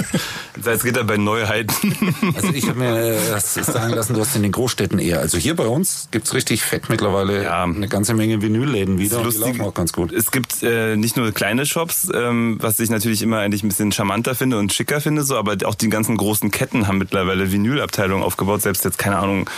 Salzgitter 0.62 1.04
bei 1.04 1.16
Neuheiten. 1.18 1.94
Also 2.34 2.48
ich 2.52 2.66
habe 2.68 2.78
mir 2.78 2.96
äh, 2.96 3.18
das 3.30 3.54
sagen 3.54 3.92
lassen, 3.94 4.14
du 4.14 4.20
hast 4.20 4.34
in 4.34 4.42
den 4.42 4.52
Großstädten 4.52 4.98
eher. 4.98 5.20
Also 5.20 5.36
hier 5.38 5.54
bei 5.54 5.66
uns 5.66 6.08
gibt's 6.10 6.32
richtig 6.34 6.62
fett 6.62 6.88
mittlerweile 6.88 7.44
Ja. 7.44 7.64
eine 7.64 7.88
ganze 7.88 8.14
Menge 8.14 8.40
Vinylläden 8.40 8.98
wieder. 8.98 9.22
Lustige- 9.22 9.46
laufen 9.48 9.60
auch 9.60 9.74
ganz 9.74 9.92
gut. 9.92 10.12
Es 10.12 10.30
gibt 10.30 10.62
äh, 10.62 10.96
nicht 10.96 11.16
nur 11.16 11.30
kleine 11.32 11.66
Shops, 11.66 12.08
ähm, 12.14 12.56
was 12.60 12.80
ich 12.80 12.90
natürlich 12.90 13.22
immer 13.22 13.38
eigentlich 13.38 13.62
ein 13.62 13.68
bisschen 13.68 13.92
charmanter 13.92 14.34
finde 14.34 14.58
und 14.58 14.72
schicker 14.72 15.00
finde, 15.00 15.22
so, 15.22 15.36
aber 15.36 15.56
auch 15.66 15.74
die 15.74 15.88
ganzen 15.90 16.16
großen 16.16 16.50
Ketten 16.50 16.86
haben 16.88 16.98
mittlerweile 16.98 17.52
Vinylabteilungen 17.52 18.24
aufgebaut. 18.24 18.62
Selbst 18.62 18.84
jetzt 18.84 18.98
keine 18.98 19.18
Ahnung. 19.18 19.48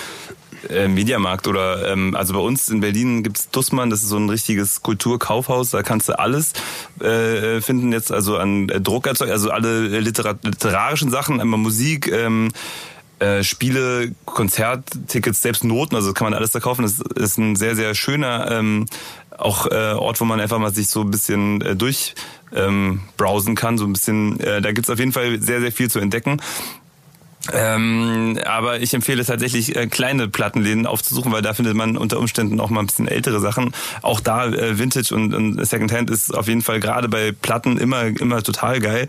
Äh, 0.71 0.89
Mediamarkt 0.89 1.47
oder 1.47 1.91
ähm, 1.93 2.15
also 2.15 2.35
bei 2.35 2.41
uns 2.41 2.69
in 2.69 2.81
Berlin 2.81 3.23
gibt's 3.23 3.51
Dussmann, 3.51 3.91
das 3.91 4.03
ist 4.03 4.09
so 4.09 4.17
ein 4.17 4.29
richtiges 4.29 4.83
Kulturkaufhaus, 4.83 5.71
da 5.71 5.83
kannst 5.83 6.09
du 6.09 6.19
alles 6.19 6.53
äh, 7.01 7.61
finden 7.61 7.93
jetzt 7.93 8.13
also 8.13 8.37
an 8.37 8.69
äh, 8.69 8.81
Druckerzeug, 8.81 9.31
also 9.31 9.51
alle 9.51 10.01
literar 10.01 10.37
literarischen 10.43 11.11
Sachen, 11.11 11.41
einmal 11.41 11.59
Musik, 11.59 12.11
ähm, 12.11 12.51
äh, 13.19 13.43
Spiele, 13.43 14.13
Konzerttickets, 14.25 15.41
selbst 15.41 15.65
Noten, 15.65 15.95
also 15.95 16.13
kann 16.13 16.27
man 16.27 16.35
alles 16.35 16.51
da 16.51 16.61
kaufen. 16.61 16.83
Das 16.83 16.99
ist 16.99 17.39
ein 17.39 17.57
sehr, 17.57 17.77
sehr 17.77 17.95
schöner 17.95 18.51
ähm, 18.51 18.87
auch 19.39 19.67
äh, 19.67 19.93
Ort, 19.93 20.21
wo 20.21 20.25
man 20.25 20.41
einfach 20.41 20.59
mal 20.59 20.73
sich 20.73 20.89
so 20.89 21.03
ein 21.03 21.11
bisschen 21.11 21.61
äh, 21.61 21.77
durch 21.77 22.15
ähm, 22.55 23.03
browsen 23.17 23.55
kann, 23.55 23.79
so 23.79 23.85
ein 23.85 23.93
bisschen, 23.93 24.39
äh, 24.41 24.61
da 24.61 24.73
gibt's 24.73 24.91
auf 24.91 24.99
jeden 24.99 25.13
Fall 25.13 25.41
sehr, 25.41 25.61
sehr 25.61 25.73
viel 25.73 25.91
zu 25.91 25.99
entdecken. 25.99 26.41
Ähm, 27.53 28.39
aber 28.45 28.81
ich 28.81 28.95
empfehle 28.95 29.25
tatsächlich 29.25 29.77
äh, 29.77 29.87
kleine 29.87 30.29
Plattenläden 30.29 30.87
aufzusuchen, 30.87 31.31
weil 31.33 31.43
da 31.43 31.53
findet 31.53 31.75
man 31.75 31.97
unter 31.97 32.19
Umständen 32.19 32.61
auch 32.61 32.71
mal 32.71 32.81
ein 32.81 32.87
bisschen 32.87 33.09
ältere 33.09 33.41
Sachen. 33.41 33.73
Auch 34.03 34.21
da 34.21 34.47
äh, 34.47 34.79
Vintage 34.79 35.15
und, 35.15 35.35
und 35.35 35.65
Secondhand 35.65 36.11
ist 36.11 36.35
auf 36.35 36.49
jeden 36.49 36.63
Fall 36.63 36.81
gerade 36.81 37.09
bei 37.09 37.33
Platten 37.33 37.77
immer 37.77 38.05
immer 38.05 38.43
total 38.43 38.81
geil, 38.81 39.09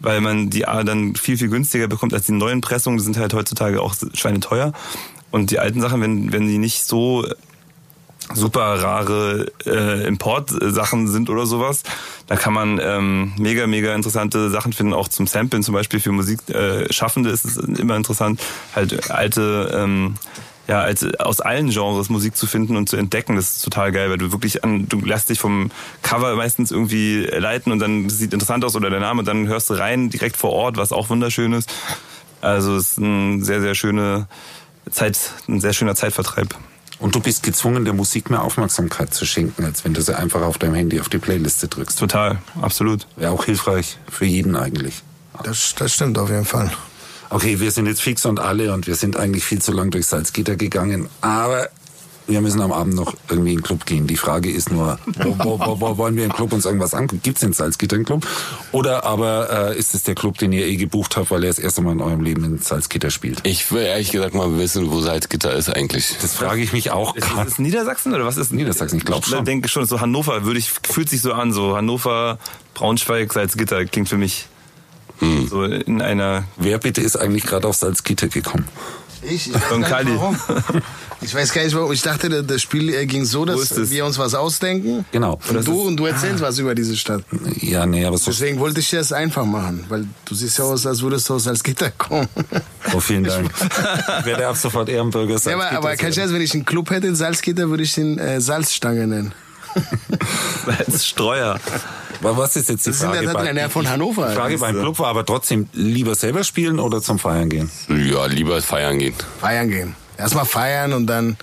weil 0.00 0.20
man 0.20 0.50
die 0.50 0.66
A 0.66 0.82
dann 0.82 1.14
viel 1.14 1.36
viel 1.36 1.48
günstiger 1.48 1.86
bekommt 1.86 2.14
als 2.14 2.26
die 2.26 2.32
neuen 2.32 2.60
Pressungen. 2.60 2.98
Die 2.98 3.04
sind 3.04 3.18
halt 3.18 3.34
heutzutage 3.34 3.82
auch 3.82 3.94
schweineteuer. 4.14 4.72
Und 5.30 5.50
die 5.50 5.58
alten 5.58 5.80
Sachen, 5.80 6.00
wenn 6.00 6.32
wenn 6.32 6.46
die 6.46 6.58
nicht 6.58 6.84
so 6.84 7.26
super 8.32 8.82
rare 8.82 9.46
äh, 9.66 10.06
Importsachen 10.06 11.08
sind 11.08 11.28
oder 11.30 11.46
sowas. 11.46 11.82
Da 12.26 12.36
kann 12.36 12.54
man 12.54 12.80
ähm, 12.82 13.32
mega, 13.38 13.66
mega 13.66 13.94
interessante 13.94 14.50
Sachen 14.50 14.72
finden, 14.72 14.94
auch 14.94 15.08
zum 15.08 15.26
Samplen 15.26 15.62
zum 15.62 15.74
Beispiel 15.74 16.00
für 16.00 16.12
Musikschaffende 16.12 17.30
äh, 17.30 17.32
ist 17.32 17.44
es 17.44 17.56
immer 17.56 17.96
interessant, 17.96 18.40
halt 18.74 19.10
alte, 19.10 19.70
ähm, 19.74 20.14
ja, 20.66 20.80
alte, 20.80 21.20
aus 21.20 21.40
allen 21.40 21.68
Genres 21.68 22.08
Musik 22.08 22.36
zu 22.36 22.46
finden 22.46 22.76
und 22.76 22.88
zu 22.88 22.96
entdecken. 22.96 23.36
Das 23.36 23.56
ist 23.56 23.64
total 23.64 23.92
geil, 23.92 24.10
weil 24.10 24.18
du 24.18 24.32
wirklich 24.32 24.64
an, 24.64 24.88
du 24.88 25.00
lässt 25.00 25.28
dich 25.28 25.38
vom 25.38 25.70
Cover 26.02 26.34
meistens 26.36 26.70
irgendwie 26.70 27.24
leiten 27.24 27.72
und 27.72 27.80
dann 27.80 28.08
sieht 28.08 28.32
interessant 28.32 28.64
aus 28.64 28.74
oder 28.74 28.88
der 28.88 29.00
Name, 29.00 29.20
und 29.20 29.26
dann 29.26 29.46
hörst 29.46 29.68
du 29.68 29.74
rein 29.74 30.08
direkt 30.08 30.36
vor 30.36 30.52
Ort, 30.52 30.76
was 30.76 30.92
auch 30.92 31.10
wunderschön 31.10 31.52
ist. 31.52 31.70
Also 32.40 32.76
es 32.76 32.92
ist 32.92 32.98
ein 32.98 33.42
sehr, 33.42 33.60
sehr 33.60 33.74
schöne 33.74 34.26
Zeit, 34.90 35.18
ein 35.48 35.60
sehr 35.60 35.72
schöner 35.72 35.94
Zeitvertreib. 35.94 36.54
Und 36.98 37.14
du 37.14 37.20
bist 37.20 37.42
gezwungen, 37.42 37.84
der 37.84 37.94
Musik 37.94 38.30
mehr 38.30 38.42
Aufmerksamkeit 38.42 39.12
zu 39.12 39.26
schenken, 39.26 39.64
als 39.64 39.84
wenn 39.84 39.94
du 39.94 40.00
sie 40.00 40.16
einfach 40.16 40.42
auf 40.42 40.58
deinem 40.58 40.74
Handy 40.74 41.00
auf 41.00 41.08
die 41.08 41.18
Playliste 41.18 41.68
drückst. 41.68 41.98
Total, 41.98 42.38
absolut. 42.60 43.06
Wäre 43.16 43.32
auch 43.32 43.44
hilfreich 43.44 43.98
für 44.08 44.26
jeden 44.26 44.56
eigentlich. 44.56 45.02
Das, 45.42 45.74
das 45.76 45.92
stimmt 45.92 46.18
auf 46.18 46.30
jeden 46.30 46.44
Fall. 46.44 46.70
Okay, 47.30 47.58
wir 47.58 47.72
sind 47.72 47.86
jetzt 47.86 48.00
fix 48.00 48.26
und 48.26 48.38
alle 48.38 48.72
und 48.72 48.86
wir 48.86 48.94
sind 48.94 49.16
eigentlich 49.16 49.44
viel 49.44 49.60
zu 49.60 49.72
lang 49.72 49.90
durch 49.90 50.06
Salzgitter 50.06 50.56
gegangen, 50.56 51.08
aber 51.20 51.68
wir 52.26 52.40
müssen 52.40 52.60
am 52.62 52.72
Abend 52.72 52.94
noch 52.94 53.14
irgendwie 53.28 53.50
in 53.52 53.58
den 53.58 53.62
Club 53.62 53.84
gehen. 53.84 54.06
Die 54.06 54.16
Frage 54.16 54.50
ist 54.50 54.70
nur, 54.72 54.98
wo, 55.22 55.36
wo, 55.38 55.58
wo, 55.60 55.80
wo 55.80 55.98
wollen 55.98 56.16
wir 56.16 56.24
im 56.24 56.32
Club 56.32 56.52
uns 56.54 56.64
irgendwas 56.64 56.94
angucken? 56.94 57.20
Gibt 57.22 57.36
es 57.36 57.42
in 57.42 57.52
Salzgitter 57.52 57.96
einen 57.96 58.04
Club? 58.06 58.26
Oder 58.72 59.04
aber 59.04 59.70
äh, 59.72 59.78
ist 59.78 59.94
es 59.94 60.04
der 60.04 60.14
Club, 60.14 60.38
den 60.38 60.52
ihr 60.52 60.66
eh 60.66 60.76
gebucht 60.76 61.16
habt, 61.16 61.30
weil 61.30 61.44
er 61.44 61.48
das 61.50 61.58
erste 61.58 61.82
Mal 61.82 61.92
in 61.92 62.00
eurem 62.00 62.20
Leben 62.22 62.42
in 62.44 62.58
Salzgitter 62.58 63.10
spielt? 63.10 63.40
Ich 63.46 63.70
will 63.72 63.82
ehrlich 63.82 64.10
gesagt 64.10 64.34
mal 64.34 64.56
wissen, 64.58 64.90
wo 64.90 65.00
Salzgitter 65.00 65.52
ist 65.54 65.68
eigentlich. 65.68 66.16
Das 66.22 66.34
frage 66.34 66.62
ich 66.62 66.72
mich 66.72 66.90
auch 66.90 67.14
Ist 67.14 67.28
gerade. 67.28 67.48
es 67.48 67.58
Niedersachsen 67.58 68.14
oder 68.14 68.24
was 68.24 68.38
ist 68.38 68.52
Niedersachsen, 68.52 68.96
ich 68.98 69.04
glaub 69.04 69.26
schon. 69.26 69.44
denke 69.44 69.68
schon, 69.68 69.84
so 69.84 70.00
Hannover 70.00 70.44
würde 70.44 70.58
ich, 70.58 70.70
fühlt 70.70 71.10
sich 71.10 71.20
so 71.20 71.32
an, 71.34 71.52
so 71.52 71.76
Hannover, 71.76 72.38
Braunschweig, 72.72 73.32
Salzgitter 73.32 73.84
klingt 73.84 74.08
für 74.08 74.16
mich 74.18 74.46
Hm. 75.20 75.46
so 75.46 75.62
in 75.62 76.02
einer, 76.02 76.42
Wer 76.56 76.78
bitte 76.78 77.00
ist 77.00 77.14
eigentlich 77.16 77.44
gerade 77.44 77.68
auf 77.68 77.76
Salzgitter 77.76 78.26
gekommen? 78.26 78.66
Ich, 79.28 79.48
ich 79.48 79.54
weiß 79.54 79.72
Und 79.72 79.82
gar 79.82 80.02
nicht 80.04 80.16
Kali. 80.16 80.16
warum. 80.16 80.82
Ich 81.20 81.34
weiß 81.34 81.52
gar 81.52 81.62
nicht 81.64 81.74
warum. 81.74 81.92
Ich 81.92 82.02
dachte, 82.02 82.42
das- 82.42 82.60
Spiel 82.62 82.92
äh, 82.94 83.06
ging 83.06 83.24
so, 83.24 83.44
dass 83.44 83.90
wir 83.90 84.04
uns 84.04 84.18
was 84.18 84.34
ausdenken. 84.34 85.04
Genau. 85.12 85.38
Und 85.48 85.66
du, 85.66 85.82
und 85.82 85.96
du 85.96 86.06
erzählst 86.06 86.40
was 86.42 86.58
über 86.58 86.74
diese 86.74 86.96
Stadt. 86.96 87.24
Ja, 87.60 87.86
nee, 87.86 88.04
aber 88.04 88.18
so. 88.18 88.30
Deswegen 88.30 88.58
wollte 88.58 88.80
ich 88.80 88.90
dir 88.90 88.98
das 88.98 89.12
einfach 89.12 89.44
machen, 89.46 89.84
weil 89.88 90.06
du 90.24 90.34
siehst 90.34 90.58
ja 90.58 90.64
aus, 90.64 90.86
als 90.86 91.00
würdest 91.02 91.28
du 91.28 91.34
aus 91.34 91.44
Salzgitter 91.44 91.90
kommen. 91.92 92.28
Oh, 92.94 93.00
vielen 93.00 93.24
Dank. 93.24 93.50
ich 94.20 94.26
werde 94.26 94.46
ab 94.46 94.56
sofort 94.56 94.88
Ehrenbürger 94.88 95.32
Ja, 95.32 95.38
Salzgitter. 95.38 95.68
aber, 95.68 95.76
aber 95.78 95.96
kein 95.96 96.12
sein. 96.12 96.24
Scherz, 96.24 96.32
wenn 96.32 96.42
ich 96.42 96.52
einen 96.54 96.64
Club 96.64 96.90
hätte 96.90 97.06
in 97.06 97.16
Salzgitter, 97.16 97.68
würde 97.70 97.82
ich 97.82 97.94
den 97.94 98.18
äh, 98.18 98.40
Salzstange 98.40 99.06
nennen. 99.06 99.32
als 100.86 101.06
Streuer. 101.06 101.58
Aber 102.24 102.36
was 102.38 102.56
ist 102.56 102.68
jetzt 102.68 102.86
die 102.86 102.90
Das 102.90 102.98
sind 103.00 103.10
Frage? 103.10 103.26
ja 103.26 103.32
dann 103.32 103.54
der 103.54 103.70
von 103.70 103.88
Hannover. 103.88 104.28
Die 104.28 104.34
Frage 104.34 104.58
beim 104.58 104.78
Club 104.78 104.98
war 104.98 105.08
aber 105.08 105.24
trotzdem 105.26 105.68
lieber 105.72 106.14
selber 106.14 106.44
spielen 106.44 106.78
oder 106.80 107.02
zum 107.02 107.18
Feiern 107.18 107.48
gehen? 107.48 107.70
Ja, 107.88 108.26
lieber 108.26 108.60
feiern 108.62 108.98
gehen. 108.98 109.14
Feiern 109.40 109.68
gehen. 109.68 109.96
Erstmal 110.16 110.44
feiern 110.46 110.92
und 110.92 111.06
dann 111.06 111.36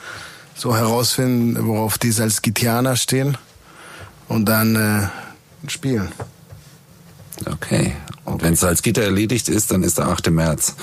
so 0.56 0.76
herausfinden, 0.76 1.68
worauf 1.68 1.98
die 1.98 2.12
Salzgitianer 2.12 2.96
stehen. 2.96 3.38
Und 4.28 4.46
dann 4.46 4.76
äh, 4.76 5.70
spielen. 5.70 6.12
Okay. 7.46 7.94
Und 8.26 8.44
wenn 8.44 8.56
Salzgitter 8.56 9.04
erledigt 9.04 9.50
ist, 9.50 9.72
dann 9.72 9.84
ist 9.84 9.98
der 9.98 10.08
8. 10.08 10.30
März. 10.30 10.76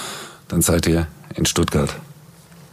Dann 0.48 0.60
seid 0.62 0.86
ihr 0.86 1.06
in 1.34 1.46
Stuttgart. 1.46 1.94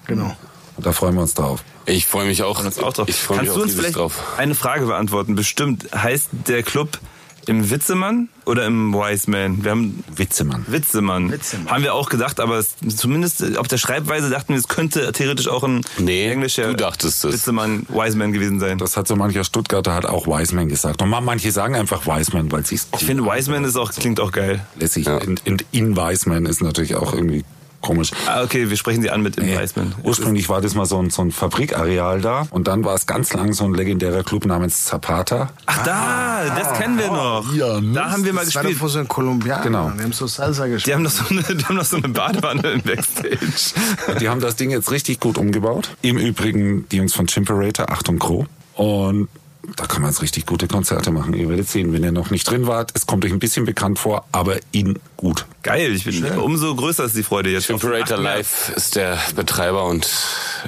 Genau. 0.07 0.35
Und 0.77 0.85
da 0.85 0.91
freuen 0.91 1.15
wir 1.15 1.21
uns 1.21 1.33
drauf. 1.33 1.63
Ich 1.85 2.05
freue 2.07 2.25
mich 2.25 2.43
auch. 2.43 2.63
auch 2.65 2.93
drauf. 2.93 3.07
Ich 3.07 3.15
freue 3.15 3.37
mich 3.39 3.45
Kannst 3.47 3.51
auch 3.51 3.55
du 3.57 3.63
uns 3.63 3.75
vielleicht 3.75 3.95
drauf. 3.95 4.23
eine 4.37 4.55
Frage 4.55 4.85
beantworten? 4.87 5.35
Bestimmt 5.35 5.87
heißt 5.95 6.29
der 6.47 6.63
Club 6.63 6.99
im 7.47 7.69
Witzemann 7.69 8.29
oder 8.45 8.65
im 8.65 8.93
Wiseman? 8.93 9.63
Wir 9.63 9.71
haben 9.71 10.03
Witzemann. 10.15 10.65
Witzemann. 10.67 11.31
Witzemann. 11.31 11.69
Haben 11.71 11.83
wir 11.83 11.93
auch 11.93 12.09
gedacht, 12.09 12.39
aber 12.39 12.57
es, 12.57 12.75
zumindest 12.95 13.57
auf 13.57 13.67
der 13.67 13.77
Schreibweise 13.77 14.29
dachten 14.29 14.49
wir, 14.53 14.57
es 14.59 14.67
könnte 14.67 15.11
theoretisch 15.11 15.47
auch 15.47 15.63
ein 15.63 15.81
Nee, 15.97 16.29
englischer 16.29 16.67
du 16.67 16.75
dachtest 16.75 17.25
es. 17.25 17.33
Witzemann, 17.33 17.85
Wiseman 17.89 18.33
gewesen 18.33 18.59
sein. 18.59 18.77
Das 18.77 18.97
hat 18.97 19.07
so 19.07 19.15
mancher 19.15 19.43
Stuttgarter 19.43 19.93
hat 19.93 20.05
auch 20.05 20.27
Wiseman 20.27 20.69
gesagt. 20.69 21.01
Und 21.01 21.09
manche 21.09 21.51
sagen 21.51 21.75
einfach 21.75 22.05
Wiseman, 22.05 22.51
weil 22.51 22.65
sie 22.65 22.75
es 22.75 22.87
Ich 22.97 23.05
finde, 23.05 23.25
Wiseman 23.25 23.63
ist 23.63 23.75
auch, 23.75 23.91
klingt 23.91 24.19
auch 24.19 24.31
geil. 24.31 24.65
lässig. 24.79 25.05
Ja. 25.05 25.17
Und, 25.17 25.45
und 25.47 25.65
in 25.71 25.95
Wiseman 25.95 26.45
ist 26.45 26.61
natürlich 26.61 26.95
auch 26.95 27.13
irgendwie 27.13 27.43
komisch. 27.85 28.11
Ah, 28.27 28.43
okay, 28.43 28.69
wir 28.69 28.77
sprechen 28.77 29.01
sie 29.01 29.09
an 29.09 29.21
mit 29.21 29.37
im 29.37 29.45
Nee. 29.45 29.57
Ursprünglich 30.03 30.49
war 30.49 30.59
das 30.61 30.75
mal 30.75 30.85
so 30.85 30.99
ein, 30.99 31.09
so 31.09 31.21
ein 31.21 31.31
Fabrikareal 31.31 32.19
da 32.21 32.47
und 32.49 32.67
dann 32.67 32.83
war 32.83 32.95
es 32.95 33.05
ganz 33.05 33.31
lang 33.33 33.53
so 33.53 33.65
ein 33.65 33.73
legendärer 33.73 34.23
Club 34.23 34.45
namens 34.45 34.85
Zapata. 34.85 35.49
Ach 35.65 35.83
da, 35.83 36.43
das 36.57 36.73
kennen 36.79 36.97
wir 36.97 37.07
noch. 37.07 37.53
ja, 37.53 37.79
ne? 37.79 37.93
da 37.93 38.11
haben 38.11 38.25
wir 38.25 38.33
mal 38.33 38.43
Das 38.43 38.55
war 38.55 38.63
doch 38.63 38.69
gespielt. 38.69 38.79
vor 38.79 38.89
so 38.89 38.99
ein 38.99 39.07
Kolumbianer. 39.07 39.63
Genau. 39.63 39.91
Die 39.97 40.03
haben 40.03 40.13
so 40.13 40.27
Salsa 40.27 40.67
gespielt. 40.67 40.87
Die 40.87 40.93
haben 40.95 41.03
noch 41.03 41.11
so 41.11 41.23
eine, 41.29 41.43
die 41.43 41.65
haben 41.65 41.75
noch 41.75 41.85
so 41.85 41.97
eine 41.97 42.09
Badewanne 42.09 42.71
im 42.71 42.81
Backstage. 42.81 43.37
Und 44.07 44.21
die 44.21 44.29
haben 44.29 44.41
das 44.41 44.55
Ding 44.55 44.71
jetzt 44.71 44.91
richtig 44.91 45.19
gut 45.19 45.37
umgebaut. 45.37 45.89
Im 46.01 46.17
Übrigen 46.17 46.87
die 46.89 46.97
Jungs 46.97 47.13
von 47.13 47.27
Chimperator, 47.27 47.89
Achtung 47.91 48.19
Crow. 48.19 48.45
Und 48.73 49.29
da 49.75 49.85
kann 49.85 50.01
man 50.01 50.11
jetzt 50.11 50.21
richtig 50.21 50.45
gute 50.45 50.67
Konzerte 50.67 51.11
machen. 51.11 51.33
Ihr 51.33 51.49
werdet 51.49 51.67
sehen, 51.67 51.93
wenn 51.93 52.03
ihr 52.03 52.11
noch 52.11 52.29
nicht 52.29 52.49
drin 52.49 52.67
wart. 52.67 52.91
Es 52.93 53.05
kommt 53.05 53.25
euch 53.25 53.31
ein 53.31 53.39
bisschen 53.39 53.65
bekannt 53.65 53.99
vor, 53.99 54.25
aber 54.31 54.57
in 54.71 54.99
gut. 55.17 55.45
Geil, 55.63 55.93
ich 55.93 56.05
bin, 56.05 56.25
umso 56.39 56.75
größer 56.75 57.05
ist 57.05 57.15
die 57.15 57.23
Freude 57.23 57.49
jetzt. 57.49 57.69
Imperator 57.69 58.17
Live 58.17 58.71
ist 58.75 58.95
der 58.95 59.19
Betreiber 59.35 59.85
und 59.85 60.07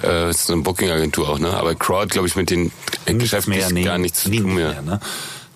äh, 0.04 0.30
ist 0.30 0.50
eine 0.50 0.62
Booking-Agentur 0.62 1.30
auch, 1.30 1.40
ne? 1.40 1.54
Aber 1.54 1.76
Crowd, 1.76 2.08
glaube 2.08 2.28
ich, 2.28 2.36
mit 2.36 2.50
den 2.50 2.72
geschäftlich 3.06 3.70
nee, 3.70 3.84
gar 3.84 3.98
nichts 3.98 4.24
zu 4.24 4.32
tun 4.32 4.56
mehr. 4.56 4.70
mehr. 4.70 4.82
Ne? 4.82 5.00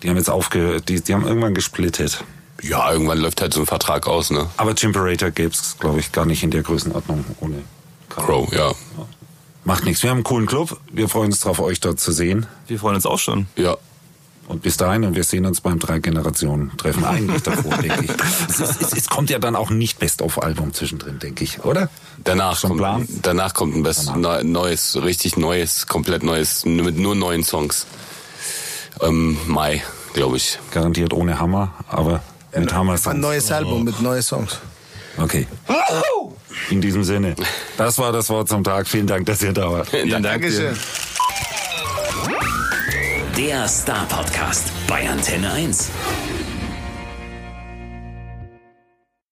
Die 0.02 0.08
haben 0.08 0.16
jetzt 0.16 0.30
aufgehört, 0.30 0.88
die, 0.88 1.00
die 1.00 1.14
haben 1.14 1.26
irgendwann 1.26 1.54
gesplittet. 1.54 2.24
Ja, 2.62 2.92
irgendwann 2.92 3.18
läuft 3.18 3.40
halt 3.40 3.52
so 3.54 3.60
ein 3.60 3.66
Vertrag 3.66 4.06
aus, 4.06 4.30
ne? 4.30 4.48
Aber 4.56 4.74
Chimperator 4.74 5.30
gäb's, 5.30 5.76
glaube 5.80 5.98
ich, 6.00 6.12
gar 6.12 6.26
nicht 6.26 6.42
in 6.42 6.50
der 6.50 6.62
Größenordnung 6.62 7.24
ohne 7.40 7.62
Crow, 8.08 8.52
ja. 8.52 8.72
Macht 9.64 9.84
nichts. 9.84 10.02
Wir 10.02 10.10
haben 10.10 10.18
einen 10.18 10.24
coolen 10.24 10.46
Club. 10.46 10.78
Wir 10.90 11.08
freuen 11.08 11.26
uns 11.26 11.40
drauf, 11.40 11.60
euch 11.60 11.78
dort 11.80 12.00
zu 12.00 12.10
sehen. 12.12 12.46
Wir 12.66 12.78
freuen 12.78 12.96
uns 12.96 13.06
auch 13.06 13.18
schon. 13.18 13.46
Ja. 13.56 13.76
Und 14.48 14.60
bis 14.62 14.76
dahin, 14.76 15.04
und 15.04 15.14
wir 15.14 15.22
sehen 15.22 15.46
uns 15.46 15.60
beim 15.60 15.78
Drei-Generationen-Treffen 15.78 17.04
eigentlich 17.04 17.42
davor, 17.42 17.76
denke 17.78 18.04
ich. 18.04 18.10
Es, 18.48 18.58
es, 18.58 18.92
es 18.92 19.08
kommt 19.08 19.30
ja 19.30 19.38
dann 19.38 19.54
auch 19.54 19.70
nicht 19.70 20.00
Best-of-Album 20.00 20.74
zwischendrin, 20.74 21.20
denke 21.20 21.44
ich, 21.44 21.64
oder? 21.64 21.88
Danach 22.24 22.58
Schon 22.58 22.70
kommt, 22.70 22.80
Plan? 22.80 23.08
danach 23.22 23.54
kommt 23.54 23.76
ein 23.76 23.84
best, 23.84 24.14
neu- 24.16 24.42
neues, 24.42 24.98
richtig 25.00 25.36
neues, 25.36 25.86
komplett 25.86 26.24
neues, 26.24 26.64
mit 26.64 26.98
nur 26.98 27.14
neuen 27.14 27.44
Songs. 27.44 27.86
Ähm, 29.00 29.38
Mai, 29.46 29.82
glaube 30.12 30.36
ich. 30.38 30.58
Garantiert 30.72 31.12
ohne 31.14 31.38
Hammer, 31.38 31.72
aber 31.88 32.20
mit 32.54 32.74
Hammer 32.74 32.96
Ein 33.06 33.20
neues 33.20 33.50
Album 33.52 33.84
mit 33.84 34.00
neuen 34.02 34.22
Songs. 34.22 34.58
Okay. 35.18 35.46
In 36.70 36.80
diesem 36.80 37.04
Sinne. 37.04 37.34
Das 37.76 37.98
war 37.98 38.12
das 38.12 38.28
Wort 38.30 38.48
zum 38.48 38.64
Tag. 38.64 38.86
Vielen 38.86 39.06
Dank, 39.06 39.26
dass 39.26 39.42
ihr 39.42 39.52
da 39.52 39.70
wart. 39.70 39.88
Vielen 39.88 40.22
Dank 40.22 40.42
dir. 40.42 40.50
Dankeschön. 40.50 40.76
Der 43.36 43.66
Star 43.66 44.06
Podcast 44.06 44.70
bei 44.86 45.08
Antenne 45.08 45.50
1. 45.52 45.90